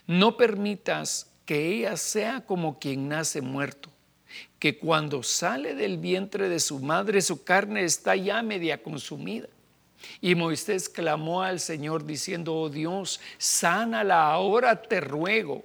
No 0.06 0.36
permitas 0.36 1.32
que 1.46 1.66
ella 1.66 1.96
sea 1.96 2.46
como 2.46 2.78
quien 2.78 3.08
nace 3.08 3.40
muerto, 3.40 3.88
que 4.60 4.80
cuando 4.80 5.24
sale 5.24 5.76
del 5.76 5.98
vientre 5.98 6.50
de 6.50 6.60
su 6.60 6.80
madre 6.80 7.22
su 7.22 7.46
carne 7.46 7.86
está 7.86 8.18
ya 8.18 8.42
media 8.42 8.84
consumida. 8.84 9.48
Y 10.20 10.36
Moisés 10.36 10.90
clamó 10.90 11.42
al 11.42 11.62
Señor 11.62 12.06
diciendo, 12.06 12.54
oh 12.54 12.68
Dios, 12.70 13.22
sánala 13.38 14.30
ahora 14.30 14.82
te 14.82 15.00
ruego. 15.00 15.64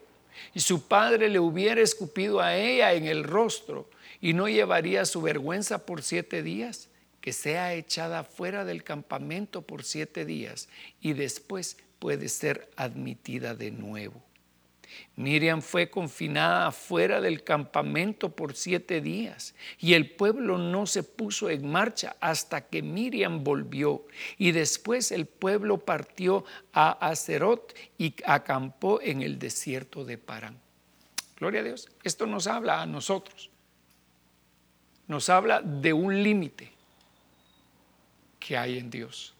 Y 0.54 0.60
su 0.60 0.86
padre 0.86 1.28
le 1.28 1.40
hubiera 1.40 1.80
escupido 1.80 2.40
a 2.40 2.54
ella 2.54 2.92
en 2.92 3.06
el 3.06 3.24
rostro, 3.24 3.88
y 4.20 4.32
no 4.32 4.48
llevaría 4.48 5.04
su 5.04 5.22
vergüenza 5.22 5.86
por 5.86 6.02
siete 6.02 6.42
días, 6.42 6.88
que 7.20 7.32
sea 7.32 7.74
echada 7.74 8.22
fuera 8.22 8.64
del 8.64 8.84
campamento 8.84 9.62
por 9.62 9.82
siete 9.82 10.24
días 10.24 10.68
y 11.00 11.12
después 11.12 11.76
puede 11.98 12.28
ser 12.28 12.70
admitida 12.76 13.54
de 13.54 13.72
nuevo. 13.72 14.22
Miriam 15.16 15.60
fue 15.60 15.90
confinada 15.90 16.70
fuera 16.70 17.20
del 17.20 17.42
campamento 17.42 18.30
por 18.30 18.54
siete 18.54 19.00
días 19.00 19.54
y 19.78 19.94
el 19.94 20.10
pueblo 20.10 20.56
no 20.56 20.86
se 20.86 21.02
puso 21.02 21.50
en 21.50 21.68
marcha 21.68 22.16
hasta 22.20 22.68
que 22.68 22.82
Miriam 22.82 23.42
volvió 23.42 24.06
y 24.38 24.52
después 24.52 25.10
el 25.10 25.26
pueblo 25.26 25.78
partió 25.78 26.44
a 26.72 26.92
Acerot 27.08 27.74
y 27.98 28.14
acampó 28.24 29.00
en 29.02 29.22
el 29.22 29.38
desierto 29.38 30.04
de 30.04 30.16
Parán. 30.16 30.60
Gloria 31.38 31.60
a 31.60 31.64
Dios. 31.64 31.88
Esto 32.04 32.26
nos 32.26 32.46
habla 32.46 32.80
a 32.80 32.86
nosotros 32.86 33.50
nos 35.08 35.28
habla 35.28 35.60
de 35.60 35.92
un 35.92 36.22
límite 36.22 36.72
que 38.38 38.56
hay 38.56 38.78
en 38.78 38.90
Dios. 38.90 39.34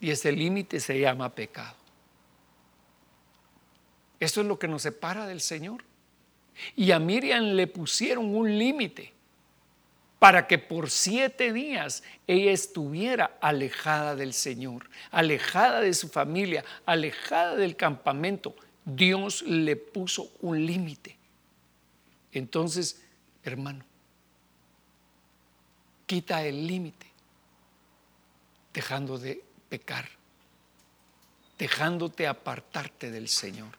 Y 0.00 0.10
ese 0.10 0.32
límite 0.32 0.80
se 0.80 0.98
llama 0.98 1.34
pecado. 1.34 1.76
Eso 4.20 4.40
es 4.40 4.46
lo 4.46 4.58
que 4.58 4.68
nos 4.68 4.82
separa 4.82 5.26
del 5.26 5.40
Señor. 5.40 5.84
Y 6.76 6.92
a 6.92 6.98
Miriam 6.98 7.42
le 7.54 7.66
pusieron 7.66 8.34
un 8.34 8.58
límite 8.58 9.12
para 10.18 10.46
que 10.46 10.58
por 10.58 10.88
siete 10.88 11.52
días 11.52 12.02
ella 12.26 12.52
estuviera 12.52 13.36
alejada 13.40 14.16
del 14.16 14.32
Señor, 14.32 14.88
alejada 15.10 15.80
de 15.80 15.92
su 15.92 16.08
familia, 16.08 16.64
alejada 16.86 17.56
del 17.56 17.76
campamento. 17.76 18.54
Dios 18.84 19.42
le 19.42 19.76
puso 19.76 20.30
un 20.40 20.64
límite. 20.64 21.18
Entonces, 22.32 23.02
hermano, 23.42 23.84
quita 26.06 26.44
el 26.44 26.66
límite 26.66 27.06
dejando 28.72 29.18
de 29.18 29.42
pecar, 29.68 30.08
dejándote 31.58 32.26
apartarte 32.26 33.10
del 33.10 33.28
Señor. 33.28 33.70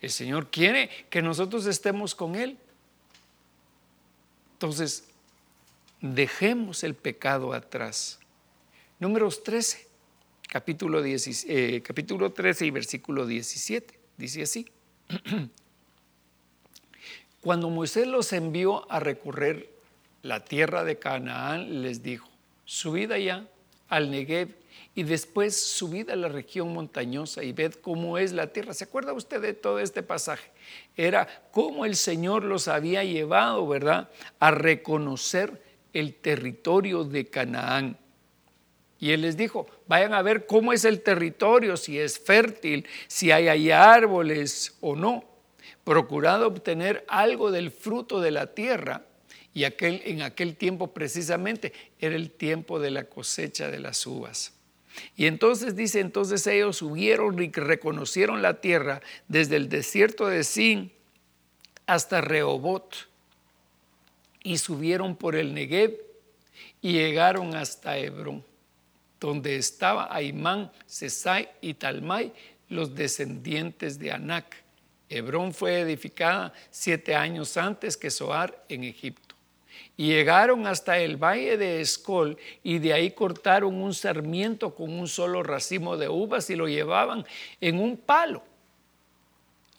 El 0.00 0.10
Señor 0.10 0.50
quiere 0.50 0.88
que 1.10 1.20
nosotros 1.20 1.66
estemos 1.66 2.14
con 2.14 2.34
Él. 2.34 2.58
Entonces, 4.54 5.04
dejemos 6.00 6.82
el 6.82 6.94
pecado 6.94 7.52
atrás. 7.52 8.18
Números 8.98 9.42
13, 9.42 9.86
capítulo, 10.48 11.02
eh, 11.04 11.82
capítulo 11.84 12.32
13 12.32 12.66
y 12.66 12.70
versículo 12.70 13.26
17. 13.26 13.98
Dice 14.16 14.42
así. 14.42 14.66
Cuando 17.42 17.70
Moisés 17.70 18.06
los 18.06 18.32
envió 18.32 18.90
a 18.90 19.00
recorrer 19.00 19.79
la 20.22 20.44
tierra 20.44 20.84
de 20.84 20.98
Canaán, 20.98 21.82
les 21.82 22.02
dijo, 22.02 22.28
subid 22.64 23.10
allá 23.12 23.46
al 23.88 24.10
Negev 24.10 24.54
y 24.94 25.02
después 25.02 25.58
subid 25.58 26.10
a 26.10 26.16
la 26.16 26.28
región 26.28 26.72
montañosa 26.72 27.42
y 27.42 27.52
ved 27.52 27.74
cómo 27.74 28.18
es 28.18 28.32
la 28.32 28.48
tierra. 28.48 28.74
¿Se 28.74 28.84
acuerda 28.84 29.12
usted 29.12 29.40
de 29.40 29.54
todo 29.54 29.78
este 29.78 30.02
pasaje? 30.02 30.50
Era 30.96 31.28
cómo 31.52 31.84
el 31.84 31.96
Señor 31.96 32.44
los 32.44 32.68
había 32.68 33.04
llevado, 33.04 33.66
¿verdad?, 33.66 34.08
a 34.38 34.50
reconocer 34.50 35.62
el 35.92 36.14
territorio 36.14 37.04
de 37.04 37.26
Canaán. 37.26 37.96
Y 38.98 39.12
él 39.12 39.22
les 39.22 39.36
dijo, 39.36 39.66
vayan 39.86 40.12
a 40.12 40.22
ver 40.22 40.46
cómo 40.46 40.72
es 40.72 40.84
el 40.84 41.00
territorio, 41.00 41.76
si 41.76 41.98
es 41.98 42.18
fértil, 42.18 42.86
si 43.06 43.30
hay, 43.30 43.48
hay 43.48 43.70
árboles 43.70 44.76
o 44.80 44.94
no. 44.94 45.24
Procurad 45.84 46.42
obtener 46.42 47.04
algo 47.08 47.50
del 47.50 47.70
fruto 47.70 48.20
de 48.20 48.30
la 48.30 48.48
tierra. 48.48 49.04
Y 49.52 49.64
aquel, 49.64 50.02
en 50.04 50.22
aquel 50.22 50.56
tiempo 50.56 50.92
precisamente 50.92 51.72
era 51.98 52.14
el 52.14 52.30
tiempo 52.30 52.78
de 52.78 52.90
la 52.90 53.04
cosecha 53.04 53.70
de 53.70 53.80
las 53.80 54.06
uvas. 54.06 54.52
Y 55.16 55.26
entonces 55.26 55.76
dice, 55.76 56.00
entonces 56.00 56.46
ellos 56.46 56.76
subieron 56.76 57.42
y 57.42 57.50
reconocieron 57.50 58.42
la 58.42 58.60
tierra 58.60 59.00
desde 59.28 59.56
el 59.56 59.68
desierto 59.68 60.26
de 60.26 60.44
Sin 60.44 60.92
hasta 61.86 62.20
Rehobot 62.20 63.08
y 64.42 64.58
subieron 64.58 65.16
por 65.16 65.36
el 65.36 65.54
Negev 65.54 65.96
y 66.80 66.92
llegaron 66.92 67.54
hasta 67.54 67.98
Hebrón 67.98 68.44
donde 69.20 69.56
estaba 69.56 70.08
Aimán, 70.10 70.72
Sesai 70.86 71.50
y 71.60 71.74
Talmai, 71.74 72.32
los 72.70 72.94
descendientes 72.94 73.98
de 73.98 74.12
Anac. 74.12 74.56
Hebrón 75.10 75.52
fue 75.52 75.80
edificada 75.80 76.54
siete 76.70 77.14
años 77.14 77.56
antes 77.56 77.96
que 77.96 78.10
Zoar 78.10 78.64
en 78.68 78.84
Egipto. 78.84 79.29
Llegaron 80.00 80.66
hasta 80.66 80.98
el 80.98 81.18
valle 81.18 81.58
de 81.58 81.82
Escol 81.82 82.38
y 82.62 82.78
de 82.78 82.94
ahí 82.94 83.10
cortaron 83.10 83.74
un 83.74 83.92
sarmiento 83.92 84.74
con 84.74 84.98
un 84.98 85.06
solo 85.06 85.42
racimo 85.42 85.98
de 85.98 86.08
uvas 86.08 86.48
y 86.48 86.56
lo 86.56 86.68
llevaban 86.68 87.26
en 87.60 87.78
un 87.78 87.98
palo 87.98 88.42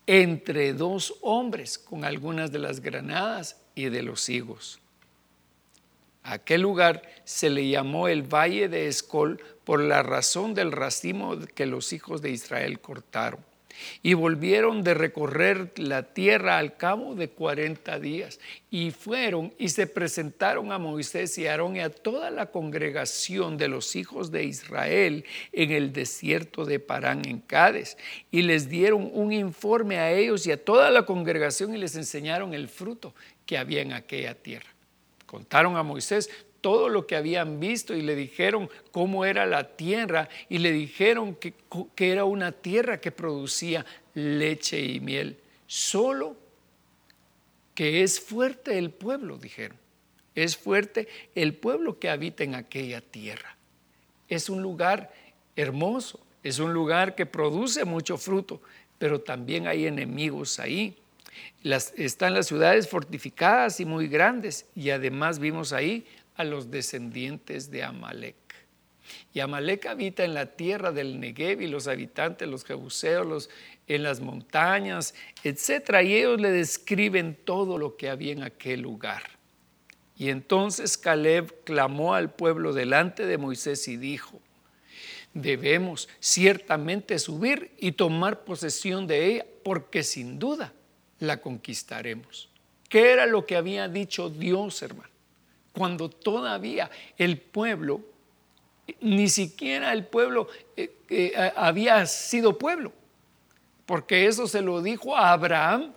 entre 0.05 0.73
dos 0.73 1.15
hombres 1.21 1.79
con 1.79 2.05
algunas 2.05 2.51
de 2.51 2.59
las 2.59 2.81
granadas 2.81 3.59
y 3.73 3.85
de 3.85 4.03
los 4.03 4.29
higos. 4.29 4.79
aquel 6.21 6.61
lugar 6.61 7.01
se 7.23 7.49
le 7.49 7.67
llamó 7.67 8.07
el 8.07 8.21
Valle 8.21 8.69
de 8.69 8.85
Escol 8.89 9.43
por 9.63 9.79
la 9.79 10.03
razón 10.03 10.53
del 10.53 10.71
racimo 10.71 11.35
que 11.55 11.65
los 11.65 11.93
hijos 11.93 12.21
de 12.21 12.29
Israel 12.29 12.79
cortaron. 12.79 13.43
Y 14.01 14.13
volvieron 14.13 14.83
de 14.83 14.93
recorrer 14.93 15.71
la 15.77 16.13
tierra 16.13 16.57
al 16.57 16.77
cabo 16.77 17.15
de 17.15 17.29
cuarenta 17.29 17.99
días. 17.99 18.39
Y 18.69 18.91
fueron 18.91 19.53
y 19.57 19.69
se 19.69 19.87
presentaron 19.87 20.71
a 20.71 20.77
Moisés 20.77 21.37
y 21.37 21.47
Aarón 21.47 21.75
y 21.75 21.81
a 21.81 21.89
toda 21.89 22.31
la 22.31 22.47
congregación 22.47 23.57
de 23.57 23.67
los 23.67 23.95
hijos 23.95 24.31
de 24.31 24.43
Israel 24.43 25.25
en 25.51 25.71
el 25.71 25.93
desierto 25.93 26.65
de 26.65 26.79
Parán 26.79 27.27
en 27.27 27.39
Cádiz. 27.39 27.97
Y 28.31 28.41
les 28.43 28.69
dieron 28.69 29.09
un 29.13 29.33
informe 29.33 29.97
a 29.97 30.11
ellos 30.11 30.45
y 30.47 30.51
a 30.51 30.63
toda 30.63 30.89
la 30.91 31.05
congregación 31.05 31.73
y 31.75 31.77
les 31.77 31.95
enseñaron 31.95 32.53
el 32.53 32.67
fruto 32.67 33.13
que 33.45 33.57
había 33.57 33.81
en 33.81 33.93
aquella 33.93 34.35
tierra. 34.35 34.69
Contaron 35.25 35.77
a 35.77 35.83
Moisés 35.83 36.29
todo 36.61 36.89
lo 36.89 37.07
que 37.07 37.15
habían 37.15 37.59
visto 37.59 37.95
y 37.95 38.03
le 38.03 38.15
dijeron 38.15 38.69
cómo 38.91 39.25
era 39.25 39.45
la 39.45 39.75
tierra 39.75 40.29
y 40.47 40.59
le 40.59 40.71
dijeron 40.71 41.35
que, 41.35 41.53
era 41.97 42.23
una 42.23 42.51
tierra 42.51 43.01
que 43.01 43.11
producía 43.11 43.85
leche 44.13 44.79
y 44.79 44.99
miel. 44.99 45.37
Solo 45.65 46.37
que 47.73 48.03
es 48.03 48.19
fuerte 48.19 48.77
el 48.77 48.91
pueblo, 48.91 49.37
dijeron. 49.37 49.77
Es 50.35 50.55
fuerte 50.55 51.07
el 51.35 51.55
pueblo 51.55 51.99
que 51.99 52.09
habita 52.09 52.43
en 52.43 52.55
aquella 52.55 53.01
tierra. 53.01 53.57
Es 54.29 54.49
un 54.49 54.61
lugar 54.61 55.11
hermoso, 55.55 56.19
es 56.43 56.59
un 56.59 56.73
lugar 56.73 57.15
que 57.15 57.25
produce 57.25 57.83
mucho 57.85 58.17
fruto, 58.17 58.61
pero 58.97 59.19
también 59.19 59.67
hay 59.67 59.87
enemigos 59.87 60.59
ahí. 60.59 60.95
Están 61.63 62.33
las 62.33 62.47
ciudades 62.47 62.87
fortificadas 62.87 63.79
y 63.79 63.85
muy 63.85 64.07
grandes 64.07 64.65
y 64.75 64.91
además 64.91 65.39
vimos 65.39 65.73
ahí 65.73 66.05
a 66.35 66.43
los 66.43 66.71
descendientes 66.71 67.71
de 67.71 67.83
Amalek. 67.83 68.35
Y 69.33 69.39
Amalek 69.39 69.85
habita 69.87 70.23
en 70.23 70.33
la 70.33 70.45
tierra 70.45 70.91
del 70.91 71.19
Negev 71.19 71.61
y 71.61 71.67
los 71.67 71.87
habitantes, 71.87 72.47
los 72.47 72.63
jebuseos, 72.63 73.25
los, 73.25 73.49
en 73.87 74.03
las 74.03 74.21
montañas, 74.21 75.13
etc. 75.43 76.01
Y 76.03 76.15
ellos 76.15 76.39
le 76.39 76.51
describen 76.51 77.37
todo 77.43 77.77
lo 77.77 77.97
que 77.97 78.09
había 78.09 78.33
en 78.33 78.43
aquel 78.43 78.81
lugar. 78.81 79.23
Y 80.17 80.29
entonces 80.29 80.97
Caleb 80.97 81.63
clamó 81.63 82.13
al 82.13 82.31
pueblo 82.31 82.73
delante 82.73 83.25
de 83.25 83.37
Moisés 83.37 83.87
y 83.87 83.97
dijo, 83.97 84.39
debemos 85.33 86.09
ciertamente 86.19 87.17
subir 87.17 87.71
y 87.79 87.93
tomar 87.93 88.43
posesión 88.43 89.07
de 89.07 89.25
ella, 89.25 89.45
porque 89.63 90.03
sin 90.03 90.37
duda 90.39 90.73
la 91.19 91.37
conquistaremos. 91.41 92.49
¿Qué 92.89 93.11
era 93.11 93.25
lo 93.25 93.45
que 93.45 93.55
había 93.55 93.87
dicho 93.87 94.29
Dios, 94.29 94.81
hermano? 94.81 95.10
Cuando 95.73 96.09
todavía 96.09 96.89
el 97.17 97.37
pueblo, 97.37 98.01
ni 98.99 99.29
siquiera 99.29 99.93
el 99.93 100.05
pueblo 100.05 100.47
eh, 100.75 100.93
eh, 101.09 101.51
había 101.55 102.05
sido 102.05 102.57
pueblo, 102.57 102.91
porque 103.85 104.27
eso 104.27 104.47
se 104.47 104.61
lo 104.61 104.81
dijo 104.81 105.15
a 105.15 105.31
Abraham. 105.31 105.93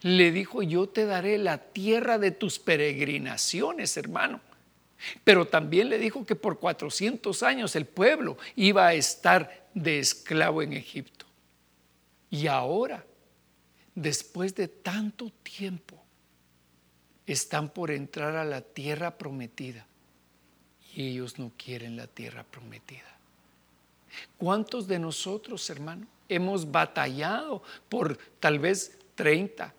Le 0.00 0.32
dijo, 0.32 0.62
yo 0.62 0.88
te 0.88 1.06
daré 1.06 1.38
la 1.38 1.58
tierra 1.58 2.18
de 2.18 2.32
tus 2.32 2.58
peregrinaciones, 2.58 3.96
hermano. 3.96 4.40
Pero 5.22 5.46
también 5.46 5.88
le 5.88 5.98
dijo 5.98 6.26
que 6.26 6.34
por 6.34 6.58
400 6.58 7.42
años 7.44 7.76
el 7.76 7.86
pueblo 7.86 8.36
iba 8.56 8.86
a 8.86 8.94
estar 8.94 9.68
de 9.74 10.00
esclavo 10.00 10.62
en 10.62 10.72
Egipto. 10.72 11.26
Y 12.30 12.48
ahora 12.48 13.04
después 13.96 14.54
de 14.54 14.68
tanto 14.68 15.32
tiempo, 15.42 15.95
están 17.26 17.68
por 17.70 17.90
entrar 17.90 18.36
a 18.36 18.44
la 18.44 18.60
tierra 18.60 19.18
prometida 19.18 19.86
y 20.94 21.08
ellos 21.08 21.38
no 21.38 21.52
quieren 21.56 21.96
la 21.96 22.06
tierra 22.06 22.44
prometida. 22.44 23.16
¿Cuántos 24.38 24.86
de 24.86 24.98
nosotros, 24.98 25.68
hermano, 25.68 26.06
hemos 26.28 26.70
batallado 26.70 27.62
por 27.88 28.16
tal 28.40 28.58
vez 28.58 28.98
30, 29.14 29.74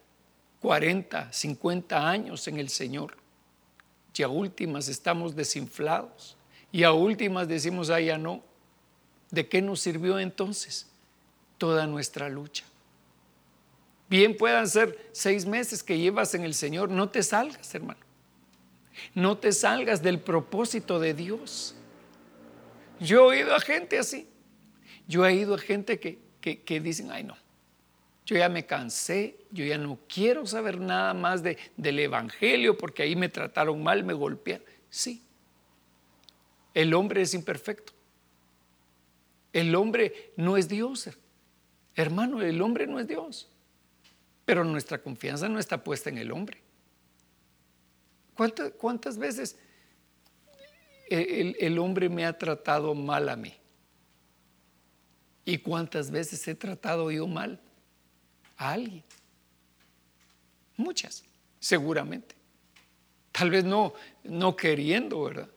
40, 0.62 1.34
50 1.34 2.10
años 2.10 2.48
en 2.48 2.58
el 2.58 2.70
Señor? 2.70 3.18
Y 4.14 4.24
a 4.24 4.28
últimas 4.28 4.88
estamos 4.88 5.36
desinflados 5.36 6.36
y 6.72 6.84
a 6.84 6.91
últimas 6.91 7.48
decimos, 7.48 7.89
ah, 7.89 8.02
ya 8.02 8.18
no. 8.18 8.43
¿De 9.30 9.48
qué 9.48 9.62
nos 9.62 9.80
sirvió 9.80 10.20
entonces 10.20 10.88
toda 11.58 11.86
nuestra 11.86 12.30
lucha? 12.30 12.64
Bien 14.10 14.38
puedan 14.38 14.68
ser 14.68 15.10
seis 15.12 15.45
meses 15.45 15.84
que 15.84 15.97
llevas 15.97 16.34
en 16.34 16.43
el 16.43 16.53
Señor. 16.53 16.89
No 16.89 17.10
te 17.10 17.24
salgas, 17.24 17.74
hermano. 17.76 17.99
No 19.14 19.38
te 19.38 19.51
salgas 19.51 20.01
del 20.01 20.20
propósito 20.20 20.99
de 20.99 21.14
Dios. 21.14 21.76
Yo 22.99 23.32
he 23.32 23.38
oído 23.38 23.55
a 23.55 23.60
gente 23.60 23.99
así. 23.99 24.28
Yo 25.08 25.26
he 25.26 25.34
oído 25.34 25.55
a 25.55 25.60
gente 25.60 25.99
que, 25.99 26.20
que, 26.41 26.80
dicen, 26.80 27.12
ay 27.12 27.24
no, 27.24 27.38
yo 28.26 28.36
ya 28.36 28.49
me 28.49 28.66
cansé, 28.66 29.38
yo 29.51 29.66
ya 29.66 29.78
no 29.78 29.97
quiero 30.08 30.45
saber 30.45 30.80
nada 30.80 31.14
más 31.14 31.43
de, 31.43 31.58
del 31.78 31.99
Evangelio 31.99 32.78
porque 32.78 33.03
ahí 33.03 33.16
me 33.16 33.30
trataron 33.30 33.82
mal, 33.82 34.03
me 34.03 34.14
golpearon. 34.14 34.66
Sí, 34.89 35.24
el 36.74 36.93
hombre 36.93 37.22
es 37.22 37.34
imperfecto. 37.34 37.93
El 39.53 39.74
hombre 39.76 40.34
no 40.36 40.58
es 40.58 40.68
Dios. 40.68 41.10
Hermano, 41.95 42.41
el 42.41 42.62
hombre 42.62 42.86
no 42.86 42.99
es 42.99 43.08
Dios. 43.08 43.49
Pero 44.48 44.64
nuestra 44.64 44.98
confianza 44.98 45.50
no 45.50 45.60
está 45.60 45.84
puesta 45.84 46.10
en 46.10 46.18
el 46.20 46.32
hombre. 46.32 46.62
¿Cuántas, 48.78 49.18
veces 49.18 49.58
el, 51.10 51.78
hombre 51.80 52.08
me 52.08 52.26
ha 52.26 52.38
tratado 52.38 52.95
mal 52.95 53.28
a 53.28 53.36
mí? 53.36 53.54
¿Y 55.43 55.58
cuántas 55.58 56.10
veces 56.10 56.48
he 56.48 56.56
tratado 56.56 57.12
yo 57.12 57.28
mal 57.28 57.60
a 58.56 58.72
alguien? 58.72 59.04
Muchas, 60.78 61.26
seguramente. 61.60 62.34
Tal 63.34 63.50
vez 63.50 63.66
no, 63.66 63.95
no 64.24 64.56
queriendo, 64.56 65.24
¿verdad? 65.24 65.50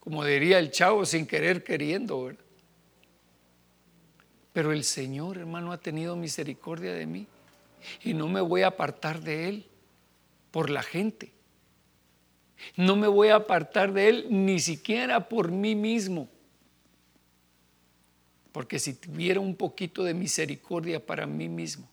como 0.00 0.24
diría 0.24 0.58
el 0.58 0.72
chavo, 0.72 1.06
sin 1.06 1.24
querer 1.24 1.62
queriendo, 1.62 2.24
¿verdad? 2.24 2.47
Pero 4.58 4.72
el 4.72 4.82
Señor, 4.82 5.38
hermano, 5.38 5.70
ha 5.70 5.78
tenido 5.78 6.16
misericordia 6.16 6.92
de 6.92 7.06
mí 7.06 7.28
y 8.02 8.12
no 8.12 8.26
me 8.26 8.40
voy 8.40 8.62
a 8.62 8.66
apartar 8.66 9.20
de 9.20 9.48
Él 9.48 9.66
por 10.50 10.68
la 10.68 10.82
gente. 10.82 11.30
No 12.74 12.96
me 12.96 13.06
voy 13.06 13.28
a 13.28 13.36
apartar 13.36 13.92
de 13.92 14.08
Él 14.08 14.26
ni 14.28 14.58
siquiera 14.58 15.28
por 15.28 15.52
mí 15.52 15.76
mismo. 15.76 16.28
Porque 18.50 18.80
si 18.80 18.94
tuviera 18.94 19.38
un 19.38 19.54
poquito 19.54 20.02
de 20.02 20.12
misericordia 20.12 21.06
para 21.06 21.24
mí 21.24 21.48
mismo, 21.48 21.88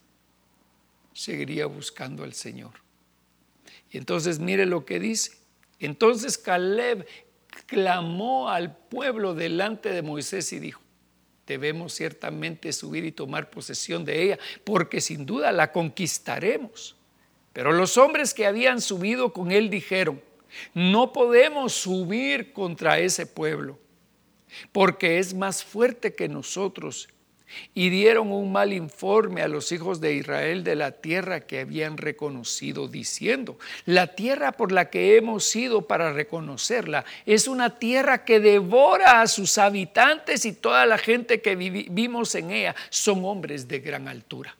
seguiría 1.14 1.68
buscando 1.68 2.24
al 2.24 2.34
Señor. 2.34 2.74
Y 3.92 4.00
entonces 4.00 4.40
mire 4.40 4.66
lo 4.66 4.86
que 4.86 5.00
dice. 5.00 5.38
Entonces 5.80 6.40
Caleb 6.40 7.06
clamó 7.68 8.50
al 8.50 8.76
pueblo 8.76 9.36
delante 9.36 9.90
de 9.90 10.02
Moisés 10.02 10.52
y 10.52 10.58
dijo, 10.58 10.82
debemos 11.48 11.94
ciertamente 11.94 12.74
subir 12.74 13.06
y 13.06 13.12
tomar 13.12 13.50
posesión 13.50 14.06
de 14.06 14.24
ella, 14.24 14.40
porque 14.64 15.02
sin 15.02 15.26
duda 15.26 15.52
la 15.52 15.72
conquistaremos. 15.72 16.96
Pero 17.54 17.72
los 17.72 17.98
hombres 17.98 18.34
que 18.34 18.46
habían 18.46 18.82
subido 18.82 19.32
con 19.32 19.52
él 19.52 19.70
dijeron, 19.70 20.22
no 20.74 21.14
podemos 21.14 21.74
subir 21.74 22.54
contra 22.54 23.00
ese 23.00 23.26
pueblo, 23.26 23.80
porque 24.72 25.20
es 25.20 25.34
más 25.34 25.64
fuerte 25.64 26.16
que 26.16 26.28
nosotros 26.28 27.10
y 27.74 27.90
dieron 27.90 28.32
un 28.32 28.52
mal 28.52 28.74
informe 28.74 29.42
a 29.42 29.48
los 29.48 29.72
hijos 29.72 30.02
de 30.02 30.14
Israel 30.14 30.64
de 30.64 30.76
la 30.76 30.92
tierra 30.92 31.42
que 31.42 31.60
habían 31.60 31.98
reconocido, 31.98 32.88
diciendo, 32.88 33.58
la 33.86 34.16
tierra 34.16 34.52
por 34.52 34.72
la 34.72 34.90
que 34.90 35.18
hemos 35.18 35.56
ido 35.56 35.84
para 35.84 36.14
reconocerla 36.14 37.06
es 37.26 37.48
una 37.48 37.78
tierra 37.78 38.26
que 38.26 38.40
devora 38.40 39.22
a 39.22 39.28
sus 39.28 39.58
habitantes 39.58 40.46
y 40.46 40.54
toda 40.54 40.86
la 40.86 40.98
gente 40.98 41.42
que 41.42 41.56
vivimos 41.56 42.36
en 42.36 42.52
ella 42.52 42.76
son 42.90 43.26
hombres 43.26 43.68
de 43.68 43.80
gran 43.80 44.08
altura. 44.08 44.56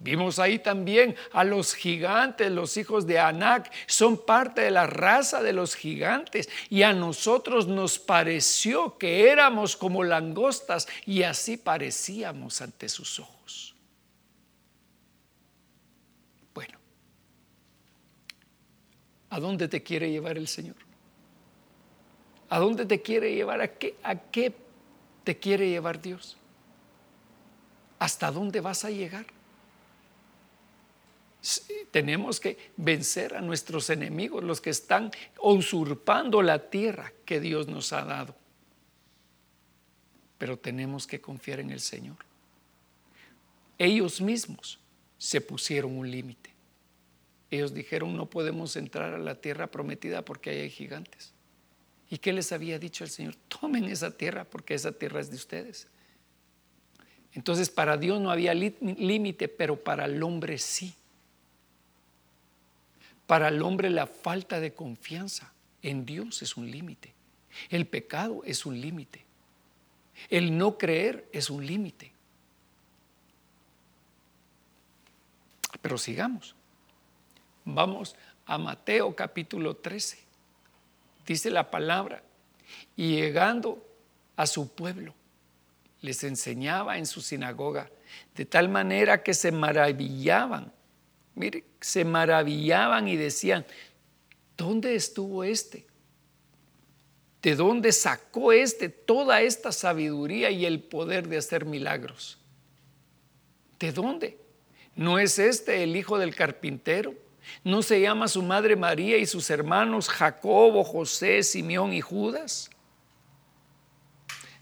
Vimos 0.00 0.38
ahí 0.38 0.60
también 0.60 1.16
a 1.32 1.42
los 1.42 1.74
gigantes, 1.74 2.52
los 2.52 2.76
hijos 2.76 3.04
de 3.04 3.18
Anac, 3.18 3.72
son 3.86 4.24
parte 4.24 4.60
de 4.60 4.70
la 4.70 4.86
raza 4.86 5.42
de 5.42 5.52
los 5.52 5.74
gigantes 5.74 6.48
y 6.70 6.82
a 6.82 6.92
nosotros 6.92 7.66
nos 7.66 7.98
pareció 7.98 8.96
que 8.96 9.28
éramos 9.28 9.76
como 9.76 10.04
langostas 10.04 10.86
y 11.04 11.24
así 11.24 11.56
parecíamos 11.56 12.60
ante 12.60 12.88
sus 12.88 13.18
ojos. 13.18 13.74
Bueno, 16.54 16.78
¿a 19.30 19.40
dónde 19.40 19.66
te 19.66 19.82
quiere 19.82 20.12
llevar 20.12 20.38
el 20.38 20.46
Señor? 20.46 20.76
¿A 22.50 22.60
dónde 22.60 22.86
te 22.86 23.02
quiere 23.02 23.34
llevar? 23.34 23.60
¿A 23.60 23.68
qué, 23.68 23.96
a 24.04 24.14
qué 24.14 24.54
te 25.24 25.38
quiere 25.38 25.68
llevar 25.68 26.00
Dios? 26.00 26.36
¿Hasta 27.98 28.30
dónde 28.30 28.60
vas 28.60 28.84
a 28.84 28.90
llegar? 28.90 29.26
Tenemos 31.90 32.40
que 32.40 32.58
vencer 32.76 33.34
a 33.34 33.40
nuestros 33.40 33.90
enemigos, 33.90 34.44
los 34.44 34.60
que 34.60 34.70
están 34.70 35.10
usurpando 35.40 36.42
la 36.42 36.70
tierra 36.70 37.12
que 37.24 37.40
Dios 37.40 37.68
nos 37.68 37.92
ha 37.92 38.04
dado. 38.04 38.34
Pero 40.38 40.58
tenemos 40.58 41.06
que 41.06 41.20
confiar 41.20 41.60
en 41.60 41.70
el 41.70 41.80
Señor. 41.80 42.16
Ellos 43.78 44.20
mismos 44.20 44.78
se 45.16 45.40
pusieron 45.40 45.96
un 45.96 46.10
límite. 46.10 46.54
Ellos 47.50 47.72
dijeron, 47.72 48.16
no 48.16 48.26
podemos 48.26 48.76
entrar 48.76 49.14
a 49.14 49.18
la 49.18 49.34
tierra 49.40 49.68
prometida 49.68 50.24
porque 50.24 50.50
hay 50.50 50.70
gigantes. 50.70 51.32
¿Y 52.10 52.18
qué 52.18 52.32
les 52.32 52.52
había 52.52 52.78
dicho 52.78 53.04
el 53.04 53.10
Señor? 53.10 53.34
Tomen 53.48 53.84
esa 53.84 54.10
tierra 54.10 54.44
porque 54.44 54.74
esa 54.74 54.92
tierra 54.92 55.20
es 55.20 55.30
de 55.30 55.36
ustedes. 55.36 55.88
Entonces 57.32 57.70
para 57.70 57.96
Dios 57.96 58.20
no 58.20 58.30
había 58.30 58.54
límite, 58.54 59.48
pero 59.48 59.82
para 59.82 60.06
el 60.06 60.22
hombre 60.22 60.58
sí. 60.58 60.94
Para 63.28 63.48
el 63.48 63.60
hombre 63.60 63.90
la 63.90 64.06
falta 64.06 64.58
de 64.58 64.72
confianza 64.72 65.52
en 65.82 66.06
Dios 66.06 66.40
es 66.40 66.56
un 66.56 66.70
límite. 66.70 67.12
El 67.68 67.86
pecado 67.86 68.42
es 68.46 68.64
un 68.64 68.80
límite. 68.80 69.22
El 70.30 70.56
no 70.56 70.78
creer 70.78 71.28
es 71.30 71.50
un 71.50 71.66
límite. 71.66 72.10
Pero 75.82 75.98
sigamos. 75.98 76.56
Vamos 77.66 78.16
a 78.46 78.56
Mateo 78.56 79.14
capítulo 79.14 79.76
13. 79.76 80.18
Dice 81.26 81.50
la 81.50 81.70
palabra, 81.70 82.22
y 82.96 83.16
llegando 83.16 83.86
a 84.36 84.46
su 84.46 84.72
pueblo, 84.72 85.12
les 86.00 86.24
enseñaba 86.24 86.96
en 86.96 87.04
su 87.04 87.20
sinagoga, 87.20 87.90
de 88.34 88.46
tal 88.46 88.70
manera 88.70 89.22
que 89.22 89.34
se 89.34 89.52
maravillaban 89.52 90.72
Mire, 91.38 91.62
se 91.80 92.04
maravillaban 92.04 93.06
y 93.06 93.16
decían, 93.16 93.64
¿dónde 94.56 94.96
estuvo 94.96 95.44
este? 95.44 95.86
¿De 97.40 97.54
dónde 97.54 97.92
sacó 97.92 98.50
este 98.50 98.88
toda 98.88 99.40
esta 99.40 99.70
sabiduría 99.70 100.50
y 100.50 100.66
el 100.66 100.82
poder 100.82 101.28
de 101.28 101.36
hacer 101.36 101.64
milagros? 101.64 102.38
¿De 103.78 103.92
dónde? 103.92 104.36
¿No 104.96 105.20
es 105.20 105.38
este 105.38 105.84
el 105.84 105.94
hijo 105.94 106.18
del 106.18 106.34
carpintero? 106.34 107.14
¿No 107.62 107.82
se 107.82 108.00
llama 108.00 108.26
su 108.26 108.42
madre 108.42 108.74
María 108.74 109.16
y 109.16 109.24
sus 109.24 109.48
hermanos 109.48 110.08
Jacobo, 110.08 110.82
José, 110.82 111.44
Simeón 111.44 111.92
y 111.92 112.00
Judas? 112.00 112.68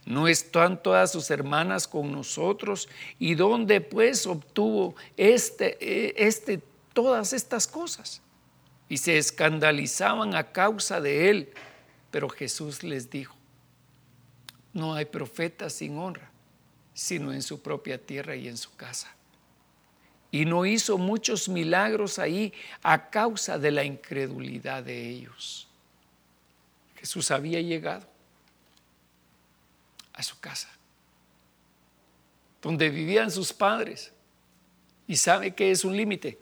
¿No 0.06 0.28
están 0.28 0.80
todas 0.80 1.10
sus 1.10 1.32
hermanas 1.32 1.88
con 1.88 2.12
nosotros? 2.12 2.88
¿Y 3.18 3.34
dónde 3.34 3.80
pues 3.80 4.24
obtuvo 4.28 4.94
este, 5.16 5.76
eh, 5.80 6.14
este 6.16 6.62
todas 6.92 7.32
estas 7.32 7.66
cosas? 7.66 8.22
Y 8.88 8.98
se 8.98 9.18
escandalizaban 9.18 10.36
a 10.36 10.52
causa 10.52 11.00
de 11.00 11.28
él. 11.28 11.52
Pero 12.12 12.28
Jesús 12.28 12.84
les 12.84 13.10
dijo, 13.10 13.34
no 14.72 14.94
hay 14.94 15.06
profeta 15.06 15.68
sin 15.68 15.98
honra, 15.98 16.30
sino 16.94 17.32
en 17.32 17.42
su 17.42 17.60
propia 17.60 17.98
tierra 17.98 18.36
y 18.36 18.46
en 18.46 18.56
su 18.56 18.76
casa. 18.76 19.12
Y 20.30 20.44
no 20.44 20.66
hizo 20.66 20.98
muchos 20.98 21.48
milagros 21.48 22.20
ahí 22.20 22.52
a 22.80 23.10
causa 23.10 23.58
de 23.58 23.72
la 23.72 23.82
incredulidad 23.82 24.84
de 24.84 25.08
ellos. 25.08 25.66
Jesús 26.94 27.32
había 27.32 27.60
llegado 27.60 28.06
a 30.16 30.22
su 30.22 30.40
casa, 30.40 30.68
donde 32.60 32.90
vivían 32.90 33.30
sus 33.30 33.52
padres. 33.52 34.12
Y 35.06 35.16
sabe 35.16 35.54
que 35.54 35.70
es 35.70 35.84
un 35.84 35.96
límite, 35.96 36.38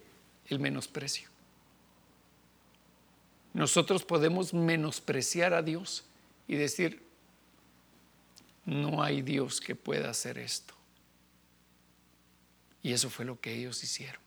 el 0.46 0.58
menosprecio. 0.58 1.28
Nosotros 3.52 4.04
podemos 4.04 4.54
menospreciar 4.54 5.52
a 5.52 5.62
Dios 5.62 6.04
y 6.48 6.56
decir, 6.56 7.02
no 8.64 9.02
hay 9.02 9.22
Dios 9.22 9.60
que 9.60 9.76
pueda 9.76 10.10
hacer 10.10 10.38
esto. 10.38 10.74
Y 12.82 12.92
eso 12.92 13.10
fue 13.10 13.24
lo 13.24 13.40
que 13.40 13.54
ellos 13.54 13.82
hicieron. 13.82 14.20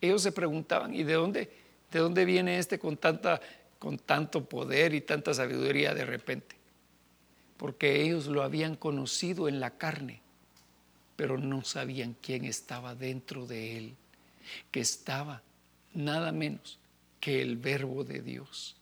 Ellos 0.00 0.22
se 0.22 0.32
preguntaban, 0.32 0.94
¿y 0.94 1.02
de 1.02 1.14
dónde, 1.14 1.52
de 1.90 1.98
dónde 1.98 2.24
viene 2.24 2.58
este 2.58 2.78
con, 2.78 2.96
tanta, 2.96 3.40
con 3.78 3.98
tanto 3.98 4.44
poder 4.44 4.94
y 4.94 5.00
tanta 5.00 5.34
sabiduría 5.34 5.94
de 5.94 6.04
repente? 6.04 6.61
Porque 7.62 8.02
ellos 8.02 8.26
lo 8.26 8.42
habían 8.42 8.74
conocido 8.74 9.46
en 9.46 9.60
la 9.60 9.78
carne, 9.78 10.20
pero 11.14 11.38
no 11.38 11.62
sabían 11.62 12.16
quién 12.20 12.44
estaba 12.44 12.96
dentro 12.96 13.46
de 13.46 13.78
él, 13.78 13.94
que 14.72 14.80
estaba 14.80 15.42
nada 15.94 16.32
menos 16.32 16.80
que 17.20 17.40
el 17.40 17.56
verbo 17.56 18.02
de 18.02 18.20
Dios. 18.20 18.74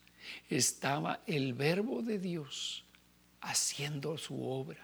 Estaba 0.48 1.20
el 1.26 1.52
verbo 1.52 2.00
de 2.00 2.18
Dios 2.18 2.86
haciendo 3.42 4.16
su 4.16 4.42
obra. 4.42 4.80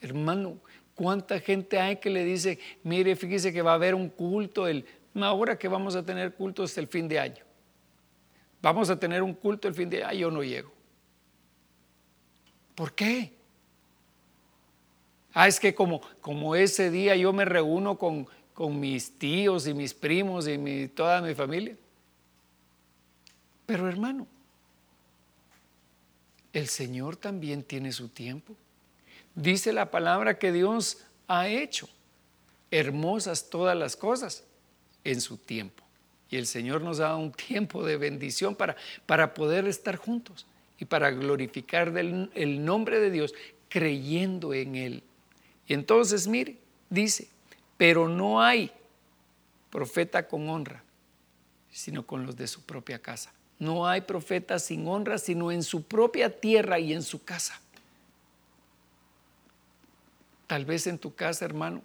Hermano, 0.00 0.60
¿cuánta 0.94 1.40
gente 1.40 1.80
hay 1.80 1.96
que 1.96 2.08
le 2.08 2.22
dice, 2.24 2.60
mire, 2.84 3.16
fíjese 3.16 3.52
que 3.52 3.62
va 3.62 3.72
a 3.72 3.74
haber 3.74 3.96
un 3.96 4.10
culto, 4.10 4.68
el, 4.68 4.86
ahora 5.16 5.58
que 5.58 5.66
vamos 5.66 5.96
a 5.96 6.06
tener 6.06 6.34
culto 6.34 6.62
hasta 6.62 6.80
el 6.80 6.86
fin 6.86 7.08
de 7.08 7.18
año? 7.18 7.44
Vamos 8.62 8.90
a 8.90 8.96
tener 8.96 9.24
un 9.24 9.34
culto 9.34 9.66
el 9.66 9.74
fin 9.74 9.90
de 9.90 10.04
año, 10.04 10.18
yo 10.20 10.30
no 10.30 10.44
llego. 10.44 10.75
¿Por 12.76 12.92
qué? 12.92 13.32
Ah, 15.32 15.48
es 15.48 15.58
que 15.58 15.74
como, 15.74 16.00
como 16.20 16.54
ese 16.54 16.90
día 16.90 17.16
yo 17.16 17.32
me 17.32 17.44
reúno 17.44 17.98
con, 17.98 18.28
con 18.54 18.78
mis 18.78 19.18
tíos 19.18 19.66
y 19.66 19.74
mis 19.74 19.92
primos 19.92 20.46
y 20.46 20.88
toda 20.88 21.20
mi 21.22 21.34
familia. 21.34 21.76
Pero 23.64 23.88
hermano, 23.88 24.26
el 26.52 26.68
Señor 26.68 27.16
también 27.16 27.62
tiene 27.62 27.92
su 27.92 28.08
tiempo. 28.08 28.54
Dice 29.34 29.72
la 29.72 29.90
palabra 29.90 30.38
que 30.38 30.52
Dios 30.52 30.98
ha 31.28 31.48
hecho 31.48 31.88
hermosas 32.70 33.48
todas 33.48 33.76
las 33.76 33.96
cosas 33.96 34.44
en 35.02 35.20
su 35.20 35.38
tiempo. 35.38 35.82
Y 36.30 36.36
el 36.36 36.46
Señor 36.46 36.82
nos 36.82 36.98
da 36.98 37.16
un 37.16 37.32
tiempo 37.32 37.84
de 37.84 37.96
bendición 37.96 38.54
para, 38.54 38.76
para 39.06 39.32
poder 39.32 39.66
estar 39.66 39.96
juntos 39.96 40.46
y 40.78 40.84
para 40.84 41.10
glorificar 41.10 41.96
el 41.96 42.64
nombre 42.64 43.00
de 43.00 43.10
Dios 43.10 43.34
creyendo 43.68 44.54
en 44.54 44.76
Él. 44.76 45.02
Y 45.66 45.74
entonces, 45.74 46.28
mire, 46.28 46.58
dice, 46.88 47.28
pero 47.76 48.08
no 48.08 48.42
hay 48.42 48.70
profeta 49.70 50.26
con 50.28 50.48
honra, 50.48 50.82
sino 51.70 52.06
con 52.06 52.24
los 52.24 52.36
de 52.36 52.46
su 52.46 52.62
propia 52.62 53.00
casa. 53.00 53.32
No 53.58 53.86
hay 53.86 54.02
profeta 54.02 54.58
sin 54.58 54.86
honra, 54.86 55.18
sino 55.18 55.50
en 55.50 55.62
su 55.62 55.82
propia 55.82 56.40
tierra 56.40 56.78
y 56.78 56.92
en 56.92 57.02
su 57.02 57.24
casa. 57.24 57.60
Tal 60.46 60.64
vez 60.64 60.86
en 60.86 60.98
tu 60.98 61.14
casa, 61.14 61.44
hermano, 61.44 61.82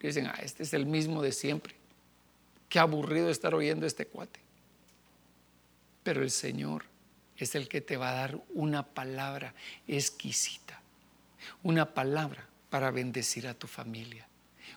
dicen, 0.00 0.26
ah, 0.26 0.38
este 0.42 0.62
es 0.62 0.74
el 0.74 0.86
mismo 0.86 1.22
de 1.22 1.32
siempre. 1.32 1.74
Qué 2.68 2.78
aburrido 2.78 3.30
estar 3.30 3.54
oyendo 3.54 3.86
este 3.86 4.06
cuate. 4.06 4.40
Pero 6.02 6.22
el 6.22 6.30
Señor 6.30 6.84
es 7.44 7.54
el 7.54 7.68
que 7.68 7.80
te 7.80 7.96
va 7.96 8.10
a 8.10 8.14
dar 8.14 8.40
una 8.54 8.82
palabra 8.82 9.54
exquisita, 9.86 10.80
una 11.62 11.94
palabra 11.94 12.46
para 12.68 12.90
bendecir 12.90 13.46
a 13.46 13.54
tu 13.54 13.66
familia, 13.66 14.28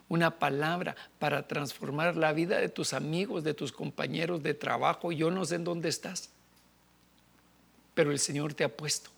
una 0.09 0.39
palabra 0.39 0.95
para 1.19 1.47
transformar 1.47 2.15
la 2.15 2.33
vida 2.33 2.57
de 2.59 2.69
tus 2.69 2.93
amigos, 2.93 3.43
de 3.43 3.53
tus 3.53 3.71
compañeros 3.71 4.43
de 4.43 4.53
trabajo. 4.53 5.11
Yo 5.11 5.31
no 5.31 5.45
sé 5.45 5.55
en 5.55 5.63
dónde 5.63 5.89
estás, 5.89 6.29
pero 7.93 8.11
el 8.11 8.19
Señor 8.19 8.53
te 8.53 8.63
ha 8.63 8.75
puesto 8.75 9.11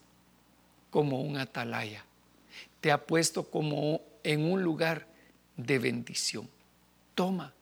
como 0.89 1.21
un 1.21 1.37
atalaya, 1.37 2.05
te 2.81 2.91
ha 2.91 3.05
puesto 3.05 3.49
como 3.49 4.01
en 4.23 4.49
un 4.49 4.63
lugar 4.63 5.07
de 5.57 5.79
bendición. 5.79 6.49
Toma, 7.13 7.53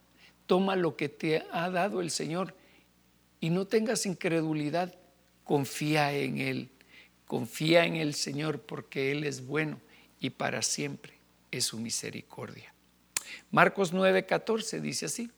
toma 0.48 0.76
lo 0.76 0.96
que 0.96 1.10
te 1.10 1.46
ha 1.52 1.70
dado 1.70 2.02
el 2.02 2.12
Señor 2.12 2.56
y 3.40 3.50
no 3.50 3.66
tengas 3.66 4.06
incredulidad, 4.06 4.96
confía 5.44 6.14
en 6.14 6.40
Él, 6.40 6.70
confía 7.26 7.86
en 7.86 7.96
el 7.96 8.14
Señor 8.14 8.62
porque 8.62 9.12
Él 9.12 9.24
es 9.24 9.46
bueno 9.46 9.80
y 10.20 10.30
para 10.30 10.62
siempre 10.62 11.14
es 11.52 11.66
su 11.66 11.80
misericordia. 11.80 12.74
Marcos 13.52 13.94
9:14 13.94 14.80
dice 14.82 15.06
así, 15.06 15.30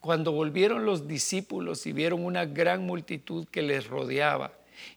cuando 0.00 0.32
volvieron 0.32 0.84
los 0.84 1.08
discípulos 1.08 1.86
y 1.86 1.92
vieron 1.92 2.24
una 2.24 2.44
gran 2.44 2.84
multitud 2.84 3.46
que 3.48 3.62
les 3.62 3.86
rodeaba 3.86 4.52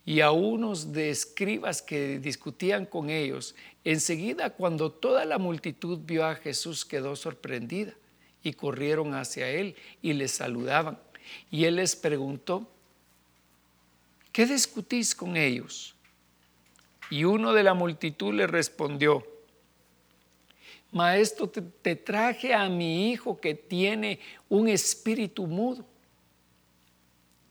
y 0.06 0.22
a 0.22 0.32
unos 0.32 0.93
de 0.93 1.10
escribas 1.10 1.82
que 1.82 2.20
discutían 2.20 2.86
con 2.86 3.10
ellos, 3.10 3.56
enseguida 3.84 4.52
cuando 4.52 4.91
toda 4.91 5.26
la 5.26 5.39
multitud 5.39 5.99
vio 6.06 6.26
a 6.26 6.36
Jesús 6.36 6.86
quedó 6.86 7.16
sorprendida 7.16 7.95
y 8.43 8.54
corrieron 8.54 9.14
hacia 9.16 9.49
él 9.49 9.76
y 10.02 10.14
le 10.14 10.28
saludaban. 10.28 10.99
Y 11.49 11.66
él 11.66 11.78
les 11.78 11.95
preguntó, 11.95 12.70
¿qué 14.32 14.45
discutís 14.45 15.15
con 15.15 15.38
ellos? 15.38 15.95
Y 17.09 17.25
uno 17.25 17.53
de 17.53 17.63
la 17.63 17.73
multitud 17.73 18.34
le 18.34 18.47
respondió, 18.47 19.25
Maestro, 20.91 21.47
te, 21.47 21.95
traje 21.95 22.53
a 22.53 22.67
mi 22.67 23.11
hijo 23.11 23.39
que 23.39 23.53
tiene 23.53 24.19
un 24.49 24.67
espíritu 24.67 25.47
mudo 25.47 25.86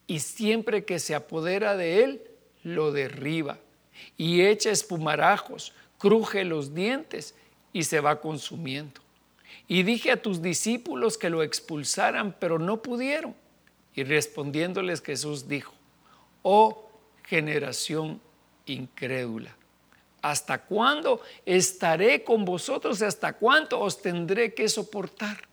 y 0.07 0.21
siempre 0.21 0.85
que 0.85 0.99
se 0.99 1.15
apodera 1.15 1.77
de 1.77 2.05
él, 2.05 2.23
lo 2.63 2.93
derriba 2.93 3.59
y 4.19 4.43
echa 4.43 4.71
espumarajos, 4.71 5.73
cruje 5.99 6.45
los 6.45 6.75
dientes 6.75 7.35
y 7.73 7.85
se 7.85 8.01
va 8.01 8.21
consumiendo. 8.21 9.01
Y 9.69 9.85
dije 9.85 10.11
a 10.11 10.21
tus 10.21 10.43
discípulos 10.43 11.17
que 11.17 11.31
lo 11.31 11.43
expulsaran, 11.43 12.37
pero 12.39 12.59
no 12.59 12.83
pudieron. 12.83 13.35
Y 13.95 14.05
respondiéndoles 14.05 15.01
Jesús 15.01 15.49
dijo, 15.49 15.73
oh 16.43 16.89
generación 17.25 18.21
incrédula, 18.67 19.55
¿hasta 20.23 20.59
cuándo 20.59 21.21
estaré 21.47 22.25
con 22.25 22.45
vosotros? 22.45 23.03
¿Hasta 23.03 23.33
cuánto 23.33 23.81
os 23.81 24.01
tendré 24.01 24.55
que 24.55 24.69
soportar? 24.69 25.51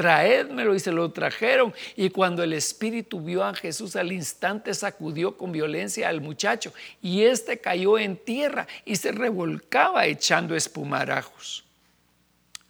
traédmelo 0.00 0.74
y 0.74 0.80
se 0.80 0.92
lo 0.92 1.10
trajeron. 1.10 1.74
Y 1.94 2.08
cuando 2.08 2.42
el 2.42 2.54
espíritu 2.54 3.20
vio 3.20 3.44
a 3.44 3.54
Jesús 3.54 3.96
al 3.96 4.12
instante 4.12 4.72
sacudió 4.72 5.36
con 5.36 5.52
violencia 5.52 6.08
al 6.08 6.22
muchacho 6.22 6.72
y 7.02 7.24
éste 7.24 7.58
cayó 7.58 7.98
en 7.98 8.16
tierra 8.16 8.66
y 8.86 8.96
se 8.96 9.12
revolcaba 9.12 10.06
echando 10.06 10.56
espumarajos. 10.56 11.64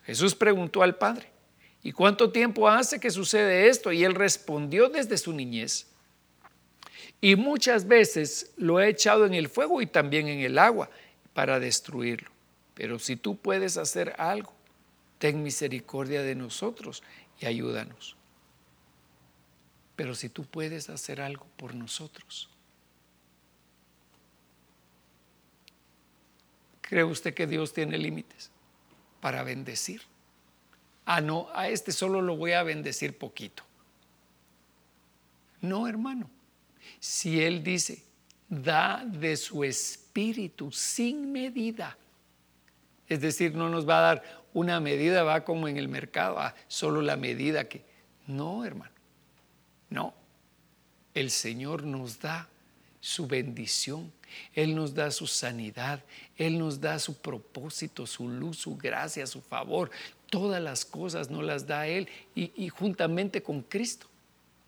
Jesús 0.05 0.35
preguntó 0.35 0.83
al 0.83 0.97
padre, 0.97 1.31
¿y 1.85 1.93
cuánto 1.93 2.33
tiempo 2.33 2.69
hace 2.69 2.99
que 2.99 3.11
sucede 3.11 3.69
esto? 3.69 3.93
Y 3.93 4.03
él 4.03 4.17
respondió 4.17 4.89
desde 4.89 5.17
su 5.17 5.33
niñez. 5.33 5.87
Y 7.21 7.37
muchas 7.37 7.87
veces 7.87 8.53
lo 8.57 8.81
he 8.81 8.89
echado 8.89 9.27
en 9.27 9.35
el 9.35 9.49
fuego 9.49 9.83
y 9.83 9.87
también 9.87 10.29
en 10.29 10.41
el 10.41 10.59
agua 10.59 10.89
para 11.35 11.61
destruirlo. 11.61 12.31
Pero 12.75 12.99
si 12.99 13.17
tú 13.17 13.37
puedes 13.37 13.77
hacer 13.77 14.15
algo, 14.19 14.53
ten 15.19 15.43
misericordia 15.43 16.23
de 16.23 16.35
nosotros 16.35 17.03
y 17.39 17.47
ayúdanos. 17.47 18.17
Pero 19.97 20.15
si 20.15 20.31
tú 20.31 20.45
puedes 20.45 20.89
hacer 20.89 21.21
algo 21.21 21.47
por 21.59 21.75
nosotros, 21.75 22.49
¿cree 26.81 27.05
usted 27.05 27.35
que 27.35 27.47
Dios 27.47 27.75
tiene 27.75 27.99
límites 27.99 28.51
para 29.21 29.43
bendecir? 29.43 30.01
Ah, 31.05 31.21
no, 31.21 31.49
a 31.55 31.69
este 31.69 31.93
solo 31.93 32.23
lo 32.23 32.35
voy 32.37 32.53
a 32.53 32.63
bendecir 32.63 33.19
poquito. 33.19 33.63
No, 35.61 35.87
hermano. 35.87 36.31
Si 37.01 37.43
Él 37.43 37.65
dice, 37.65 38.05
da 38.49 39.05
de 39.05 39.37
su 39.37 39.65
espíritu 39.65 40.71
sin 40.71 41.33
medida, 41.33 41.97
es 43.09 43.21
decir, 43.21 43.55
no 43.55 43.69
nos 43.69 43.89
va 43.89 43.99
a 43.99 44.03
dar 44.03 44.41
una 44.53 44.81
medida 44.81 45.23
va 45.23 45.45
como 45.45 45.67
en 45.67 45.77
el 45.77 45.89
mercado, 45.89 46.39
ah, 46.39 46.55
solo 46.69 47.03
la 47.03 47.17
medida 47.17 47.69
que... 47.69 47.85
No, 48.27 48.65
hermano, 48.65 48.93
no. 49.89 50.15
El 51.15 51.31
Señor 51.31 51.83
nos 51.83 52.21
da 52.21 52.49
su 53.01 53.27
bendición, 53.27 54.13
Él 54.55 54.75
nos 54.75 54.95
da 54.95 55.11
su 55.11 55.27
sanidad, 55.27 56.05
Él 56.37 56.59
nos 56.59 56.81
da 56.81 56.99
su 56.99 57.21
propósito, 57.21 58.07
su 58.07 58.29
luz, 58.29 58.59
su 58.59 58.77
gracia, 58.77 59.27
su 59.27 59.41
favor. 59.41 59.91
Todas 60.29 60.63
las 60.63 60.85
cosas 60.85 61.31
nos 61.31 61.45
las 61.45 61.67
da 61.67 61.89
Él 61.89 62.09
y, 62.35 62.53
y 62.57 62.69
juntamente 62.69 63.43
con 63.43 63.63
Cristo 63.63 64.07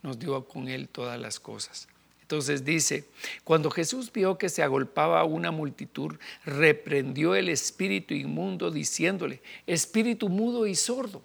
nos 0.03 0.19
dio 0.19 0.45
con 0.49 0.69
Él 0.69 0.89
todas 0.89 1.21
las 1.21 1.39
cosas. 1.39 1.89
Entonces 2.33 2.65
dice, 2.65 3.05
cuando 3.45 3.71
Jesús 3.71 4.11
vio 4.11 4.39
que 4.39 4.49
se 4.49 4.63
agolpaba 4.63 5.23
una 5.25 5.51
multitud, 5.51 6.17
reprendió 6.47 7.35
el 7.35 7.51
espíritu 7.51 8.15
inmundo 8.15 8.71
diciéndole, 8.71 9.43
espíritu 9.67 10.31
mudo 10.31 10.67
y 10.67 10.75
sordo, 10.75 11.21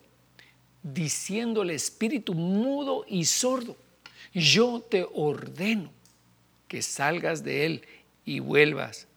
diciéndole, 0.84 1.76
espíritu 1.76 2.34
mudo 2.34 3.06
y 3.08 3.24
sordo, 3.24 3.78
yo 4.34 4.82
te 4.82 5.08
ordeno 5.14 5.92
que 6.68 6.82
salgas 6.82 7.42
de 7.42 7.66
él 7.66 7.86
y 8.26 8.42
vuelvas 8.42 9.08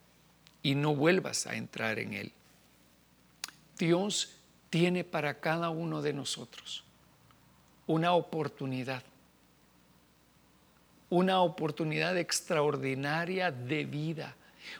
y 0.62 0.76
no 0.76 0.94
vuelvas 0.94 1.48
a 1.48 1.56
entrar 1.56 1.98
en 1.98 2.14
él. 2.14 2.32
Dios 3.76 4.36
tiene 4.70 5.02
para 5.02 5.40
cada 5.40 5.70
uno 5.70 6.02
de 6.02 6.12
nosotros 6.12 6.84
una 7.88 8.12
oportunidad 8.12 9.02
una 11.10 11.42
oportunidad 11.42 12.16
extraordinaria 12.16 13.50
de 13.50 13.84
vida, 13.84 14.36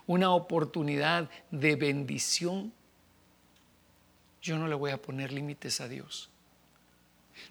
una 0.06 0.32
oportunidad 0.32 1.28
de 1.50 1.76
bendición. 1.76 2.72
Yo 4.40 4.56
no 4.56 4.68
le 4.68 4.76
voy 4.76 4.92
a 4.92 5.02
poner 5.02 5.32
límites 5.32 5.80
a 5.80 5.88
Dios. 5.88 6.30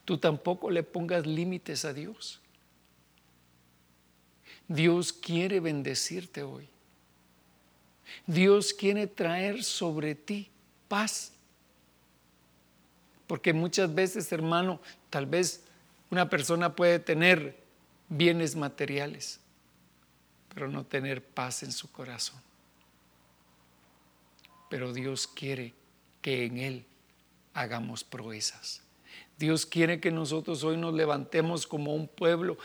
Tú 0.05 0.17
tampoco 0.17 0.71
le 0.71 0.83
pongas 0.83 1.27
límites 1.27 1.85
a 1.85 1.93
Dios. 1.93 2.39
Dios 4.67 5.11
quiere 5.11 5.59
bendecirte 5.59 6.43
hoy. 6.43 6.69
Dios 8.25 8.73
quiere 8.73 9.07
traer 9.07 9.63
sobre 9.63 10.15
ti 10.15 10.49
paz. 10.87 11.33
Porque 13.27 13.53
muchas 13.53 13.93
veces, 13.93 14.31
hermano, 14.31 14.79
tal 15.09 15.25
vez 15.25 15.63
una 16.09 16.29
persona 16.29 16.75
puede 16.75 16.99
tener 16.99 17.59
bienes 18.09 18.55
materiales, 18.55 19.39
pero 20.53 20.67
no 20.67 20.83
tener 20.83 21.23
paz 21.23 21.63
en 21.63 21.71
su 21.71 21.91
corazón. 21.91 22.41
Pero 24.69 24.91
Dios 24.93 25.27
quiere 25.27 25.73
que 26.21 26.45
en 26.45 26.57
Él 26.57 26.85
hagamos 27.53 28.03
proezas. 28.03 28.81
Dios 29.37 29.65
quiere 29.65 29.99
que 29.99 30.11
nosotros 30.11 30.63
hoy 30.63 30.75
nos 30.75 30.93
levantemos 30.93 31.65
como 31.65 31.95
un 31.95 32.07
pueblo 32.07 32.57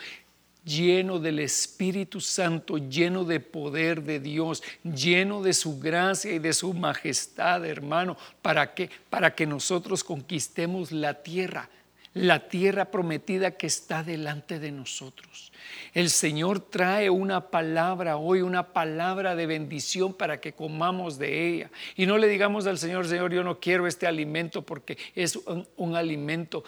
lleno 0.65 1.19
del 1.19 1.39
Espíritu 1.39 2.19
Santo, 2.19 2.77
lleno 2.77 3.23
de 3.23 3.39
poder 3.39 4.01
de 4.01 4.19
Dios, 4.19 4.63
lleno 4.83 5.41
de 5.41 5.53
su 5.53 5.79
gracia 5.79 6.33
y 6.33 6.39
de 6.39 6.53
su 6.53 6.73
majestad, 6.73 7.65
hermano. 7.65 8.17
¿Para 8.41 8.73
qué? 8.73 8.89
Para 9.09 9.35
que 9.35 9.45
nosotros 9.45 10.03
conquistemos 10.03 10.91
la 10.91 11.21
tierra 11.21 11.69
la 12.15 12.47
tierra 12.47 12.85
prometida 12.85 13.51
que 13.51 13.67
está 13.67 14.01
delante 14.01 14.57
de 14.57 14.71
nosotros. 14.71 15.51
El 15.93 16.09
Señor 16.09 16.61
trae 16.61 17.09
una 17.09 17.49
palabra 17.51 18.15
hoy, 18.15 18.41
una 18.41 18.71
palabra 18.71 19.35
de 19.35 19.45
bendición 19.45 20.13
para 20.13 20.39
que 20.39 20.53
comamos 20.53 21.17
de 21.17 21.47
ella. 21.47 21.71
Y 21.97 22.05
no 22.05 22.17
le 22.17 22.29
digamos 22.29 22.67
al 22.67 22.77
Señor, 22.77 23.05
Señor, 23.05 23.33
yo 23.33 23.43
no 23.43 23.59
quiero 23.59 23.85
este 23.85 24.07
alimento 24.07 24.61
porque 24.61 24.97
es 25.13 25.37
un, 25.75 25.95
alimento 25.95 26.63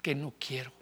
que 0.00 0.14
no 0.14 0.32
quiero. 0.38 0.72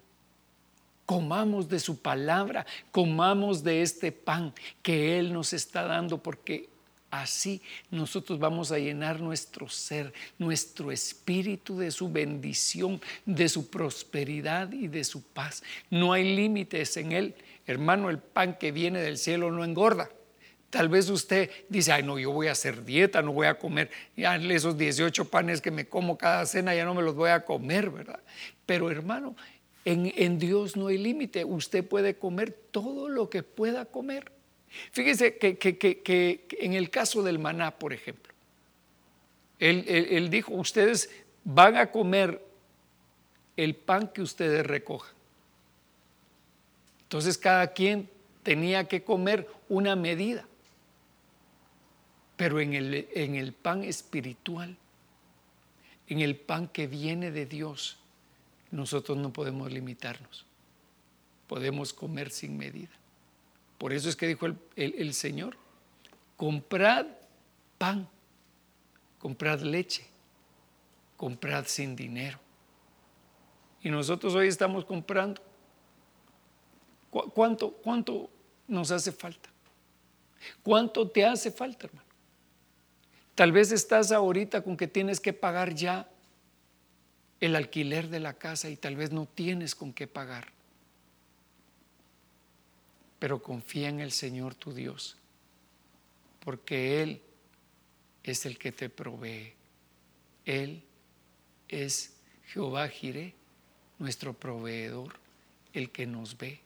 Comamos 1.05 1.67
de 1.67 1.81
su 1.81 2.01
palabra, 2.01 2.65
comamos 2.89 3.63
de 3.65 3.81
este 3.81 4.13
pan 4.13 4.53
que 4.81 5.19
Él 5.19 5.33
nos 5.33 5.51
está 5.51 5.83
dando 5.83 6.23
porque 6.23 6.69
Así 7.13 7.61
nosotros 7.91 8.39
vamos 8.39 8.71
a 8.71 8.79
llenar 8.79 9.19
nuestro 9.19 9.69
ser, 9.69 10.11
nuestro 10.39 10.91
espíritu 10.91 11.77
de 11.77 11.91
su 11.91 12.11
bendición, 12.11 12.99
de 13.23 13.49
su 13.49 13.69
prosperidad 13.69 14.73
y 14.73 14.87
de 14.87 15.03
su 15.03 15.21
paz. 15.21 15.61
No 15.91 16.11
hay 16.11 16.35
límites 16.35 16.97
en 16.97 17.11
él. 17.11 17.35
Hermano, 17.67 18.09
el 18.09 18.17
pan 18.17 18.57
que 18.57 18.71
viene 18.71 18.99
del 18.99 19.19
cielo 19.19 19.51
no 19.51 19.63
engorda. 19.63 20.09
Tal 20.71 20.89
vez 20.89 21.07
usted 21.11 21.51
dice, 21.69 21.91
ay, 21.91 22.01
no, 22.01 22.17
yo 22.17 22.31
voy 22.31 22.47
a 22.47 22.53
hacer 22.53 22.83
dieta, 22.83 23.21
no 23.21 23.31
voy 23.31 23.45
a 23.45 23.59
comer, 23.59 23.91
ya 24.17 24.35
esos 24.37 24.75
18 24.75 25.25
panes 25.25 25.61
que 25.61 25.69
me 25.69 25.85
como 25.85 26.17
cada 26.17 26.47
cena, 26.47 26.73
ya 26.73 26.83
no 26.83 26.95
me 26.95 27.03
los 27.03 27.13
voy 27.13 27.29
a 27.29 27.45
comer, 27.45 27.91
¿verdad? 27.91 28.21
Pero 28.65 28.89
hermano, 28.89 29.35
en, 29.85 30.11
en 30.15 30.39
Dios 30.39 30.75
no 30.75 30.87
hay 30.87 30.97
límite. 30.97 31.45
Usted 31.45 31.87
puede 31.87 32.15
comer 32.15 32.57
todo 32.71 33.07
lo 33.07 33.29
que 33.29 33.43
pueda 33.43 33.85
comer. 33.85 34.31
Fíjese 34.91 35.37
que, 35.37 36.47
en 36.59 36.73
el 36.73 36.89
caso 36.89 37.23
del 37.23 37.39
maná, 37.39 37.71
por 37.77 37.93
ejemplo, 37.93 38.33
él, 39.59 40.29
dijo, 40.29 40.53
ustedes 40.53 41.09
van 41.43 41.77
a 41.77 41.91
comer 41.91 42.43
el 43.55 43.75
pan 43.75 44.07
que 44.07 44.21
ustedes 44.21 44.65
recojan. 44.65 45.13
Entonces 47.03 47.37
cada 47.37 47.67
quien 47.73 48.09
tenía 48.41 48.87
que 48.87 49.03
comer 49.03 49.47
una 49.69 49.95
medida. 49.95 50.45
Pero 52.35 52.59
en 52.59 52.73
el, 52.73 53.07
en 53.13 53.35
el, 53.35 53.53
pan 53.53 53.83
espiritual, 53.83 54.75
en 56.07 56.19
el 56.19 56.35
pan 56.35 56.67
que 56.67 56.87
viene 56.87 57.31
de 57.31 57.45
Dios, 57.45 57.99
nosotros 58.71 59.17
no 59.17 59.31
podemos 59.31 59.71
limitarnos. 59.71 60.45
Podemos 61.47 61.93
comer 61.93 62.31
sin 62.31 62.57
medida. 62.57 62.89
Por 63.83 63.91
eso 63.91 64.07
es 64.07 64.15
que 64.15 64.27
dijo 64.27 64.45
el, 64.77 65.13
Señor, 65.13 65.57
comprad 66.37 67.05
pan, 67.77 68.07
comprad 69.19 69.59
leche, 69.59 70.05
comprad 71.17 71.65
sin 71.67 71.93
dinero. 71.93 72.39
Y 73.81 73.89
nosotros 73.89 74.35
hoy 74.35 74.47
estamos 74.47 74.85
comprando. 74.85 75.41
¿Cuánto, 77.09 77.71
¿Cuánto 77.73 78.29
nos 78.69 78.89
hace 78.89 79.11
falta? 79.11 79.49
¿Cuánto 80.63 81.09
te 81.09 81.25
hace 81.25 81.51
falta, 81.51 81.87
hermano? 81.87 82.07
Tal 83.35 83.51
vez 83.51 83.73
estás 83.73 84.13
ahorita 84.13 84.61
con 84.61 84.77
que 84.77 84.87
tienes 84.87 85.19
que 85.19 85.33
pagar 85.33 85.75
ya 85.75 86.09
el 87.41 87.53
alquiler 87.53 88.07
de 88.07 88.21
la 88.21 88.31
casa 88.31 88.69
y 88.69 88.77
tal 88.77 88.95
vez 88.95 89.11
no 89.11 89.25
tienes 89.25 89.75
con 89.75 89.91
qué 89.91 90.07
pagar 90.07 90.53
pero 93.23 93.41
confía 93.41 93.87
en 93.87 94.01
el 94.01 94.11
Señor 94.11 94.53
tu 94.53 94.73
Dios, 94.73 95.15
porque 96.43 97.01
Él 97.01 97.21
es 98.21 98.45
el 98.45 98.57
que 98.57 98.73
te 98.73 98.89
provee. 98.89 99.53
Él 100.43 100.83
es 101.69 102.17
Jehová 102.47 102.89
Jireh, 102.89 103.33
nuestro 103.97 104.33
proveedor, 104.33 105.13
el 105.71 105.89
que 105.89 106.05
nos 106.05 106.37
ve, 106.37 106.59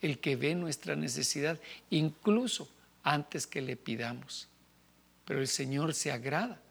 el 0.00 0.20
que 0.20 0.36
ve 0.36 0.54
nuestra 0.54 0.94
necesidad, 0.94 1.58
incluso 1.90 2.68
antes 3.02 3.48
que 3.48 3.60
le 3.60 3.74
pidamos. 3.74 4.46
Pero 5.24 5.40
el 5.40 5.48
Señor 5.48 5.92
se 5.94 6.12
agrada 6.12 6.62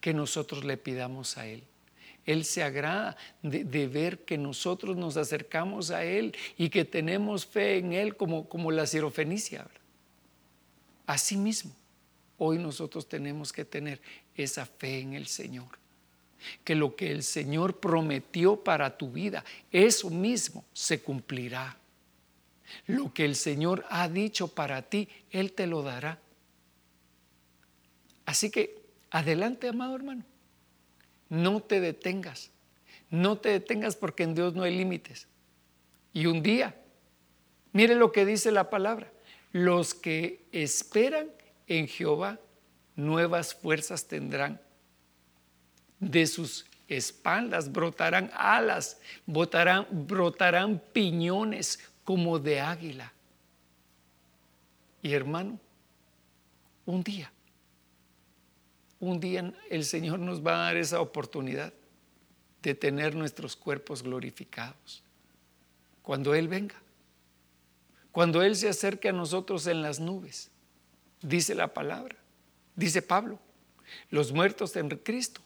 que 0.00 0.14
nosotros 0.14 0.64
le 0.64 0.78
pidamos 0.78 1.36
a 1.36 1.46
Él. 1.46 1.62
Él 2.26 2.44
se 2.44 2.64
agrada 2.64 3.16
de, 3.40 3.86
ver 3.86 4.24
que 4.24 4.36
nosotros 4.36 4.96
nos 4.96 5.16
acercamos 5.16 5.90
a 5.90 6.04
Él 6.04 6.36
y 6.58 6.68
que 6.68 6.84
tenemos 6.84 7.46
fe 7.46 7.78
en 7.78 7.92
Él 7.92 8.16
como, 8.16 8.48
como 8.48 8.72
la 8.72 8.86
sirofenicia. 8.86 9.66
Asimismo, 11.06 11.72
hoy 12.36 12.58
nosotros 12.58 13.08
tenemos 13.08 13.52
que 13.52 13.64
tener 13.64 14.00
esa 14.34 14.66
fe 14.66 14.98
en 14.98 15.14
el 15.14 15.28
Señor. 15.28 15.68
Que 16.64 16.74
lo 16.74 16.96
que 16.96 17.12
el 17.12 17.22
Señor 17.22 17.78
prometió 17.78 18.62
para 18.62 18.98
tu 18.98 19.10
vida, 19.10 19.44
eso 19.70 20.10
mismo 20.10 20.64
se 20.72 21.00
cumplirá. 21.00 21.78
Lo 22.86 23.14
que 23.14 23.24
el 23.24 23.36
Señor 23.36 23.84
ha 23.88 24.08
dicho 24.08 24.48
para 24.48 24.82
ti, 24.82 25.08
Él 25.30 25.52
te 25.52 25.68
lo 25.68 25.82
dará. 25.82 26.18
Así 28.24 28.50
que 28.50 28.82
adelante, 29.10 29.68
amado 29.68 29.94
hermano. 29.94 30.24
No 31.28 31.60
te 31.60 31.80
detengas. 31.80 32.50
No 33.10 33.38
te 33.38 33.50
detengas 33.50 33.96
porque 33.96 34.22
en 34.22 34.34
Dios 34.34 34.54
no 34.54 34.62
hay 34.62 34.76
límites. 34.76 35.28
Y 36.12 36.26
un 36.26 36.42
día, 36.42 36.74
mire 37.72 37.94
lo 37.94 38.12
que 38.12 38.24
dice 38.24 38.50
la 38.50 38.70
palabra, 38.70 39.12
los 39.52 39.94
que 39.94 40.44
esperan 40.52 41.28
en 41.66 41.88
Jehová 41.88 42.38
nuevas 42.94 43.54
fuerzas 43.54 44.06
tendrán. 44.06 44.60
De 46.00 46.26
sus 46.26 46.66
espaldas 46.88 47.72
brotarán 47.72 48.30
alas, 48.34 49.00
brotarán, 49.26 49.86
brotarán 49.90 50.82
piñones 50.92 51.80
como 52.04 52.38
de 52.38 52.60
águila. 52.60 53.12
Y 55.02 55.12
hermano, 55.12 55.58
un 56.84 57.02
día 57.02 57.30
un 59.00 59.20
día 59.20 59.52
el 59.70 59.84
Señor 59.84 60.18
nos 60.18 60.44
va 60.44 60.54
a 60.54 60.64
dar 60.66 60.76
esa 60.76 61.00
oportunidad 61.00 61.72
de 62.62 62.74
tener 62.74 63.14
nuestros 63.14 63.56
cuerpos 63.56 64.02
glorificados. 64.02 65.02
Cuando 66.02 66.34
Él 66.34 66.48
venga, 66.48 66.76
cuando 68.12 68.42
Él 68.42 68.56
se 68.56 68.68
acerque 68.68 69.10
a 69.10 69.12
nosotros 69.12 69.66
en 69.66 69.82
las 69.82 70.00
nubes, 70.00 70.50
dice 71.20 71.54
la 71.54 71.74
palabra, 71.74 72.16
dice 72.74 73.02
Pablo, 73.02 73.38
los 74.10 74.32
muertos 74.32 74.74
en 74.76 74.88
Cristo 74.88 75.42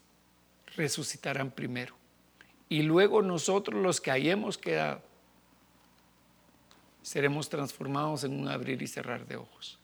resucitarán 0.76 1.50
primero. 1.50 1.94
Y 2.68 2.82
luego 2.82 3.22
nosotros 3.22 3.82
los 3.82 4.00
que 4.00 4.12
hayamos 4.12 4.56
quedado, 4.56 5.02
seremos 7.02 7.48
transformados 7.48 8.22
en 8.22 8.38
un 8.38 8.46
abrir 8.46 8.80
y 8.80 8.86
cerrar 8.86 9.26
de 9.26 9.36
ojos. 9.36 9.79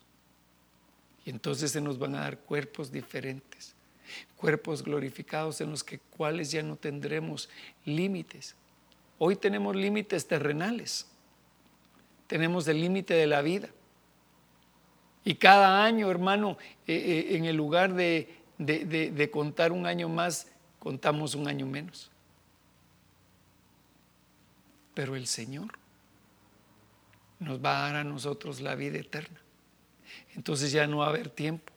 Y 1.27 1.31
entonces 1.31 1.72
se 1.72 1.81
nos 1.81 1.99
van 1.99 2.14
a 2.14 2.20
dar 2.20 2.39
cuerpos 2.39 2.93
diferentes, 2.93 3.74
cuerpos 4.37 4.85
glorificados 4.85 5.61
en 5.61 5.70
los 5.70 5.83
que 5.83 5.99
cuales 5.99 6.53
ya 6.53 6.62
no 6.62 6.77
tendremos 6.77 7.51
límites. 7.85 8.55
Hoy 9.18 9.35
tenemos 9.35 9.74
límites 9.74 10.29
terrenales, 10.29 11.09
tenemos 12.29 12.68
el 12.68 12.81
límite 12.81 13.14
de 13.14 13.27
la 13.27 13.43
vida. 13.43 13.68
Y 15.24 15.35
cada 15.35 15.85
año, 15.85 16.09
hermano, 16.12 16.59
eh, 16.87 16.95
eh, 16.95 17.37
en 17.37 17.45
el 17.47 17.57
lugar 17.57 17.93
de, 17.95 18.33
de 18.57 19.31
contar 19.33 19.72
un 19.72 19.85
año 19.85 20.09
más, 20.09 20.47
contamos 20.79 21.35
un 21.35 21.49
año 21.49 21.66
menos. 21.66 22.09
Pero 24.95 25.16
el 25.16 25.27
Señor 25.27 25.77
nos 27.41 27.59
va 27.62 27.79
a 27.79 27.83
dar 27.89 27.97
a 27.97 28.05
nosotros 28.05 28.61
la 28.61 28.77
vida 28.77 28.99
eterna 28.99 29.41
entonces 30.35 30.73
ya 30.73 30.87
no 30.87 30.99
va 30.99 31.07
a 31.07 31.09
haber 31.11 31.31
tiempo. 31.31 31.73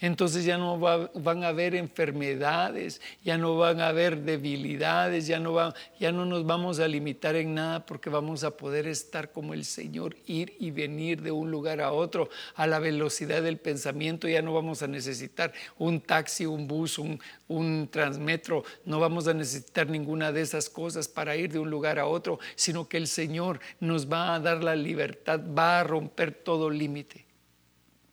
Entonces 0.00 0.44
ya 0.44 0.58
no 0.58 0.78
van 0.78 1.44
a 1.44 1.48
haber 1.48 1.74
enfermedades, 1.74 3.00
ya 3.24 3.38
no 3.38 3.56
van 3.56 3.80
a 3.80 3.88
haber 3.88 4.22
debilidades, 4.22 5.26
ya 5.26 5.38
no, 5.38 5.72
ya 5.98 6.12
no 6.12 6.24
nos 6.24 6.44
vamos 6.46 6.78
a 6.80 6.88
limitar 6.88 7.36
en 7.36 7.54
nada 7.54 7.86
porque 7.86 8.10
vamos 8.10 8.44
a 8.44 8.56
poder 8.56 8.86
estar 8.86 9.32
como 9.32 9.54
el 9.54 9.64
Señor, 9.64 10.16
ir 10.26 10.54
y 10.58 10.70
venir 10.70 11.22
de 11.22 11.30
un 11.30 11.50
lugar 11.50 11.80
a 11.80 11.92
otro 11.92 12.28
a 12.54 12.66
la 12.66 12.78
velocidad 12.78 13.42
del 13.42 13.58
pensamiento. 13.58 14.28
Ya 14.28 14.42
no 14.42 14.52
vamos 14.52 14.82
a 14.82 14.88
necesitar 14.88 15.52
un 15.78 16.00
taxi, 16.00 16.46
un 16.46 16.66
bus, 16.66 16.98
un, 16.98 17.20
un 17.48 17.88
transmetro, 17.90 18.64
no 18.84 19.00
vamos 19.00 19.28
a 19.28 19.34
necesitar 19.34 19.88
ninguna 19.88 20.32
de 20.32 20.42
esas 20.42 20.68
cosas 20.68 21.08
para 21.08 21.36
ir 21.36 21.52
de 21.52 21.58
un 21.58 21.70
lugar 21.70 21.98
a 21.98 22.06
otro, 22.06 22.38
sino 22.54 22.88
que 22.88 22.96
el 22.96 23.06
Señor 23.06 23.60
nos 23.80 24.10
va 24.10 24.34
a 24.34 24.40
dar 24.40 24.62
la 24.62 24.76
libertad, 24.76 25.40
va 25.40 25.80
a 25.80 25.84
romper 25.84 26.32
todo 26.32 26.70
límite 26.70 27.27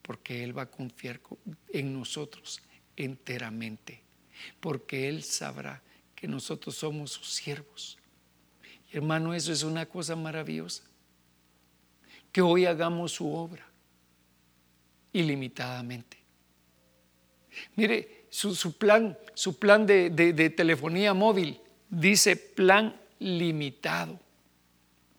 porque 0.06 0.44
Él 0.44 0.56
va 0.56 0.64
a 0.64 0.72
confiar 0.72 1.20
en 1.74 1.94
nosotros 1.94 2.62
enteramente, 2.96 4.04
porque 4.60 5.10
Él 5.10 5.24
sabrá 5.24 5.82
que 6.14 6.28
nosotros 6.28 6.76
somos 6.76 7.12
sus 7.12 7.34
siervos. 7.34 7.98
hermano, 8.92 9.34
eso 9.34 9.52
es 9.52 9.64
una 9.64 9.86
cosa 9.88 10.16
maravillosa, 10.16 10.84
que 12.32 12.42
hoy 12.42 12.66
hagamos 12.66 13.14
su 13.14 13.34
obra 13.34 13.66
ilimitadamente. 15.12 16.18
Mire, 17.76 18.28
su, 18.30 18.78
plan, 18.78 19.18
su 19.34 19.58
plan 19.58 19.86
de 19.86 20.54
telefonía 20.56 21.14
móvil 21.14 21.60
dice 21.90 22.36
plan 22.36 22.96
limitado, 23.20 24.20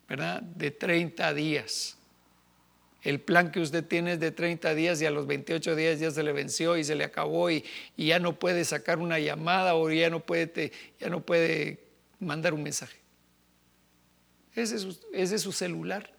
¿verdad? 0.08 0.42
De 0.42 0.70
30 0.70 1.34
días. 1.34 1.95
El 3.06 3.20
plan 3.20 3.52
que 3.52 3.60
usted 3.60 3.86
tiene 3.86 4.14
es 4.14 4.20
de 4.20 4.32
30 4.32 4.74
días 4.74 5.00
y 5.00 5.06
a 5.06 5.12
los 5.12 5.28
28 5.28 5.76
días 5.76 6.00
ya 6.00 6.10
se 6.10 6.24
le 6.24 6.32
venció 6.32 6.76
y 6.76 6.82
se 6.82 6.96
le 6.96 7.04
acabó 7.04 7.52
y, 7.52 7.64
ya 7.96 8.18
no 8.18 8.36
puede 8.36 8.64
sacar 8.64 8.98
una 8.98 9.20
llamada 9.20 9.76
o 9.76 9.88
ya 9.92 10.10
no 10.10 10.26
puede, 10.26 10.72
ya 10.98 11.08
no 11.08 11.20
puede 11.20 11.84
mandar 12.18 12.52
un 12.52 12.64
mensaje. 12.64 12.98
Ese 14.56 14.74
es, 14.74 14.82
su, 14.82 14.98
ese 15.12 15.36
es 15.36 15.42
su 15.42 15.52
celular, 15.52 16.10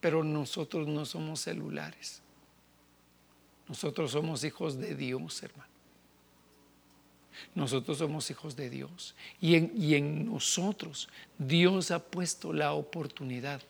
pero 0.00 0.22
nosotros 0.22 0.86
no 0.86 1.06
somos 1.06 1.40
celulares. 1.40 2.20
Nosotros 3.66 4.10
somos 4.10 4.44
hijos 4.44 4.78
de 4.78 4.94
Dios, 4.94 5.42
hermano. 5.42 5.72
Nosotros 7.54 7.96
somos 7.96 8.30
hijos 8.30 8.54
de 8.54 8.68
Dios. 8.68 9.14
Y 9.40 9.54
en, 9.54 9.72
y 9.74 9.94
en, 9.94 10.26
nosotros 10.26 11.08
Dios 11.38 11.90
ha 11.90 12.00
puesto 12.00 12.52
la 12.52 12.74
oportunidad 12.74 13.62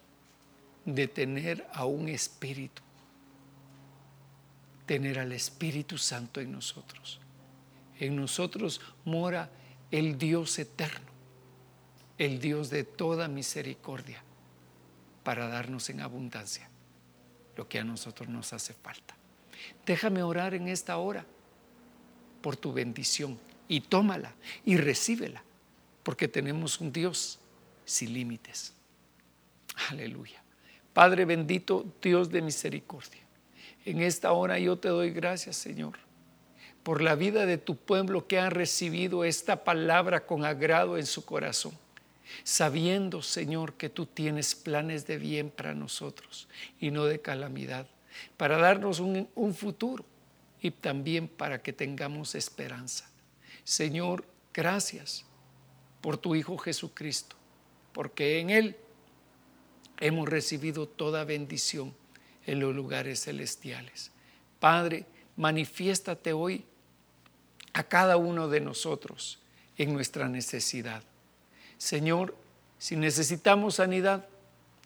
de 0.95 1.07
tener 1.07 1.66
a 1.74 1.84
un 1.84 2.09
espíritu, 2.09 2.80
tener 4.86 5.18
al 5.18 5.32
Espíritu 5.32 5.99
Santo 5.99 6.41
en 6.41 6.51
nosotros. 6.51 7.20
En 8.01 8.16
nosotros 8.16 8.80
mora 9.05 9.51
el 9.91 10.16
Dios 10.16 10.59
eterno, 10.59 11.11
el 12.16 12.41
Dios 12.41 12.70
de 12.70 12.84
toda 12.84 13.28
misericordia, 13.28 14.22
para 15.24 15.49
darnos 15.49 15.91
en 15.91 16.01
abundancia 16.01 16.70
lo 17.55 17.68
que 17.68 17.78
a 17.78 17.84
nosotros 17.84 18.30
nos 18.30 18.55
hace 18.55 18.72
falta. 18.72 19.14
Déjame 19.84 20.22
orar 20.22 20.55
en 20.55 20.68
esta 20.68 20.97
hora 20.97 21.26
por 22.41 22.57
tu 22.57 22.72
bendición 22.72 23.39
y 23.68 23.82
tómala 23.82 24.32
y 24.64 24.78
recíbela, 24.78 25.43
porque 26.03 26.28
tenemos 26.28 26.80
un 26.80 26.93
Dios 26.93 27.41
sin 27.84 28.14
límites. 28.14 28.72
Aleluya. 29.91 30.43
Padre 30.99 31.27
bendito, 31.27 31.87
Dios 32.03 32.29
de 32.29 32.43
misericordia, 32.43 33.23
en 33.85 34.03
esta 34.03 34.33
hora 34.33 34.59
yo 34.59 34.79
te 34.79 34.89
doy 34.89 35.13
gracias, 35.13 35.55
Señor, 35.55 35.97
por 36.83 37.03
la 37.03 37.15
vida 37.15 37.47
de 37.47 37.57
tu 37.57 37.77
pueblo 37.77 38.27
que 38.27 38.41
ha 38.41 38.51
recibido 38.51 39.23
esta 39.23 39.63
palabra 39.63 40.27
con 40.27 40.45
agrado 40.45 40.99
en 40.99 41.07
su 41.07 41.25
corazón, 41.25 41.79
sabiendo, 42.43 43.23
Señor, 43.23 43.75
que 43.75 43.89
tú 43.89 44.07
tienes 44.07 44.57
planes 44.57 45.07
de 45.07 45.19
bien 45.19 45.51
para 45.51 45.73
nosotros 45.73 46.49
y 46.81 46.91
no 46.91 47.05
de 47.05 47.21
calamidad, 47.21 47.87
para 48.37 48.59
darnos 48.59 48.99
un, 48.99 49.29
un 49.37 49.55
futuro 49.55 50.05
y 50.61 50.73
también 50.73 51.29
para 51.29 51.63
que 51.63 51.73
tengamos 51.73 52.35
esperanza. 52.35 53.09
Señor, 53.63 54.25
gracias 54.53 55.25
por 56.01 56.17
tu 56.17 56.35
Hijo 56.35 56.59
Jesucristo, 56.59 57.37
porque 57.93 58.41
en 58.41 58.51
Él 58.51 58.77
hemos 60.01 60.29
recibido 60.29 60.87
toda 60.87 61.25
bendición 61.25 61.95
en 62.47 62.61
los 62.61 62.75
lugares 62.75 63.25
celestiales. 63.25 64.11
Padre, 64.61 65.07
manifiéstate 65.37 66.33
hoy 66.33 66.65
a 67.73 67.83
cada 67.85 68.17
uno 68.17 68.49
de 68.49 68.61
nosotros 68.61 69.39
en 69.77 69.93
nuestra 69.93 70.29
necesidad. 70.29 71.03
Señor, 71.77 72.37
si 72.79 72.97
necesitamos 72.97 73.77
sanidad, 73.77 74.27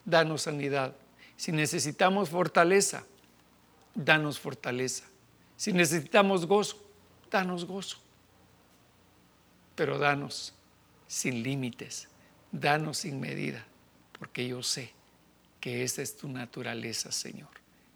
danos 0.05 0.43
sanidad. 0.43 0.95
Si 1.37 1.53
necesitamos 1.53 2.31
fortaleza, 2.31 3.05
danos 3.95 4.39
fortaleza. 4.39 5.05
Si 5.57 5.73
necesitamos 5.73 6.47
gozo, 6.47 6.83
danos 7.31 7.65
gozo. 7.65 7.99
Pero 9.75 9.99
danos 9.99 10.55
sin 11.07 11.43
límites, 11.43 12.09
danos 12.51 12.99
sin 12.99 13.21
medida, 13.21 13.65
porque 14.19 14.47
yo 14.47 14.63
sé 14.63 14.93
que 15.63 15.85
esa 15.85 16.03
es 16.03 16.17
tu 16.17 16.29
naturaleza, 16.29 17.13
Señor. 17.13 17.49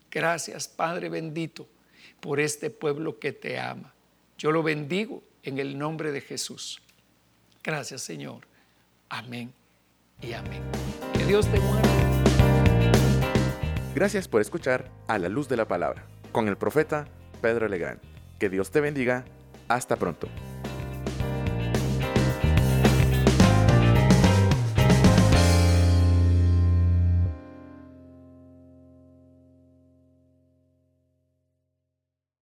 Gracias, 0.09 0.69
Padre 0.69 1.09
bendito, 1.09 1.69
por 2.21 2.39
este 2.39 2.71
pueblo 2.71 3.19
que 3.19 3.33
te 3.33 3.59
ama. 3.59 3.93
Yo 4.39 4.53
lo 4.53 4.63
bendigo 4.63 5.21
en 5.43 5.59
el 5.59 5.77
nombre 5.77 6.13
de 6.13 6.21
Jesús. 6.21 6.81
Gracias, 7.65 8.03
Señor. 8.03 8.47
Amén 9.09 9.53
y 10.23 10.33
amén. 10.33 10.63
Que 11.15 11.25
Dios 11.25 11.51
te 11.51 11.59
guarde. 11.59 11.89
Gracias 13.97 14.29
por 14.29 14.41
escuchar 14.41 14.89
A 15.09 15.19
la 15.19 15.29
Luz 15.29 15.49
de 15.49 15.57
la 15.57 15.67
Palabra 15.67 16.07
con 16.31 16.47
el 16.47 16.57
profeta 16.57 17.09
Pedro 17.43 17.67
Legrand. 17.67 18.01
Que 18.39 18.49
Dios 18.49 18.71
te 18.71 18.81
bendiga. 18.81 19.25
Hasta 19.67 19.97
pronto. 19.97 20.29